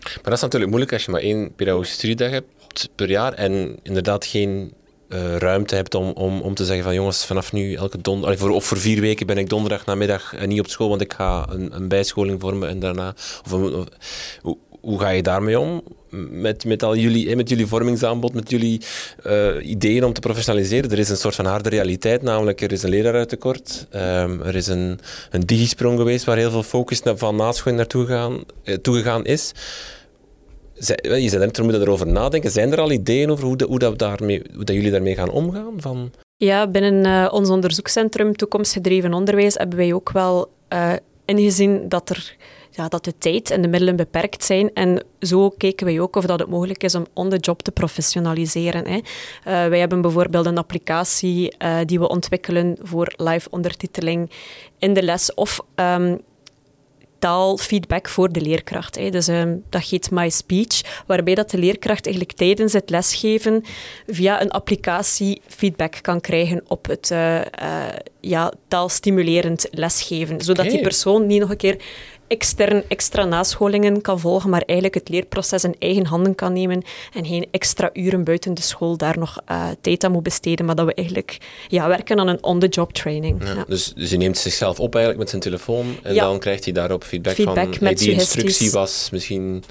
Maar 0.00 0.22
dat 0.22 0.32
is 0.32 0.40
natuurlijk 0.40 0.70
moeilijk 0.70 0.92
als 0.92 1.04
je 1.04 1.10
maar 1.10 1.20
één 1.20 1.54
pedagogische 1.54 1.94
studiedag 1.94 2.30
hebt 2.30 2.48
per 2.94 3.10
jaar 3.10 3.32
en 3.32 3.76
inderdaad 3.82 4.24
geen 4.24 4.72
uh, 5.08 5.36
ruimte 5.36 5.74
hebt 5.74 5.94
om, 5.94 6.10
om, 6.10 6.40
om 6.40 6.54
te 6.54 6.64
zeggen 6.64 6.84
van 6.84 6.94
jongens, 6.94 7.24
vanaf 7.24 7.52
nu 7.52 7.74
elke 7.74 8.00
donderdag, 8.00 8.38
voor, 8.38 8.50
of 8.50 8.64
voor 8.64 8.78
vier 8.78 9.00
weken 9.00 9.26
ben 9.26 9.38
ik 9.38 9.48
donderdag 9.48 9.86
namiddag 9.86 10.46
niet 10.46 10.60
op 10.60 10.68
school, 10.68 10.88
want 10.88 11.00
ik 11.00 11.12
ga 11.12 11.46
een, 11.50 11.76
een 11.76 11.88
bijscholing 11.88 12.40
vormen 12.40 12.68
en 12.68 12.78
daarna... 12.78 13.14
Of, 13.44 13.50
hoe, 13.50 13.86
hoe 14.86 15.00
ga 15.00 15.08
je 15.08 15.22
daarmee 15.22 15.60
om? 15.60 15.82
Met, 16.30 16.64
met, 16.64 16.82
al 16.82 16.96
jullie, 16.96 17.36
met 17.36 17.48
jullie 17.48 17.66
vormingsaanbod, 17.66 18.34
met 18.34 18.50
jullie 18.50 18.80
ideeën 19.62 20.04
om 20.04 20.12
te 20.12 20.20
professionaliseren. 20.20 20.90
Er 20.90 20.98
is 20.98 21.08
een 21.08 21.16
soort 21.16 21.34
van 21.34 21.44
harde 21.44 21.68
realiteit, 21.68 22.22
namelijk 22.22 22.60
er 22.60 22.72
is 22.72 22.82
een 22.82 22.90
lerarentekort. 22.90 23.86
Um, 23.94 24.42
er 24.42 24.54
is 24.54 24.66
een, 24.66 24.98
een 25.30 25.40
digisprong 25.40 25.98
geweest 25.98 26.24
waar 26.24 26.36
heel 26.36 26.50
veel 26.50 26.62
focus 26.62 27.02
naar, 27.02 27.16
van 27.16 27.36
nascholing 27.36 27.78
naartoe 27.78 28.06
gaan, 28.06 28.44
toegegaan 28.82 29.24
is. 29.24 29.52
Je 30.78 31.28
zei 31.28 31.38
net, 31.38 31.56
we 31.56 31.62
moeten 31.62 31.82
erover 31.82 32.06
nadenken. 32.06 32.50
Zijn 32.50 32.72
er 32.72 32.80
al 32.80 32.90
ideeën 32.90 33.30
over 33.30 33.44
hoe, 33.44 33.56
de, 33.56 33.64
hoe, 33.64 33.78
dat, 33.78 33.98
daarmee, 33.98 34.42
hoe 34.54 34.64
dat 34.64 34.74
jullie 34.74 34.90
daarmee 34.90 35.14
gaan 35.14 35.30
omgaan? 35.30 35.74
Van... 35.76 36.12
Ja, 36.36 36.68
binnen 36.68 37.04
uh, 37.04 37.32
ons 37.32 37.48
onderzoekscentrum 37.48 38.36
Toekomstgedreven 38.36 39.12
Onderwijs 39.12 39.54
hebben 39.54 39.78
wij 39.78 39.92
ook 39.92 40.10
wel 40.10 40.50
uh, 40.72 40.92
ingezien 41.24 41.88
dat, 41.88 42.10
er, 42.10 42.36
ja, 42.70 42.88
dat 42.88 43.04
de 43.04 43.18
tijd 43.18 43.50
en 43.50 43.62
de 43.62 43.68
middelen 43.68 43.96
beperkt 43.96 44.44
zijn. 44.44 44.70
En 44.74 45.04
zo 45.20 45.50
keken 45.50 45.86
wij 45.86 46.00
ook 46.00 46.16
of 46.16 46.24
dat 46.26 46.38
het 46.38 46.48
mogelijk 46.48 46.82
is 46.82 46.94
om 46.94 47.06
on 47.12 47.28
the 47.28 47.36
job 47.36 47.62
te 47.62 47.72
professionaliseren. 47.72 48.86
Hè. 48.86 48.96
Uh, 48.96 49.02
wij 49.68 49.78
hebben 49.78 50.00
bijvoorbeeld 50.00 50.46
een 50.46 50.58
applicatie 50.58 51.56
die 51.84 51.98
we 51.98 52.08
ontwikkelen 52.08 52.76
voor 52.82 53.12
live 53.16 53.48
ondertiteling 53.50 54.30
in 54.78 54.94
de 54.94 55.02
les 55.02 55.34
of... 55.34 55.60
Um, 55.74 56.18
taalfeedback 57.18 58.08
voor 58.08 58.32
de 58.32 58.40
leerkracht. 58.40 58.96
Hè. 58.96 59.10
Dus 59.10 59.28
um, 59.28 59.62
dat 59.70 59.82
heet 59.82 60.10
My 60.10 60.28
Speech, 60.28 61.04
waarbij 61.06 61.34
dat 61.34 61.50
de 61.50 61.58
leerkracht 61.58 62.06
eigenlijk 62.06 62.36
tijdens 62.36 62.72
het 62.72 62.90
lesgeven 62.90 63.64
via 64.06 64.42
een 64.42 64.50
applicatie 64.50 65.40
feedback 65.46 65.98
kan 66.02 66.20
krijgen 66.20 66.64
op 66.66 66.86
het 66.86 67.10
uh, 67.10 67.34
uh, 67.34 67.42
ja, 68.20 68.52
taalstimulerend 68.68 69.66
lesgeven. 69.70 70.40
Zodat 70.40 70.64
okay. 70.64 70.76
die 70.76 70.82
persoon 70.82 71.26
niet 71.26 71.40
nog 71.40 71.50
een 71.50 71.56
keer 71.56 71.76
extern 72.26 72.82
extra 72.88 73.24
nascholingen 73.24 74.00
kan 74.00 74.20
volgen, 74.20 74.50
maar 74.50 74.62
eigenlijk 74.62 74.94
het 74.94 75.08
leerproces 75.08 75.64
in 75.64 75.76
eigen 75.78 76.06
handen 76.06 76.34
kan 76.34 76.52
nemen 76.52 76.82
en 77.14 77.26
geen 77.26 77.46
extra 77.50 77.90
uren 77.92 78.24
buiten 78.24 78.54
de 78.54 78.62
school 78.62 78.96
daar 78.96 79.18
nog 79.18 79.38
uh, 79.50 79.68
tijd 79.80 80.04
aan 80.04 80.12
moet 80.12 80.22
besteden, 80.22 80.66
maar 80.66 80.74
dat 80.74 80.86
we 80.86 80.94
eigenlijk 80.94 81.38
ja, 81.68 81.88
werken 81.88 82.18
aan 82.18 82.28
een 82.28 82.44
on-the-job 82.44 82.92
training. 82.92 83.44
Ja, 83.44 83.54
ja. 83.54 83.64
Dus, 83.68 83.92
dus 83.94 84.08
hij 84.08 84.18
neemt 84.18 84.38
zichzelf 84.38 84.80
op 84.80 84.94
eigenlijk 84.94 85.18
met 85.18 85.30
zijn 85.30 85.42
telefoon 85.42 85.96
en 86.02 86.14
ja. 86.14 86.24
dan 86.24 86.38
krijgt 86.38 86.64
hij 86.64 86.72
daarop 86.72 87.04
feedback, 87.04 87.34
feedback 87.34 87.74
van 87.74 87.86
hey, 87.86 87.94
die 87.94 88.12
instructie 88.12 88.70
was 88.70 89.08
misschien 89.12 89.64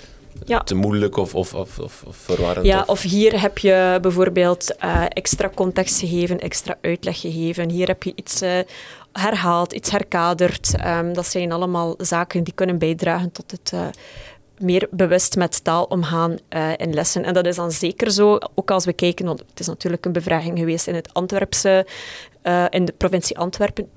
ja. 0.45 0.59
te 0.63 0.75
moeilijk 0.75 1.17
of, 1.17 1.35
of, 1.35 1.53
of, 1.53 1.79
of, 1.79 2.03
verwarrend. 2.09 2.65
Ja, 2.65 2.81
of... 2.81 2.87
of 2.87 3.01
hier 3.01 3.41
heb 3.41 3.57
je 3.57 3.97
bijvoorbeeld 4.01 4.75
uh, 4.83 5.05
extra 5.09 5.51
context 5.55 5.99
gegeven, 5.99 6.39
extra 6.39 6.77
uitleg 6.81 7.19
gegeven. 7.19 7.69
Hier 7.69 7.87
heb 7.87 8.03
je 8.03 8.11
iets 8.15 8.41
uh, 8.41 8.59
herhaald, 9.19 9.73
iets 9.73 9.91
herkaderd. 9.91 10.73
Um, 10.85 11.13
dat 11.13 11.27
zijn 11.27 11.51
allemaal 11.51 11.95
zaken 11.97 12.43
die 12.43 12.53
kunnen 12.53 12.77
bijdragen 12.77 13.31
tot 13.31 13.51
het 13.51 13.71
uh, 13.73 13.87
meer 14.59 14.87
bewust 14.91 15.35
met 15.35 15.63
taal 15.63 15.83
omgaan 15.83 16.37
uh, 16.49 16.71
in 16.77 16.93
lessen. 16.93 17.23
En 17.23 17.33
dat 17.33 17.45
is 17.45 17.55
dan 17.55 17.71
zeker 17.71 18.11
zo, 18.11 18.37
ook 18.55 18.71
als 18.71 18.85
we 18.85 18.93
kijken, 18.93 19.27
het 19.27 19.59
is 19.59 19.67
natuurlijk 19.67 20.05
een 20.05 20.11
bevraging 20.11 20.59
geweest 20.59 20.87
in 20.87 20.95
het 20.95 21.13
Antwerpse, 21.13 21.87
uh, 22.43 22.65
in 22.69 22.85
de 22.85 22.93
provincie 22.97 23.37
Antwerpen. 23.37 23.87
70% 23.87 23.89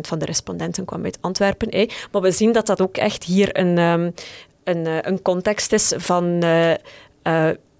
van 0.00 0.18
de 0.18 0.24
respondenten 0.24 0.84
kwam 0.84 1.04
uit 1.04 1.18
Antwerpen. 1.20 1.68
Eh. 1.68 1.90
Maar 2.12 2.22
we 2.22 2.30
zien 2.30 2.52
dat 2.52 2.66
dat 2.66 2.80
ook 2.82 2.96
echt 2.96 3.24
hier 3.24 3.58
een, 3.58 3.78
um, 3.78 4.14
een, 4.64 5.08
een 5.08 5.22
context 5.22 5.72
is 5.72 5.92
van 5.96 6.44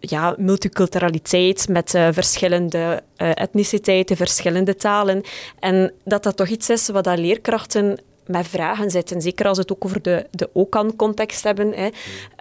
ja, 0.09 0.35
multiculturaliteit 0.39 1.69
met 1.69 1.95
uh, 1.95 2.09
verschillende 2.11 3.03
uh, 3.19 3.31
etniciteiten, 3.35 4.17
verschillende 4.17 4.75
talen. 4.75 5.23
En 5.59 5.93
dat 6.05 6.23
dat 6.23 6.37
toch 6.37 6.49
iets 6.49 6.71
is 6.71 6.89
wat 6.89 7.05
dat 7.05 7.19
leerkrachten 7.19 7.99
met 8.27 8.49
vragen 8.49 8.91
zitten. 8.91 9.21
Zeker 9.21 9.47
als 9.47 9.57
we 9.57 9.63
het 9.63 9.73
ook 9.73 9.85
over 9.85 10.03
de, 10.03 10.27
de 10.31 10.51
OCAN-context 10.53 11.45
hebben. 11.45 11.73
Hè. 11.73 11.89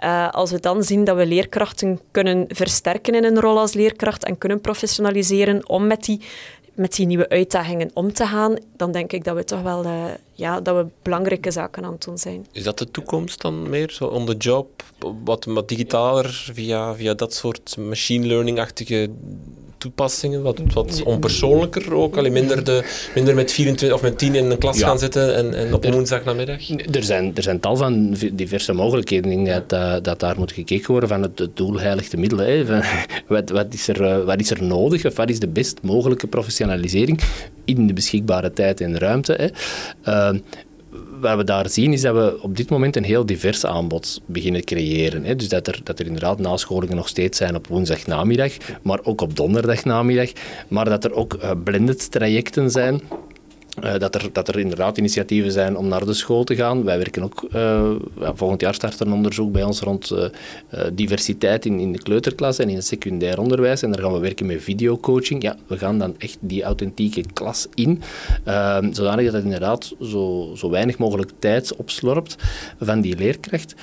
Uh, 0.04 0.30
als 0.30 0.50
we 0.50 0.60
dan 0.60 0.82
zien 0.82 1.04
dat 1.04 1.16
we 1.16 1.26
leerkrachten 1.26 2.00
kunnen 2.10 2.44
versterken 2.48 3.14
in 3.14 3.24
een 3.24 3.40
rol 3.40 3.58
als 3.58 3.72
leerkracht 3.72 4.24
en 4.24 4.38
kunnen 4.38 4.60
professionaliseren 4.60 5.68
om 5.68 5.86
met 5.86 6.04
die 6.04 6.20
met 6.74 6.94
die 6.94 7.06
nieuwe 7.06 7.28
uitdagingen 7.28 7.90
om 7.94 8.12
te 8.12 8.26
gaan, 8.26 8.56
dan 8.76 8.92
denk 8.92 9.12
ik 9.12 9.24
dat 9.24 9.36
we 9.36 9.44
toch 9.44 9.62
wel 9.62 9.84
ja, 10.36 10.60
dat 10.60 10.76
we 10.76 10.86
belangrijke 11.02 11.50
zaken 11.50 11.84
aan 11.84 11.92
het 11.92 12.04
doen 12.04 12.18
zijn. 12.18 12.46
Is 12.52 12.62
dat 12.62 12.78
de 12.78 12.90
toekomst 12.90 13.40
dan 13.40 13.70
meer? 13.70 13.90
Zo 13.90 14.04
on 14.04 14.26
the 14.26 14.36
job, 14.36 14.82
wat, 15.24 15.44
wat 15.44 15.68
digitaler 15.68 16.50
via, 16.52 16.94
via 16.94 17.14
dat 17.14 17.34
soort 17.34 17.76
machine 17.76 18.26
learning-achtige 18.26 19.10
toepassingen, 19.78 20.42
wat, 20.42 20.60
wat 20.72 21.02
onpersoonlijker 21.02 21.94
ook, 21.94 22.16
alleen 22.16 22.32
minder, 22.32 22.64
de, 22.64 22.84
minder 23.14 23.34
met 23.34 23.52
24 23.52 23.96
of 23.96 24.02
met 24.02 24.18
10 24.18 24.34
in 24.34 24.50
een 24.50 24.58
klas 24.58 24.82
gaan 24.82 24.98
zitten 24.98 25.34
en, 25.36 25.54
en 25.54 25.74
op 25.74 25.84
woensdag 25.84 26.24
namiddag? 26.24 26.68
Er 26.70 27.02
zijn, 27.02 27.36
er 27.36 27.42
zijn 27.42 27.60
tal 27.60 27.76
van 27.76 28.16
diverse 28.32 28.72
mogelijkheden. 28.72 29.30
Ik 29.30 29.44
denk 29.44 29.68
dat, 29.68 30.04
dat 30.04 30.20
daar 30.20 30.38
moet 30.38 30.52
gekeken 30.52 30.90
worden 30.90 31.08
van 31.08 31.22
het, 31.22 31.38
het 31.38 31.56
doel 31.56 31.78
heiligt 31.78 32.10
de 32.10 32.16
middelen. 32.16 32.46
Hè. 32.46 32.80
wat, 33.34 33.50
wat, 33.50 33.74
is 33.74 33.88
er, 33.88 34.04
eh, 34.04 34.24
wat 34.24 34.40
is 34.40 34.50
er 34.50 34.62
nodig 34.62 35.04
of 35.04 35.16
wat 35.16 35.30
is 35.30 35.38
de 35.38 35.48
best 35.48 35.78
mogelijke 35.82 36.26
professionalisering 36.26 37.20
in 37.66 37.86
de 37.86 37.92
beschikbare 37.92 38.52
tijd 38.52 38.80
en 38.80 38.98
ruimte. 38.98 39.32
Hè. 39.32 39.48
Uh, 40.32 40.38
wat 41.20 41.36
we 41.36 41.44
daar 41.44 41.68
zien 41.68 41.92
is 41.92 42.00
dat 42.00 42.14
we 42.14 42.42
op 42.42 42.56
dit 42.56 42.70
moment 42.70 42.96
een 42.96 43.04
heel 43.04 43.26
divers 43.26 43.66
aanbod 43.66 44.20
beginnen 44.26 44.64
creëren. 44.64 45.24
Hè. 45.24 45.36
Dus 45.36 45.48
dat 45.48 45.66
er, 45.66 45.80
dat 45.82 45.98
er 45.98 46.06
inderdaad 46.06 46.38
nascholingen 46.38 46.96
nog 46.96 47.08
steeds 47.08 47.38
zijn 47.38 47.54
op 47.54 47.66
woensdagnamiddag, 47.66 48.52
maar 48.82 49.00
ook 49.02 49.20
op 49.20 49.36
donderdagnamiddag. 49.36 50.30
Maar 50.68 50.84
dat 50.84 51.04
er 51.04 51.12
ook 51.12 51.34
uh, 51.34 51.50
blended 51.64 52.10
trajecten 52.10 52.70
zijn 52.70 53.00
uh, 53.84 53.98
dat, 53.98 54.14
er, 54.14 54.28
dat 54.32 54.48
er 54.48 54.58
inderdaad 54.58 54.98
initiatieven 54.98 55.52
zijn 55.52 55.76
om 55.76 55.88
naar 55.88 56.04
de 56.04 56.14
school 56.14 56.44
te 56.44 56.54
gaan. 56.54 56.84
Wij 56.84 56.98
werken 56.98 57.22
ook, 57.22 57.48
uh, 57.54 57.90
volgend 58.18 58.60
jaar 58.60 58.74
start 58.74 59.00
er 59.00 59.06
een 59.06 59.12
onderzoek 59.12 59.52
bij 59.52 59.62
ons 59.62 59.80
rond 59.80 60.10
uh, 60.10 60.28
diversiteit 60.92 61.66
in, 61.66 61.78
in 61.78 61.92
de 61.92 61.98
kleuterklas 61.98 62.58
en 62.58 62.68
in 62.68 62.74
het 62.74 62.86
secundair 62.86 63.38
onderwijs. 63.38 63.82
En 63.82 63.92
daar 63.92 64.02
gaan 64.02 64.12
we 64.12 64.18
werken 64.18 64.46
met 64.46 64.62
videocoaching. 64.62 65.42
Ja, 65.42 65.56
we 65.66 65.78
gaan 65.78 65.98
dan 65.98 66.14
echt 66.18 66.38
die 66.40 66.62
authentieke 66.62 67.24
klas 67.32 67.66
in, 67.74 68.02
zodanig 68.90 69.24
dat 69.24 69.34
het 69.34 69.44
inderdaad 69.44 69.94
zo, 70.00 70.52
zo 70.56 70.70
weinig 70.70 70.98
mogelijk 70.98 71.30
tijd 71.38 71.76
opslorpt 71.76 72.36
van 72.80 73.00
die 73.00 73.16
leerkracht. 73.16 73.74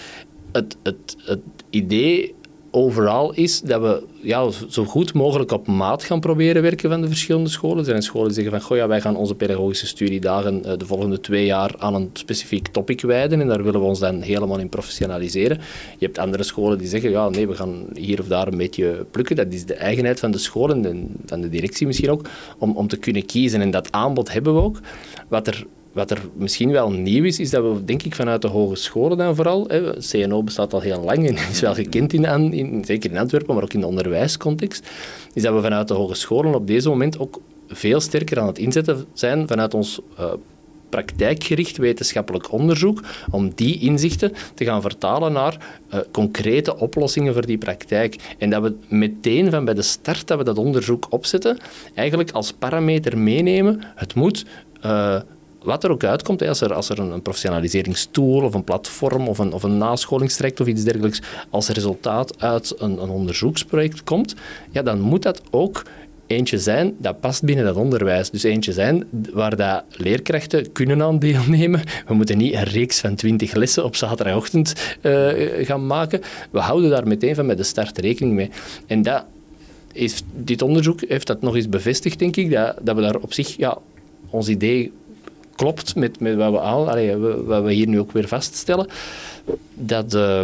Het, 0.51 0.77
het, 0.83 1.15
het 1.25 1.41
idee 1.69 2.35
overal 2.75 3.33
is 3.33 3.61
dat 3.61 3.81
we 3.81 4.03
ja, 4.21 4.49
zo 4.69 4.85
goed 4.85 5.13
mogelijk 5.13 5.51
op 5.51 5.67
maat 5.67 6.03
gaan 6.03 6.19
proberen 6.19 6.61
werken 6.61 6.89
van 6.89 7.01
de 7.01 7.07
verschillende 7.07 7.49
scholen. 7.49 7.77
Er 7.77 7.85
zijn 7.85 8.01
scholen 8.01 8.27
die 8.27 8.35
zeggen 8.35 8.51
van, 8.51 8.61
goh, 8.61 8.77
ja, 8.77 8.87
wij 8.87 9.01
gaan 9.01 9.15
onze 9.15 9.35
pedagogische 9.35 9.87
studiedagen 9.87 10.65
eh, 10.65 10.77
de 10.77 10.85
volgende 10.85 11.19
twee 11.19 11.45
jaar 11.45 11.73
aan 11.77 11.95
een 11.95 12.09
specifiek 12.13 12.67
topic 12.67 13.01
wijden 13.01 13.41
en 13.41 13.47
daar 13.47 13.63
willen 13.63 13.79
we 13.79 13.85
ons 13.85 13.99
dan 13.99 14.21
helemaal 14.21 14.59
in 14.59 14.69
professionaliseren. 14.69 15.57
Je 15.97 16.05
hebt 16.05 16.17
andere 16.17 16.43
scholen 16.43 16.77
die 16.77 16.87
zeggen, 16.87 17.09
ja, 17.11 17.29
nee, 17.29 17.47
we 17.47 17.55
gaan 17.55 17.85
hier 17.93 18.19
of 18.19 18.27
daar 18.27 18.47
een 18.47 18.57
beetje 18.57 19.05
plukken. 19.11 19.35
Dat 19.35 19.53
is 19.53 19.65
de 19.65 19.73
eigenheid 19.73 20.19
van 20.19 20.31
de 20.31 20.37
scholen 20.37 20.85
en 20.85 21.09
van 21.25 21.41
de 21.41 21.49
directie 21.49 21.87
misschien 21.87 22.11
ook, 22.11 22.25
om, 22.57 22.75
om 22.75 22.87
te 22.87 22.97
kunnen 22.97 23.25
kiezen. 23.25 23.61
En 23.61 23.71
dat 23.71 23.91
aanbod 23.91 24.33
hebben 24.33 24.55
we 24.55 24.61
ook. 24.61 24.79
Wat 25.27 25.47
er 25.47 25.65
wat 25.93 26.11
er 26.11 26.21
misschien 26.35 26.71
wel 26.71 26.91
nieuw 26.91 27.23
is, 27.23 27.39
is 27.39 27.49
dat 27.49 27.63
we, 27.63 27.85
denk 27.85 28.03
ik, 28.03 28.15
vanuit 28.15 28.41
de 28.41 28.47
hogescholen 28.47 29.17
dan 29.17 29.35
vooral, 29.35 29.67
hè, 29.67 29.99
CNO 29.99 30.43
bestaat 30.43 30.73
al 30.73 30.81
heel 30.81 31.01
lang 31.01 31.27
en 31.27 31.35
is 31.51 31.59
wel 31.59 31.73
gekend, 31.73 32.13
in, 32.13 32.53
in, 32.53 32.85
zeker 32.85 33.11
in 33.11 33.17
Antwerpen, 33.17 33.53
maar 33.53 33.63
ook 33.63 33.73
in 33.73 33.79
de 33.79 33.87
onderwijscontext, 33.87 34.89
is 35.33 35.41
dat 35.41 35.53
we 35.53 35.61
vanuit 35.61 35.87
de 35.87 35.93
hogescholen 35.93 36.55
op 36.55 36.67
deze 36.67 36.89
moment 36.89 37.19
ook 37.19 37.41
veel 37.67 37.99
sterker 37.99 38.39
aan 38.39 38.47
het 38.47 38.57
inzetten 38.57 39.05
zijn 39.13 39.47
vanuit 39.47 39.73
ons 39.73 39.99
uh, 40.19 40.33
praktijkgericht 40.89 41.77
wetenschappelijk 41.77 42.51
onderzoek, 42.51 43.03
om 43.31 43.51
die 43.55 43.79
inzichten 43.79 44.33
te 44.53 44.65
gaan 44.65 44.81
vertalen 44.81 45.33
naar 45.33 45.57
uh, 45.93 45.99
concrete 46.11 46.77
oplossingen 46.77 47.33
voor 47.33 47.45
die 47.45 47.57
praktijk. 47.57 48.35
En 48.37 48.49
dat 48.49 48.61
we 48.61 48.75
meteen 48.87 49.49
van 49.49 49.65
bij 49.65 49.73
de 49.73 49.81
start 49.81 50.27
dat 50.27 50.37
we 50.37 50.43
dat 50.43 50.57
onderzoek 50.57 51.07
opzetten, 51.09 51.57
eigenlijk 51.93 52.31
als 52.31 52.51
parameter 52.51 53.17
meenemen, 53.17 53.81
het 53.95 54.15
moet... 54.15 54.45
Uh, 54.85 55.19
wat 55.63 55.83
er 55.83 55.91
ook 55.91 56.03
uitkomt, 56.03 56.41
als 56.41 56.61
er, 56.61 56.99
een, 56.99 57.21
professionaliseringstool 57.21 58.43
of 58.43 58.53
een 58.53 58.63
platform 58.63 59.27
of 59.27 59.37
een, 59.37 59.53
of 59.53 59.63
een 59.63 59.77
nascholingstraject 59.77 60.59
of 60.59 60.67
iets 60.67 60.83
dergelijks 60.83 61.21
als 61.49 61.69
resultaat 61.69 62.41
uit 62.41 62.73
een, 62.77 63.01
een 63.01 63.09
onderzoeksproject 63.09 64.03
komt, 64.03 64.35
ja, 64.71 64.81
dan 64.81 64.99
moet 64.99 65.23
dat 65.23 65.41
ook 65.51 65.83
eentje 66.27 66.59
zijn 66.59 66.95
dat 66.97 67.19
past 67.19 67.43
binnen 67.43 67.65
dat 67.65 67.75
onderwijs. 67.75 68.29
Dus 68.29 68.43
eentje 68.43 68.73
zijn 68.73 69.07
waar 69.33 69.55
dat 69.55 69.83
leerkrachten 69.89 70.71
kunnen 70.71 71.01
aan 71.01 71.19
deelnemen. 71.19 71.81
We 72.07 72.13
moeten 72.13 72.37
niet 72.37 72.53
een 72.53 72.63
reeks 72.63 72.99
van 72.99 73.15
twintig 73.15 73.53
lessen 73.53 73.83
op 73.83 73.95
zaterdagochtend 73.95 74.97
uh, 75.01 75.29
gaan 75.65 75.87
maken. 75.87 76.21
We 76.51 76.59
houden 76.59 76.89
daar 76.89 77.07
meteen 77.07 77.35
van 77.35 77.45
met 77.45 77.57
de 77.57 77.63
start 77.63 77.97
rekening 77.97 78.33
mee. 78.35 78.49
En 78.87 79.01
dat 79.01 79.25
is, 79.91 80.21
dit 80.35 80.61
onderzoek 80.61 81.01
heeft 81.07 81.27
dat 81.27 81.41
nog 81.41 81.55
eens 81.55 81.69
bevestigd, 81.69 82.19
denk 82.19 82.35
ik, 82.35 82.51
dat, 82.51 82.75
dat 82.81 82.95
we 82.95 83.01
daar 83.01 83.15
op 83.15 83.33
zich 83.33 83.57
ja, 83.57 83.77
ons 84.29 84.47
idee 84.47 84.91
klopt 85.55 85.95
met, 85.95 86.19
met 86.19 86.35
wat, 86.35 86.51
we 86.51 86.59
al, 86.59 86.89
allee, 86.89 87.17
wat 87.17 87.63
we 87.63 87.73
hier 87.73 87.87
nu 87.87 87.99
ook 87.99 88.11
weer 88.11 88.27
vaststellen, 88.27 88.87
dat, 89.73 90.13
uh, 90.13 90.41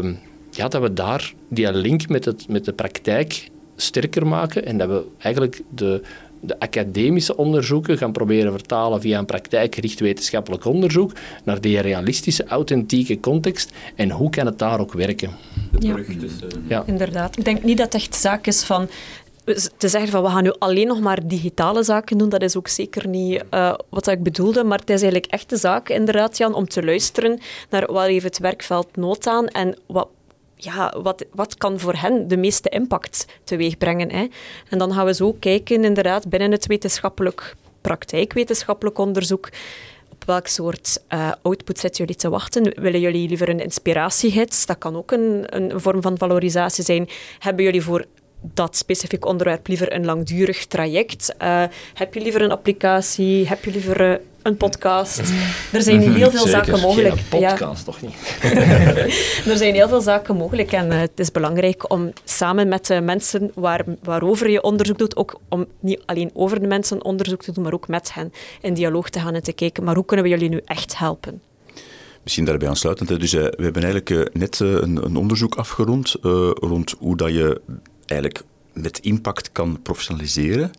ja, 0.52 0.68
dat 0.68 0.82
we 0.82 0.94
daar 0.94 1.34
die 1.48 1.74
link 1.74 2.10
met, 2.10 2.26
het, 2.26 2.48
met 2.48 2.66
de 2.66 2.74
praktijk 2.74 3.50
sterker 3.76 4.28
maken 4.28 4.66
en 4.66 4.78
dat 4.78 4.90
we 4.90 5.04
eigenlijk 5.18 5.62
de, 5.70 6.02
de 6.40 6.60
academische 6.60 7.38
onderzoeken 7.38 7.98
gaan 7.98 8.12
proberen 8.12 8.52
vertalen 8.52 9.02
via 9.02 9.20
een 9.20 9.26
praktijkgericht 9.26 10.00
wetenschappelijk 10.00 10.66
onderzoek 10.66 11.12
naar 11.44 11.62
die 11.62 11.80
realistische, 11.80 12.46
authentieke 12.46 13.20
context 13.20 13.72
en 13.96 14.10
hoe 14.12 14.30
kan 14.30 14.46
het 14.46 14.60
daar 14.60 14.80
ook 14.80 14.94
werken. 14.94 15.32
Ja. 15.80 15.98
ja. 16.68 16.84
inderdaad. 16.86 17.38
Ik 17.38 17.46
denk 17.46 17.64
niet 17.64 17.78
dat 17.78 17.94
het 17.94 18.02
echt 18.02 18.16
zaak 18.16 18.48
is 18.48 18.64
van 18.64 18.90
te 19.78 19.88
zeggen 19.88 20.12
van 20.12 20.24
we 20.24 20.30
gaan 20.30 20.44
nu 20.44 20.54
alleen 20.60 20.88
nog 20.88 21.00
maar 21.00 21.28
digitale 21.28 21.84
zaken 21.84 22.18
doen, 22.18 22.30
dat 22.30 22.42
is 22.42 22.58
ook 22.58 22.68
zeker 22.68 23.08
niet 23.08 23.44
uh, 23.54 23.74
wat 23.90 24.08
ik 24.08 24.24
bedoelde. 24.24 24.64
Maar 24.64 24.80
het 24.80 24.90
is 24.90 25.02
eigenlijk 25.02 25.32
echt 25.32 25.50
de 25.50 25.58
zaak, 25.58 25.90
inderdaad, 25.90 26.38
Jan, 26.38 26.54
om 26.54 26.68
te 26.68 26.84
luisteren 26.84 27.40
naar 27.70 27.92
waar 27.92 28.08
heeft 28.08 28.24
het 28.24 28.40
werkveld 28.40 28.96
nood 28.96 29.28
aan 29.28 29.48
en 29.48 29.78
wat, 29.86 30.08
ja, 30.56 30.94
wat, 31.02 31.26
wat 31.32 31.58
kan 31.58 31.80
voor 31.80 31.94
hen 31.94 32.28
de 32.28 32.38
meeste 32.38 32.70
impact 32.70 33.26
teweeg 33.44 33.78
brengen. 33.78 34.12
Hè? 34.12 34.28
En 34.70 34.78
dan 34.78 34.94
gaan 34.94 35.06
we 35.06 35.14
zo 35.14 35.34
kijken, 35.40 35.84
inderdaad, 35.84 36.30
binnen 36.30 36.52
het 36.52 36.68
wetenschappelijk 36.68 37.56
praktijkwetenschappelijk 37.82 38.98
onderzoek, 38.98 39.50
op 40.12 40.26
welk 40.26 40.48
soort 40.48 41.02
uh, 41.14 41.32
output 41.42 41.80
zitten 41.80 42.06
jullie 42.06 42.22
te 42.22 42.30
wachten? 42.30 42.82
Willen 42.82 43.00
jullie 43.00 43.28
liever 43.28 43.50
een 43.50 43.60
inspiratiegids? 43.60 44.66
Dat 44.66 44.78
kan 44.78 44.96
ook 44.96 45.12
een, 45.12 45.46
een 45.50 45.80
vorm 45.80 46.02
van 46.02 46.18
valorisatie 46.18 46.84
zijn. 46.84 47.10
Hebben 47.40 47.64
jullie 47.64 47.82
voor 47.82 48.06
dat 48.42 48.78
specifiek 48.78 49.26
onderwerp 49.26 49.68
liever 49.68 49.94
een 49.94 50.06
langdurig 50.06 50.66
traject? 50.66 51.36
Uh, 51.42 51.64
heb 51.94 52.14
je 52.14 52.22
liever 52.22 52.42
een 52.42 52.52
applicatie? 52.52 53.48
Heb 53.48 53.66
je 53.66 53.72
liever 53.72 54.02
uh, 54.12 54.16
een 54.42 54.58
podcast? 54.58 55.20
Er 55.72 55.82
zijn 55.82 56.14
heel 56.14 56.32
veel 56.32 56.48
zaken 56.48 56.80
mogelijk. 56.80 57.20
Geen 57.20 57.42
podcast, 57.42 57.86
toch 57.86 58.02
niet? 58.02 58.14
er 59.52 59.58
zijn 59.58 59.74
heel 59.74 59.88
veel 59.88 60.02
zaken 60.02 60.36
mogelijk 60.36 60.72
en 60.72 60.92
uh, 60.92 61.00
het 61.00 61.20
is 61.20 61.32
belangrijk 61.32 61.92
om 61.92 62.14
samen 62.24 62.68
met 62.68 62.86
de 62.86 63.02
mensen 63.02 63.52
waar, 63.56 63.84
waarover 64.04 64.50
je 64.50 64.62
onderzoek 64.62 64.98
doet, 64.98 65.16
ook 65.16 65.40
om 65.50 65.66
niet 65.80 66.02
alleen 66.06 66.32
over 66.34 66.60
de 66.60 66.68
mensen 66.68 67.04
onderzoek 67.04 67.44
te 67.44 67.52
doen, 67.52 67.64
maar 67.64 67.74
ook 67.74 67.88
met 67.88 68.14
hen 68.14 68.34
in 68.62 68.74
dialoog 68.74 69.10
te 69.10 69.20
gaan 69.20 69.34
en 69.34 69.44
te 69.44 69.54
kijken, 69.54 69.84
maar 69.84 69.96
hoe 69.96 70.06
kunnen 70.06 70.26
we 70.26 70.32
jullie 70.32 70.50
nu 70.50 70.62
echt 70.66 70.98
helpen? 70.98 71.42
Misschien 72.24 72.46
daarbij 72.46 72.68
aansluitend. 72.68 73.20
Dus, 73.20 73.34
uh, 73.34 73.42
we 73.42 73.64
hebben 73.64 73.84
eigenlijk 73.84 74.34
net 74.34 74.60
een, 74.60 75.06
een, 75.06 75.16
onderzoek 75.16 75.56
afgerond 75.56 76.16
rond 76.54 76.96
hoe 77.00 77.18
dat 77.18 77.30
je 77.30 77.62
eigenlijk 78.10 78.44
met 78.74 79.00
impact 79.00 79.52
kan 79.52 79.82
professionaliseren. 79.82 80.72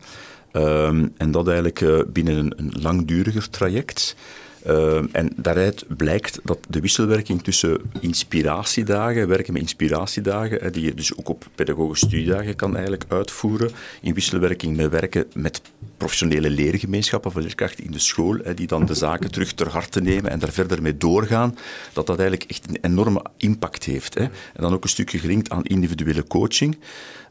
Ehm, 0.51 1.07
en 1.17 1.31
dat 1.31 1.45
eigenlijk 1.45 1.81
uh, 1.81 1.99
binnen 2.07 2.37
een, 2.37 2.53
een, 2.57 2.71
langduriger 2.81 3.49
traject. 3.49 4.15
Ehm, 4.63 5.05
en 5.11 5.33
daaruit 5.35 5.85
blijkt 5.97 6.39
dat 6.43 6.57
de 6.69 6.79
wisselwerking 6.79 7.43
tussen 7.43 7.81
inspiratiedagen, 7.99 9.27
werken 9.27 9.53
met 9.53 9.61
inspiratiedagen, 9.61 10.71
die 10.71 10.83
je 10.85 10.93
dus 10.93 11.17
ook 11.17 11.29
op 11.29 11.47
pedagogische 11.55 12.05
studiedagen 12.05 12.55
kan 12.55 12.73
eigenlijk 12.73 13.05
uitvoeren, 13.07 13.71
in 14.01 14.13
wisselwerking 14.13 14.75
met 14.75 14.89
werken 14.89 15.25
met 15.33 15.61
professionele 16.01 16.49
leergemeenschappen 16.49 17.31
van 17.31 17.41
leerkrachten 17.41 17.83
in 17.83 17.91
de 17.91 17.99
school, 17.99 18.37
die 18.55 18.67
dan 18.67 18.85
de 18.85 18.93
zaken 18.93 19.31
terug 19.31 19.53
ter 19.53 19.69
harte 19.69 20.01
nemen 20.01 20.31
en 20.31 20.39
daar 20.39 20.51
verder 20.51 20.81
mee 20.81 20.97
doorgaan, 20.97 21.57
dat 21.93 22.07
dat 22.07 22.19
eigenlijk 22.19 22.49
echt 22.49 22.69
een 22.69 22.77
enorme 22.81 23.21
impact 23.37 23.83
heeft. 23.83 24.15
En 24.15 24.31
dan 24.53 24.73
ook 24.73 24.83
een 24.83 24.89
stukje 24.89 25.19
gelinkt 25.19 25.49
aan 25.49 25.63
individuele 25.63 26.27
coaching. 26.27 26.77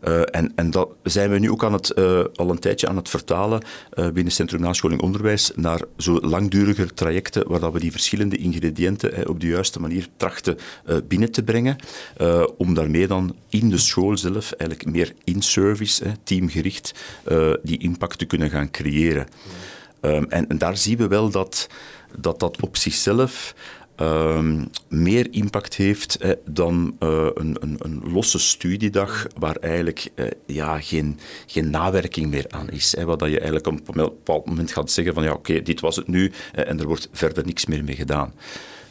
Uh, 0.05 0.21
en, 0.31 0.53
en 0.55 0.71
dat 0.71 0.89
zijn 1.03 1.31
we 1.31 1.39
nu 1.39 1.51
ook 1.51 1.65
aan 1.65 1.73
het, 1.73 1.93
uh, 1.99 2.25
al 2.35 2.51
een 2.51 2.59
tijdje 2.59 2.89
aan 2.89 2.97
het 2.97 3.09
vertalen 3.09 3.63
uh, 3.95 4.09
binnen 4.09 4.33
Centrum 4.33 4.61
Nascholing 4.61 5.01
Onderwijs 5.01 5.51
naar 5.55 5.81
zo 5.97 6.21
langduriger 6.21 6.95
trajecten 6.95 7.49
waar 7.49 7.61
dat 7.61 7.73
we 7.73 7.81
die 7.81 7.91
verschillende 7.91 8.37
ingrediënten 8.37 9.29
op 9.29 9.41
de 9.41 9.47
juiste 9.47 9.81
manier 9.81 10.09
trachten 10.17 10.59
binnen 11.09 11.33
te 11.33 11.43
brengen, 11.43 11.77
om 12.57 12.75
daarmee 12.75 13.07
dan 13.07 13.37
in 13.49 13.71
de 13.71 13.79
school 13.79 14.17
zelf 14.17 14.53
eigenlijk 14.53 14.91
meer 14.91 15.15
in-service, 15.25 16.05
teamgericht, 16.25 16.95
die 17.63 17.79
impact 17.79 18.19
te 18.19 18.25
kunnen 18.25 18.51
gaan 18.51 18.60
creëren. 18.69 19.27
Um, 20.01 20.25
en, 20.29 20.49
en, 20.49 20.59
daar 20.59 20.77
zien 20.77 20.97
we 20.97 21.09
wel 21.09 21.31
dat 21.31 21.69
dat 22.19 22.41
dat 22.41 22.61
op 22.61 22.77
zichzelf 22.77 23.55
Ehm, 24.01 24.65
meer 24.89 25.27
impact 25.31 25.75
heeft 25.75 26.19
dan 26.45 26.97
uh, 27.01 27.29
een, 27.35 27.57
een, 27.61 27.77
een, 27.79 28.03
losse 28.13 28.39
studiedag 28.39 29.27
waar 29.39 29.57
eigenlijk 29.57 30.11
uh, 30.15 30.27
ja, 30.47 30.81
geen, 30.81 31.19
geen 31.47 31.71
nawerking 31.71 32.31
meer 32.31 32.45
aan 32.49 32.71
is. 32.71 32.95
Wat 33.05 33.21
je 33.21 33.37
eigenlijk 33.37 33.67
op 33.67 33.89
een 33.89 33.95
bepaald 33.95 34.47
moment 34.47 34.73
gaat 34.73 34.91
zeggen 34.91 35.15
van 35.15 35.23
ja, 35.23 35.33
oké, 35.33 35.63
dit 35.63 35.81
was 35.81 35.97
het 35.97 36.09
nu 36.09 36.33
en 36.53 36.81
er 36.81 36.87
wordt 36.87 37.09
verder 37.13 37.45
niks 37.45 37.67
meer 37.67 37.85
mee 37.85 37.97
gedaan. 37.97 38.35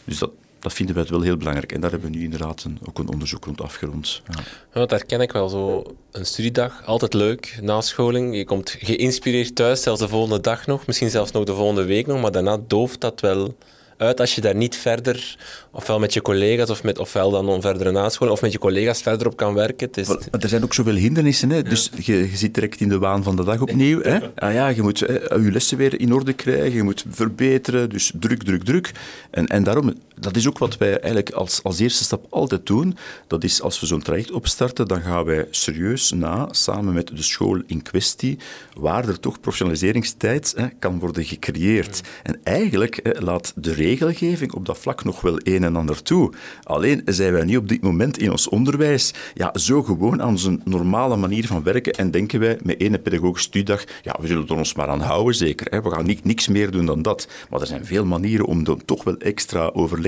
Dus 0.03 0.17
dat, 0.17 0.32
dat 0.60 0.74
vinden 0.74 0.95
wij 0.95 1.05
wel 1.10 1.22
heel 1.22 1.38
belangrijk. 1.38 1.72
En 1.72 1.82
daar 1.82 1.91
hebben 1.91 2.12
we 2.12 2.18
nu 2.18 2.24
inderdaad 2.24 2.64
een, 2.64 2.80
ook 2.88 2.99
een 2.99 3.10
onderzoek 3.10 3.45
rond 3.45 3.62
afgerond. 3.62 4.22
Ja. 4.28 4.43
Ja, 4.74 4.86
daar 4.86 5.05
ken 5.05 5.22
ik 5.22 5.32
wel 5.32 5.49
zo. 5.49 5.84
Een 6.12 6.26
studiedag, 6.26 6.86
altijd 6.86 7.14
leuk, 7.14 7.60
nascholing. 7.62 8.36
Je 8.36 8.45
komt 8.45 8.76
geïnspireerd 8.80 9.55
thuis, 9.55 9.82
zelfs 9.82 9.99
de 9.99 10.07
volgende 10.07 10.41
dag 10.41 10.66
nog, 10.66 10.86
misschien 10.88 11.10
zelfs 11.10 11.32
nog 11.32 11.43
de 11.43 11.53
volgende 11.53 11.84
week 11.84 12.07
nog, 12.07 12.22
maar 12.22 12.32
daarna 12.32 12.57
dooft 12.68 13.01
dat 13.01 13.22
wel 13.22 13.55
uit 13.99 14.20
als 14.20 14.36
je 14.36 14.41
daar 14.41 14.55
niet 14.55 14.76
verder, 14.76 15.38
ofwel 15.72 15.99
met 15.99 16.14
je 16.14 16.22
collega's, 16.22 16.70
of 16.70 16.84
met, 16.84 16.99
ofwel 16.99 17.32
dan 17.32 17.49
een 17.49 17.62
verdere 17.62 17.91
nascholing, 17.91 18.36
of 18.36 18.41
met 18.41 18.51
je 18.51 18.60
collega's 18.60 19.01
verder 19.01 19.28
op 19.28 19.38
kan 19.38 19.53
werken. 19.53 19.88
Het 19.88 19.97
is... 19.97 20.07
Maar 20.07 20.20
er 20.39 20.49
zijn 20.49 20.64
ook 20.64 20.74
zoveel 20.74 20.95
hindernissen, 20.95 21.49
hè? 21.49 21.62
dus 21.64 21.89
je, 21.95 22.18
je, 22.18 22.38
zit 22.38 22.53
direct 22.53 22.82
in 22.82 22.89
de 22.89 22.97
waan 22.97 23.24
van 23.24 23.36
de 23.36 23.43
dag 23.43 23.62
opnieuw. 23.62 24.01
Hè? 24.01 24.20
Ah 24.36 24.53
ja, 24.53 24.68
je 24.68 24.82
moet 24.82 24.99
hè, 24.99 25.36
je 25.36 25.51
lessen 25.51 25.78
weer 25.78 25.99
in 25.99 26.14
orde 26.14 26.34
krijgen, 26.34 26.74
je 26.74 26.84
moet 26.84 27.05
verbeteren, 27.10 27.89
dus 27.89 28.12
druk, 28.20 28.43
druk, 28.43 28.64
druk. 28.64 28.91
En, 29.32 29.47
en 29.47 29.64
daarom, 29.64 29.93
dat 30.20 30.36
is 30.36 30.47
ook 30.47 30.57
wat 30.57 30.78
wij 30.78 30.91
eigenlijk 30.99 31.32
als, 31.32 31.63
als 31.63 31.80
eerste 31.80 32.03
stap 32.03 32.26
altijd 32.30 32.65
doen. 32.65 32.97
Dat 33.28 33.43
is 33.43 33.61
als 33.61 33.80
we 33.80 33.86
zo'n 33.86 34.01
traject 34.01 34.32
opstarten, 34.32 34.88
dan 34.88 35.01
gaan 35.01 35.24
wij 35.24 35.47
serieus 35.49 36.11
na, 36.11 36.47
samen 36.51 36.93
met 36.93 37.07
de 37.07 37.24
school 37.24 37.61
in 37.65 37.82
kwestie, 37.82 38.38
waar 38.74 39.07
er 39.07 39.20
toch 39.20 39.39
professionaliseringstijd 39.39 40.53
hè, 40.55 40.67
kan 40.80 40.99
worden 40.99 41.26
gecreëerd. 41.26 42.01
En 42.24 42.39
eigenlijk 42.43 42.99
hè, 43.03 43.22
laat 43.22 43.53
de 43.55 43.74
regelgeving 43.74 44.53
op 44.53 44.65
dat 44.65 44.78
vlak 44.78 45.03
nog 45.03 45.22
wel 45.22 45.39
een 45.43 45.63
en 45.63 45.76
ander 45.76 46.01
toe. 46.01 46.34
Alleen 46.63 47.01
zijn 47.05 47.34
wij 47.34 47.43
nu 47.43 47.57
op 47.57 47.70
dit 47.70 47.82
moment 47.82 48.17
in 48.17 48.32
ons 48.32 48.47
onderwijs 48.47 49.13
ja, 49.34 49.53
zo 49.53 49.84
gewoon 49.84 50.22
aan 50.22 50.30
onze 50.30 50.59
normale 50.63 51.15
manier 51.15 51.47
van 51.47 51.63
werken 51.63 51.93
en 51.93 52.11
denken 52.11 52.39
wij 52.39 52.59
met 52.63 52.82
ene 52.82 52.99
pedagogische 52.99 53.47
studiedag, 53.47 53.84
ja, 54.01 54.15
we 54.20 54.28
zullen 54.28 54.47
er 54.47 54.55
ons 54.55 54.74
maar 54.74 54.88
aan 54.88 55.01
houden, 55.01 55.36
zeker. 55.36 55.67
Hè. 55.70 55.82
We 55.82 55.91
gaan 55.91 56.05
niet, 56.05 56.24
niks 56.24 56.47
meer 56.47 56.72
doen 56.72 56.86
dan 56.86 57.01
dat. 57.01 57.28
Maar 57.49 57.61
er 57.61 57.67
zijn 57.67 57.86
veel 57.86 58.05
manieren 58.05 58.45
om 58.45 58.63
dan 58.63 58.86
toch 58.86 59.03
wel 59.03 59.17
extra 59.17 59.67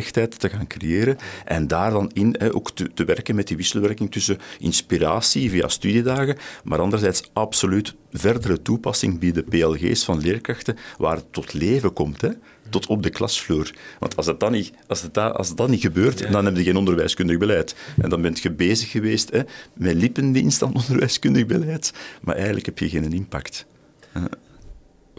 te 0.09 0.49
gaan 0.49 0.67
creëren 0.67 1.17
en 1.45 1.67
daar 1.67 1.91
dan 1.91 2.11
in 2.13 2.35
hè, 2.39 2.53
ook 2.53 2.71
te, 2.71 2.93
te 2.93 3.05
werken 3.05 3.35
met 3.35 3.47
die 3.47 3.57
wisselwerking 3.57 4.11
tussen 4.11 4.37
inspiratie 4.59 5.49
via 5.49 5.67
studiedagen, 5.67 6.37
maar 6.63 6.79
anderzijds 6.79 7.29
absoluut 7.33 7.95
verdere 8.11 8.61
toepassing 8.61 9.19
bieden 9.19 9.43
PLG's 9.43 10.03
van 10.03 10.19
leerkrachten 10.19 10.77
waar 10.97 11.15
het 11.15 11.33
tot 11.33 11.53
leven 11.53 11.93
komt. 11.93 12.21
Hè 12.21 12.29
tot 12.71 12.87
op 12.87 13.03
de 13.03 13.09
klasvloer. 13.09 13.73
Want 13.99 14.15
als, 14.15 14.25
het 14.25 14.39
dan 14.39 14.51
niet, 14.51 14.73
als, 14.87 15.01
het 15.01 15.17
als 15.17 15.55
dan 15.55 15.69
niet 15.69 15.81
gebeurt, 15.81 16.31
dan 16.31 16.45
heb 16.45 16.57
je 16.57 16.63
geen 16.63 16.77
onderwijskundig 16.77 17.37
beleid. 17.37 17.75
En 18.01 18.09
dan 18.09 18.21
ben 18.21 18.37
je 18.41 18.51
bezig 18.51 18.91
geweest 18.91 19.31
hè, 19.31 19.41
met 19.73 19.95
lippendienst 19.95 20.63
aan 20.63 20.75
onderwijskundig 20.75 21.45
beleid, 21.45 21.93
maar 22.21 22.35
eigenlijk 22.35 22.65
heb 22.65 22.79
je 22.79 22.89
geen 22.89 23.13
impact. 23.13 23.65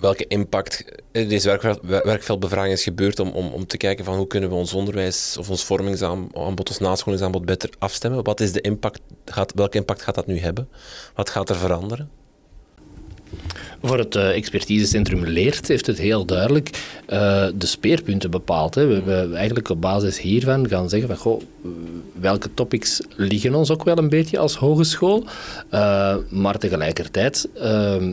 Welke 0.03 0.27
impact 0.27 0.85
deze 1.13 1.79
werkveldbevraging 2.05 2.73
is 2.73 2.83
gebeurd 2.83 3.19
om, 3.21 3.29
om, 3.29 3.47
om 3.47 3.67
te 3.67 3.77
kijken 3.77 4.05
van 4.05 4.17
hoe 4.17 4.27
kunnen 4.27 4.49
we 4.49 4.55
ons 4.55 4.73
onderwijs 4.73 5.37
of 5.39 5.51
ons 5.51 5.65
vormingsaanbod, 5.65 6.69
ons 6.69 6.79
nascholingsaanbod 6.79 7.45
beter 7.45 7.71
afstemmen? 7.79 8.25
Wat 8.25 8.41
is 8.41 8.53
de 8.53 8.61
impact, 8.61 9.01
gaat, 9.25 9.53
welke 9.55 9.79
impact 9.79 10.03
gaat 10.03 10.15
dat 10.15 10.27
nu 10.27 10.39
hebben? 10.39 10.69
Wat 11.15 11.31
gaat 11.31 11.51
er 11.51 11.57
veranderen? 11.57 12.11
Voor 13.83 13.99
het 13.99 14.15
uh, 14.15 14.37
expertisecentrum 14.37 15.25
Leert 15.25 15.69
heeft 15.69 15.87
het 15.87 15.99
heel 15.99 16.25
duidelijk 16.25 16.69
uh, 17.09 17.47
de 17.55 17.67
speerpunten 17.67 18.31
bepaald. 18.31 18.75
Hè. 18.75 18.87
We 18.87 18.95
hebben 18.95 19.35
eigenlijk 19.35 19.69
op 19.69 19.81
basis 19.81 20.21
hiervan 20.21 20.69
gaan 20.69 20.89
zeggen 20.89 21.09
van 21.09 21.19
goh, 21.19 21.43
welke 22.21 22.55
topics 22.55 23.01
liggen 23.17 23.55
ons 23.55 23.71
ook 23.71 23.85
wel 23.85 23.99
een 23.99 24.09
beetje 24.09 24.39
als 24.39 24.57
hogeschool, 24.57 25.25
maar 26.29 26.59
tegelijkertijd 26.59 27.49
ehm, 27.55 28.13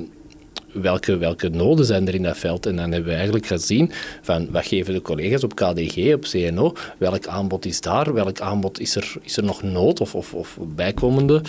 welke, 0.72 1.18
welke 1.18 1.50
noden 1.50 1.86
zijn 1.86 2.08
er 2.08 2.16
in 2.16 2.24
dat 2.24 2.38
veld. 2.38 2.66
En 2.66 2.76
dan 2.76 2.92
hebben 2.92 3.10
we 3.10 3.16
eigenlijk 3.16 3.48
gezien 3.48 3.92
van 4.22 4.52
wat 4.52 4.66
geven 4.66 4.94
de 4.94 5.02
collega's 5.02 5.44
op 5.44 5.56
KDG, 5.56 6.14
op 6.14 6.24
CNO, 6.24 6.74
welk 6.98 7.28
aanbod 7.28 7.66
is 7.66 7.82
daar, 7.82 8.14
welk 8.14 8.40
aanbod 8.40 8.80
is 8.80 8.96
er, 8.96 9.14
is 9.22 9.38
er 9.38 9.44
nog 9.44 9.64
nood 9.64 10.02
of, 10.02 10.16
of, 10.16 10.34
of 10.34 10.58
bijkomende 10.76 11.42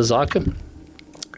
zaken. 0.00 0.54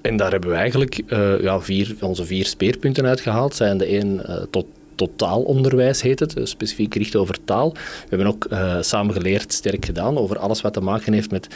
En 0.05 0.17
daar 0.17 0.31
hebben 0.31 0.51
we 0.51 0.57
eigenlijk 0.57 1.01
uh, 1.07 1.41
ja, 1.41 1.61
vier, 1.61 1.97
onze 2.01 2.25
vier 2.25 2.47
speerpunten 2.47 3.07
uitgehaald. 3.07 3.55
Zijn 3.55 3.79
de 3.79 3.85
één 3.85 4.23
uh, 4.29 4.37
tot 4.51 4.67
totaalonderwijs 4.95 6.03
heet 6.03 6.21
het, 6.21 6.35
specifiek 6.43 6.93
gericht 6.93 7.17
over 7.17 7.45
taal. 7.45 7.73
We 7.73 8.09
hebben 8.09 8.27
ook 8.27 8.47
uh, 8.51 8.77
samen 8.81 9.15
geleerd, 9.15 9.53
sterk 9.53 9.85
gedaan, 9.85 10.19
over 10.19 10.39
alles 10.39 10.61
wat 10.61 10.73
te 10.73 10.81
maken 10.81 11.13
heeft 11.13 11.31
met 11.31 11.49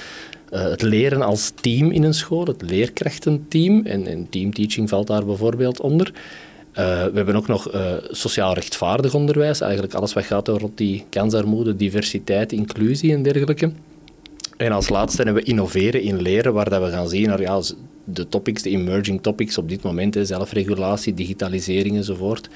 uh, 0.53 0.62
het 0.62 0.82
leren 0.82 1.22
als 1.22 1.53
team 1.61 1.90
in 1.90 2.03
een 2.03 2.14
school, 2.14 2.44
het 2.44 2.62
leerkrachtenteam. 2.62 3.86
En, 3.86 4.07
en 4.07 4.26
teamteaching 4.30 4.88
valt 4.88 5.07
daar 5.07 5.24
bijvoorbeeld 5.24 5.80
onder. 5.80 6.07
Uh, 6.07 6.84
we 7.05 7.12
hebben 7.14 7.36
ook 7.36 7.49
nog 7.49 7.70
sociaal 8.11 8.55
rechtvaardig 8.55 9.14
onderwijs, 9.14 9.61
eigenlijk 9.61 9.94
alles 9.94 10.12
wat 10.12 10.24
gaat 10.24 10.49
over 10.49 10.68
die 10.74 11.05
kansarmoede, 11.11 11.76
diversiteit, 11.76 12.53
inclusie 12.53 13.12
en 13.12 13.22
dergelijke. 13.22 13.72
En 14.57 14.72
als 14.72 14.88
laatste 14.88 15.22
hebben 15.22 15.42
we 15.42 15.49
innoveren 15.49 16.03
in 16.03 16.22
leren, 16.22 16.53
waar 16.53 16.70
dat 16.70 16.82
we 16.82 16.90
gaan 16.90 17.09
zien 17.09 17.28
naar 17.28 17.40
ja, 17.40 17.61
de 18.13 18.29
topics, 18.29 18.63
de 18.63 18.71
emerging 18.71 19.23
topics 19.23 19.59
op 19.59 19.69
dit 19.69 19.83
moment, 19.83 20.17
zelfregulatie, 20.23 21.15
digitalisering 21.15 21.97
enzovoort, 21.97 22.49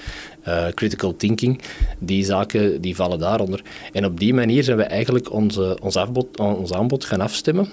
uh, 0.48 0.68
critical 0.68 1.16
thinking, 1.16 1.60
die 1.98 2.24
zaken 2.24 2.80
die 2.80 2.96
vallen 2.96 3.18
daaronder. 3.18 3.62
En 3.92 4.04
op 4.04 4.20
die 4.20 4.34
manier 4.34 4.64
zijn 4.64 4.76
we 4.76 4.82
eigenlijk 4.82 5.32
onze, 5.32 5.78
ons, 5.82 5.96
ons 6.36 6.72
aanbod 6.72 7.04
gaan 7.04 7.20
afstemmen. 7.20 7.68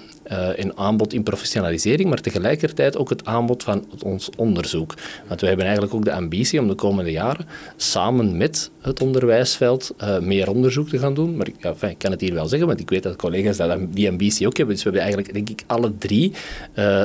Een 0.54 0.76
aanbod 0.76 1.12
in 1.12 1.22
professionalisering, 1.22 2.08
maar 2.08 2.20
tegelijkertijd 2.20 2.96
ook 2.96 3.08
het 3.08 3.24
aanbod 3.24 3.62
van 3.62 3.84
ons 4.02 4.30
onderzoek. 4.36 4.94
Want 5.28 5.40
we 5.40 5.46
hebben 5.46 5.64
eigenlijk 5.64 5.94
ook 5.94 6.04
de 6.04 6.12
ambitie 6.12 6.60
om 6.60 6.68
de 6.68 6.74
komende 6.74 7.10
jaren 7.10 7.46
samen 7.76 8.36
met 8.36 8.70
het 8.80 9.00
onderwijsveld 9.02 9.94
uh, 10.02 10.18
meer 10.18 10.50
onderzoek 10.50 10.88
te 10.88 10.98
gaan 10.98 11.14
doen. 11.14 11.36
Maar 11.36 11.48
ik, 11.48 11.54
ja, 11.58 11.88
ik, 11.88 11.98
kan 11.98 12.10
het 12.10 12.20
hier 12.20 12.34
wel 12.34 12.46
zeggen, 12.46 12.68
want 12.68 12.80
ik 12.80 12.90
weet 12.90 13.02
dat 13.02 13.16
collega's 13.16 13.56
dat, 13.56 13.78
die 13.90 14.08
ambitie 14.08 14.46
ook 14.46 14.56
hebben. 14.56 14.74
Dus 14.74 14.84
we 14.84 14.90
hebben 14.90 15.12
eigenlijk, 15.12 15.46
denk 15.46 15.60
ik, 15.60 15.64
alle 15.66 15.98
drie 15.98 16.32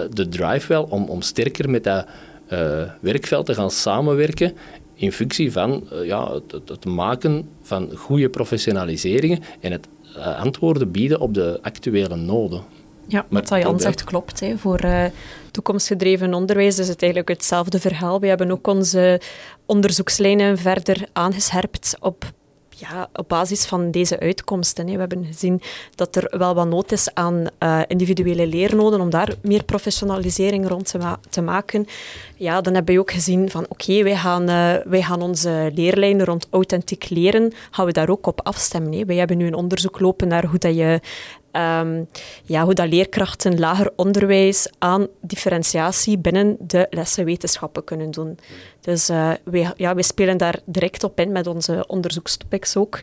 de 0.10 0.28
drive 0.30 0.65
wel 0.68 0.84
om, 0.84 1.04
om 1.04 1.22
sterker 1.22 1.70
met 1.70 1.84
dat 1.84 2.06
uh, 2.54 2.82
werkveld 3.00 3.46
te 3.46 3.54
gaan 3.54 3.72
samenwerken 3.72 4.54
in 4.94 5.12
functie 5.12 5.52
van 5.52 5.88
uh, 5.94 6.06
ja, 6.06 6.34
het, 6.34 6.70
het, 6.70 6.86
maken 6.86 7.50
van 7.62 7.90
goede 7.96 8.30
professionaliseringen 8.30 9.44
en 9.60 9.72
het 9.72 9.88
uh, 10.18 10.40
antwoorden 10.40 10.92
bieden 10.92 11.20
op 11.20 11.34
de 11.34 11.60
actuele 11.62 12.16
noden. 12.16 12.64
Ja, 13.08 13.26
wat 13.30 13.50
Jan 13.50 13.80
zegt 13.80 14.04
klopt. 14.04 14.40
Hè. 14.40 14.58
Voor 14.58 14.86
uh, 14.86 15.06
toekomstgedreven 15.52 16.34
onderwijs 16.34 16.80
is 16.80 16.88
het 16.88 17.02
eigenlijk 17.02 17.32
hetzelfde 17.32 17.80
verhaal. 17.80 18.20
We 18.20 18.28
hebben 18.28 18.52
ook 18.52 18.68
onze 18.68 19.22
onderzoekslijnen 19.66 20.58
verder 20.58 21.08
aangescherpt 21.14 21.98
op 22.00 22.32
ja, 22.76 23.10
op 23.14 23.30
basis 23.30 23.66
van 23.66 23.92
deze 23.92 24.20
uitkomsten. 24.20 24.86
We 24.86 25.00
hebben 25.00 25.26
gezien 25.26 25.62
dat 25.96 26.16
er 26.16 26.38
wel 26.38 26.56
wat 26.56 26.68
nood 26.68 26.92
is 26.92 27.14
aan 27.14 27.46
uh, 27.60 27.82
individuele 27.88 28.48
leernoden 28.48 29.02
om 29.02 29.10
daar 29.10 29.36
meer 29.42 29.64
professionalisering 29.64 30.68
rond 30.68 30.88
te, 30.88 30.98
ma 30.98 31.20
te, 31.30 31.42
maken. 31.42 31.88
Ja, 32.36 32.62
dan 32.62 32.74
hebben 32.74 32.94
we 32.94 33.00
ook 33.00 33.12
gezien 33.12 33.50
van 33.50 33.66
oké, 33.70 34.04
wij, 34.04 34.16
gaan, 34.16 34.50
uh, 34.50 34.74
wij 34.86 35.02
gaan 35.02 35.22
onze 35.22 35.72
leerlijnen 35.74 36.26
rond 36.26 36.48
authentiek 36.50 37.10
leren, 37.10 37.54
gaan 37.72 37.86
we 37.86 37.92
daar 37.92 38.10
ook 38.10 38.28
op 38.28 38.42
afstemmen. 38.42 39.08
Wij 39.08 39.16
hebben 39.16 39.38
nu 39.38 39.48
een 39.48 39.56
onderzoek 39.56 40.00
lopen 40.00 40.28
naar 40.28 40.46
hoe 40.46 40.60
dat 40.60 40.76
je 40.76 41.00
Um, 41.58 42.08
ja, 42.44 42.64
hoe 42.64 42.74
dat 42.74 42.90
leerkrachten 42.90 43.60
lager 43.60 43.92
onderwijs 43.96 44.68
aan 44.78 45.08
differentiatie 45.22 46.18
binnen 46.18 46.58
de 46.60 46.88
lessenwetenschappen 46.90 47.84
kunnen 47.84 48.12
doen. 48.12 48.40
Dus 48.82 49.10
uh, 49.10 49.32
wij, 49.44 49.74
ja, 49.76 50.02
spelen 50.02 50.38
daar 50.38 50.60
direct 50.66 51.04
op 51.04 51.20
in 51.20 51.32
met 51.32 51.48
onze 51.48 51.84
onderzoekstopics 51.88 52.78
ook. 52.78 53.00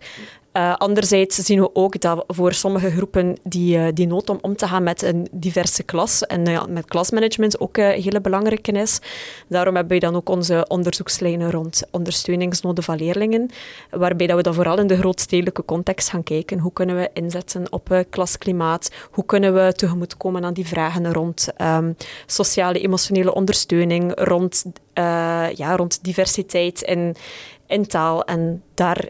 Uh, 0.52 0.74
anderzijds 0.74 1.36
zien 1.36 1.60
we 1.60 1.74
ook 1.74 2.00
dat 2.00 2.24
voor 2.26 2.52
sommige 2.52 2.90
groepen 2.90 3.36
die, 3.42 3.76
uh, 3.76 3.86
die 3.94 4.06
nood 4.06 4.30
om 4.30 4.38
om 4.40 4.56
te 4.56 4.66
gaan 4.66 4.82
met 4.82 5.02
een 5.02 5.28
diverse 5.30 5.82
klas 5.82 6.26
en 6.26 6.48
uh, 6.48 6.64
met 6.68 6.84
klasmanagement 6.84 7.60
ook 7.60 7.76
een 7.76 8.02
hele 8.02 8.20
belangrijke 8.20 8.72
is. 8.72 9.00
Daarom 9.48 9.74
hebben 9.74 9.92
we 9.92 10.04
dan 10.04 10.16
ook 10.16 10.28
onze 10.28 10.64
onderzoekslijnen 10.68 11.50
rond 11.50 11.82
ondersteuningsnoden 11.90 12.84
van 12.84 12.96
leerlingen, 12.96 13.50
waarbij 13.90 14.26
dat 14.26 14.36
we 14.36 14.42
dan 14.42 14.54
vooral 14.54 14.78
in 14.78 14.86
de 14.86 14.96
grootstedelijke 14.96 15.64
context 15.64 16.08
gaan 16.08 16.22
kijken. 16.22 16.58
Hoe 16.58 16.72
kunnen 16.72 16.96
we 16.96 17.10
inzetten 17.12 17.72
op 17.72 18.04
klasklimaat? 18.10 18.90
Hoe 19.10 19.24
kunnen 19.24 19.54
we 19.54 19.72
tegemoetkomen 19.72 20.44
aan 20.44 20.54
die 20.54 20.66
vragen 20.66 21.12
rond 21.12 21.48
um, 21.58 21.96
sociale, 22.26 22.80
emotionele 22.80 23.34
ondersteuning, 23.34 24.12
rond, 24.14 24.64
ja, 25.54 25.76
rond 25.76 26.04
diversiteit 26.04 26.82
in, 26.82 27.16
in 27.66 27.86
taal 27.86 28.24
en 28.24 28.62
daar 28.74 29.08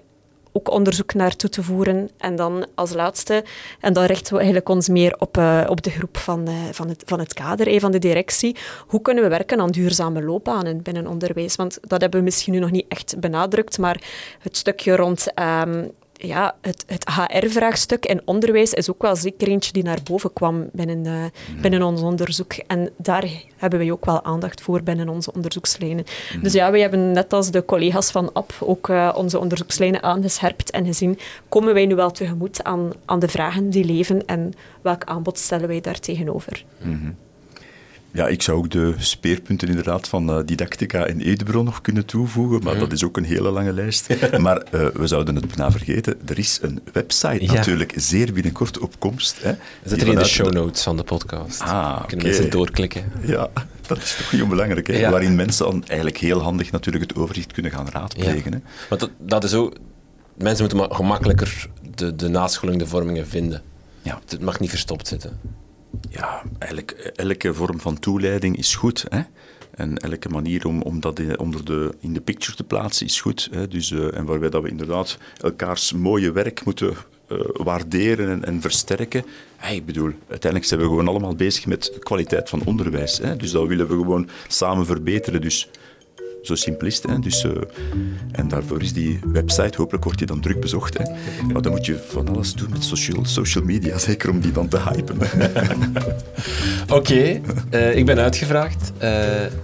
ook 0.53 0.71
onderzoek 0.71 1.15
naar 1.15 1.37
toe 1.37 1.51
te 1.51 1.63
voeren. 1.63 2.11
En 2.19 2.37
dan 2.37 2.67
als 2.75 2.93
laatste, 2.93 3.45
en 3.81 3.93
dan 3.93 4.05
richten 4.05 4.33
we 4.33 4.37
eigenlijk 4.37 4.69
ons 4.69 4.89
meer 4.89 5.17
op, 5.19 5.37
uh, 5.37 5.65
op 5.69 5.83
de 5.83 5.91
groep 5.91 6.17
van, 6.17 6.49
uh, 6.49 6.55
van, 6.71 6.89
het, 6.89 7.03
van 7.07 7.19
het 7.19 7.35
kader, 7.35 7.67
eh, 7.67 7.81
van 7.81 7.93
de 7.93 7.99
directie. 7.99 8.57
Hoe 8.87 9.01
kunnen 9.01 9.23
we 9.23 9.31
werken 9.31 9.61
aan 9.61 9.71
duurzame 9.71 10.23
loopbanen 10.23 10.83
binnen 10.83 11.07
onderwijs? 11.07 11.57
Want 11.57 11.79
dat 11.81 12.01
hebben 12.01 12.19
we 12.19 12.25
misschien 12.25 12.53
nu 12.53 12.59
nog 12.59 12.71
niet 12.71 12.87
echt 12.89 13.21
benadrukt, 13.21 13.79
maar 13.79 14.03
het 14.39 14.57
stukje 14.57 14.97
rond 14.97 15.27
um, 15.65 15.91
ja, 16.27 16.55
het, 16.61 16.85
het 16.87 17.09
HR-vraagstuk 17.09 18.07
in 18.07 18.21
onderwijs 18.25 18.73
is 18.73 18.91
ook 18.91 19.03
wel 19.03 19.17
zeker 19.17 19.49
eentje 19.49 19.73
die 19.73 19.83
naar 19.83 19.99
boven 20.05 20.33
kwam 20.33 20.69
binnen, 20.73 21.05
uh, 21.05 21.61
binnen 21.61 21.83
ons 21.83 22.01
onderzoek. 22.01 22.53
En 22.53 22.91
daar 22.97 23.25
hebben 23.57 23.79
wij 23.79 23.91
ook 23.91 24.05
wel 24.05 24.25
aandacht 24.25 24.61
voor 24.61 24.83
binnen 24.83 25.09
onze 25.09 25.33
onderzoekslijnen. 25.33 26.05
Mm. 26.35 26.43
Dus 26.43 26.53
ja, 26.53 26.71
wij 26.71 26.81
hebben 26.81 27.13
net 27.13 27.33
als 27.33 27.51
de 27.51 27.65
collega's 27.65 28.11
van 28.11 28.33
AP 28.33 28.53
ook 28.61 28.89
uh, 28.89 29.13
onze 29.17 29.39
onderzoekslijnen 29.39 30.03
aangescherpt 30.03 30.71
en 30.71 30.85
gezien, 30.85 31.19
komen 31.49 31.75
wij 31.75 31.87
nu 31.87 31.95
wel 31.95 32.11
tegemoet 32.11 32.65
aan, 32.65 32.91
aan 33.05 33.19
de 33.19 33.29
vragen 33.29 33.71
die 33.71 33.85
leven 33.85 34.27
en 34.27 34.53
welk 34.83 35.05
aanbod 35.05 35.39
stellen 35.39 35.69
wij 35.69 35.81
daar 35.81 36.01
tegenover. 36.01 36.65
Mm 36.83 37.01
-hmm. 37.01 37.17
Ja, 38.13 38.29
ik 38.29 38.43
zou 38.43 38.59
ook 38.59 38.71
de 38.71 38.95
speerpunten 38.99 39.69
inderdaad 39.69 40.09
van 40.09 40.39
uh, 40.39 40.47
didactica 40.47 41.07
in 41.07 41.21
Edebro 41.21 41.63
nog 41.63 41.81
kunnen 41.81 42.07
toevoegen, 42.07 42.63
maar 42.63 42.79
dat 42.79 42.93
is 42.93 43.05
ook 43.05 43.17
een 43.17 43.25
hele 43.25 43.51
lange 43.51 43.73
lijst. 43.73 44.09
maar 44.39 44.63
uh, 44.71 44.87
we 44.87 45.07
zouden 45.07 45.37
het 45.37 45.47
bijna 45.47 45.71
vergeten, 45.71 46.21
er 46.27 46.39
is 46.39 46.59
een 46.63 46.81
website 46.93 47.45
ja. 47.45 47.53
natuurlijk 47.53 47.93
zeer 47.97 48.33
binnenkort 48.33 48.79
op 48.79 48.95
komst. 48.99 49.43
Hè, 49.43 49.53
Zet 49.85 50.01
er 50.01 50.09
in 50.09 50.15
de 50.15 50.25
show 50.25 50.53
notes 50.53 50.83
van 50.83 50.97
de 50.97 51.03
podcast. 51.03 51.61
Ah, 51.61 52.01
Kunnen 52.07 52.27
okay. 52.27 52.31
mensen 52.31 52.51
doorklikken. 52.51 53.13
Ja, 53.27 53.51
dat 53.87 53.99
is 53.99 54.17
toch 54.17 54.33
niet 54.33 54.43
onbelangrijk. 54.43 54.87
Hè? 54.87 54.97
Ja. 54.97 55.11
Waarin 55.11 55.35
mensen 55.35 55.65
dan 55.65 55.85
eigenlijk 55.87 56.19
heel 56.19 56.41
handig 56.41 56.71
natuurlijk 56.71 57.11
het 57.11 57.19
overzicht 57.19 57.53
kunnen 57.53 57.73
gaan 57.73 57.89
raadplegen. 57.89 58.51
Ja. 58.51 58.57
Hè? 58.57 58.63
Maar 58.89 58.99
dat, 58.99 59.11
dat 59.19 59.45
is 59.45 59.55
ook... 59.55 59.77
Mensen 60.35 60.67
moeten 60.67 60.97
gemakkelijker 60.97 61.69
de, 61.95 62.17
de 62.17 62.29
nascholing, 62.29 62.79
de 62.79 62.87
vormingen 62.87 63.27
vinden. 63.27 63.63
Ja. 64.03 64.21
Het 64.29 64.41
mag 64.41 64.61
niet 64.61 64.71
verstopt 64.71 65.09
zitten 65.09 65.39
ja, 66.09 66.43
elke, 66.59 66.95
elke 67.13 67.55
vorm 67.55 67.81
van 67.81 67.99
toeleiding 67.99 68.57
is 68.57 68.75
goed. 68.75 69.05
Hè? 69.09 69.21
En 69.75 69.97
elke 69.97 70.29
manier 70.29 70.67
om, 70.67 70.83
om 70.83 71.01
dat 71.01 71.19
in, 71.19 71.39
onder 71.39 71.65
de, 71.65 71.95
in 72.01 72.13
de 72.13 72.21
picture 72.21 72.57
te 72.57 72.65
plaatsen 72.65 73.07
is 73.07 73.21
goed. 73.21 73.49
Hè? 73.51 73.69
Dus, 73.69 73.91
uh, 73.91 74.17
en 74.17 74.25
waarbij 74.25 74.51
dat 74.51 74.63
we 74.63 74.69
inderdaad 74.69 75.19
elkaars 75.41 75.93
mooie 75.93 76.33
werk 76.33 76.65
moeten 76.65 76.95
uh, 77.29 77.39
waarderen 77.53 78.31
en, 78.31 78.45
en 78.45 78.61
versterken. 78.61 79.25
Hey, 79.57 79.77
ik 79.77 79.87
bedoel, 79.87 80.11
uiteindelijk 80.29 80.65
zijn 80.65 80.81
we 80.81 80.87
gewoon 80.87 81.09
allemaal 81.09 81.35
bezig 81.35 81.67
met 81.67 81.93
kwaliteit 81.99 82.49
van 82.49 82.63
onderwijs. 82.65 83.19
Hè? 83.19 83.37
Dus 83.37 83.51
dat 83.51 83.67
willen 83.67 83.89
we 83.89 83.95
gewoon 83.95 84.29
samen 84.49 84.87
verbeteren. 84.87 85.41
Dus 85.41 85.69
zo 86.43 86.55
simpel 86.55 86.87
is 86.87 86.95
het. 86.95 87.11
Hè. 87.11 87.19
Dus, 87.19 87.45
uh, 87.45 87.53
en 88.33 88.49
daarvoor 88.49 88.83
is 88.83 88.93
die 88.93 89.21
website, 89.33 89.77
hopelijk 89.77 90.05
wordt 90.05 90.19
die 90.19 90.27
dan 90.27 90.41
druk 90.41 90.61
bezocht. 90.61 90.99
Hè. 90.99 91.05
Maar 91.53 91.63
dan 91.63 91.73
moet 91.73 91.87
je 91.87 91.99
van 92.09 92.29
alles 92.29 92.55
doen 92.55 92.71
met 92.71 92.85
social, 92.85 93.25
social 93.25 93.65
media, 93.65 93.99
zeker 93.99 94.31
om 94.31 94.41
die 94.41 94.53
dan 94.53 94.69
te 94.69 94.81
hypen. 94.81 95.17
Oké, 96.83 96.95
okay, 96.95 97.41
uh, 97.71 97.97
ik 97.97 98.07
ben 98.07 98.19
uitgevraagd. 98.19 98.93
Uh, 99.03 99.11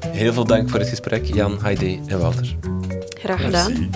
heel 0.07 0.33
veel 0.33 0.45
dank 0.45 0.71
voor 0.71 0.79
het 0.79 0.89
gesprek, 0.89 1.25
Jan, 1.25 1.59
Heidi 1.63 2.01
en 2.07 2.19
Wouter. 2.19 2.57
Graag 3.09 3.41
gedaan. 3.41 3.91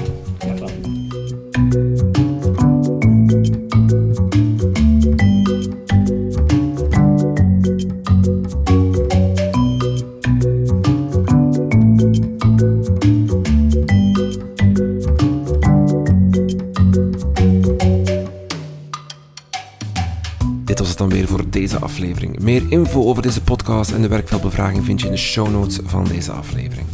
Deze 21.52 21.78
aflevering. 21.78 22.38
Meer 22.38 22.62
info 22.68 23.04
over 23.04 23.22
deze 23.22 23.42
podcast 23.42 23.90
en 23.90 24.02
de 24.02 24.08
werkveldbevraging 24.08 24.84
vind 24.84 25.00
je 25.00 25.06
in 25.06 25.12
de 25.12 25.18
show 25.18 25.50
notes 25.50 25.78
van 25.84 26.04
deze 26.04 26.32
aflevering. 26.32 26.86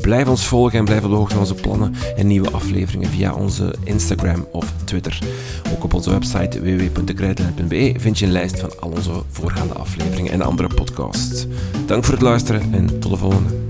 Blijf 0.00 0.28
ons 0.28 0.46
volgen 0.46 0.78
en 0.78 0.84
blijf 0.84 1.04
op 1.04 1.10
de 1.10 1.16
hoogte 1.16 1.34
van 1.34 1.42
onze 1.42 1.54
plannen 1.54 1.94
en 2.16 2.26
nieuwe 2.26 2.50
afleveringen 2.50 3.08
via 3.08 3.34
onze 3.34 3.74
Instagram 3.84 4.46
of 4.50 4.72
Twitter. 4.84 5.18
Ook 5.74 5.84
op 5.84 5.94
onze 5.94 6.10
website 6.10 6.60
www.dekrijtland.be 6.60 7.94
vind 7.98 8.18
je 8.18 8.26
een 8.26 8.32
lijst 8.32 8.60
van 8.60 8.70
al 8.80 8.90
onze 8.90 9.12
voorgaande 9.30 9.74
afleveringen 9.74 10.32
en 10.32 10.42
andere 10.42 10.68
podcasts. 10.74 11.46
Dank 11.86 12.04
voor 12.04 12.14
het 12.14 12.22
luisteren 12.22 12.74
en 12.74 12.98
tot 12.98 13.10
de 13.10 13.16
volgende. 13.16 13.65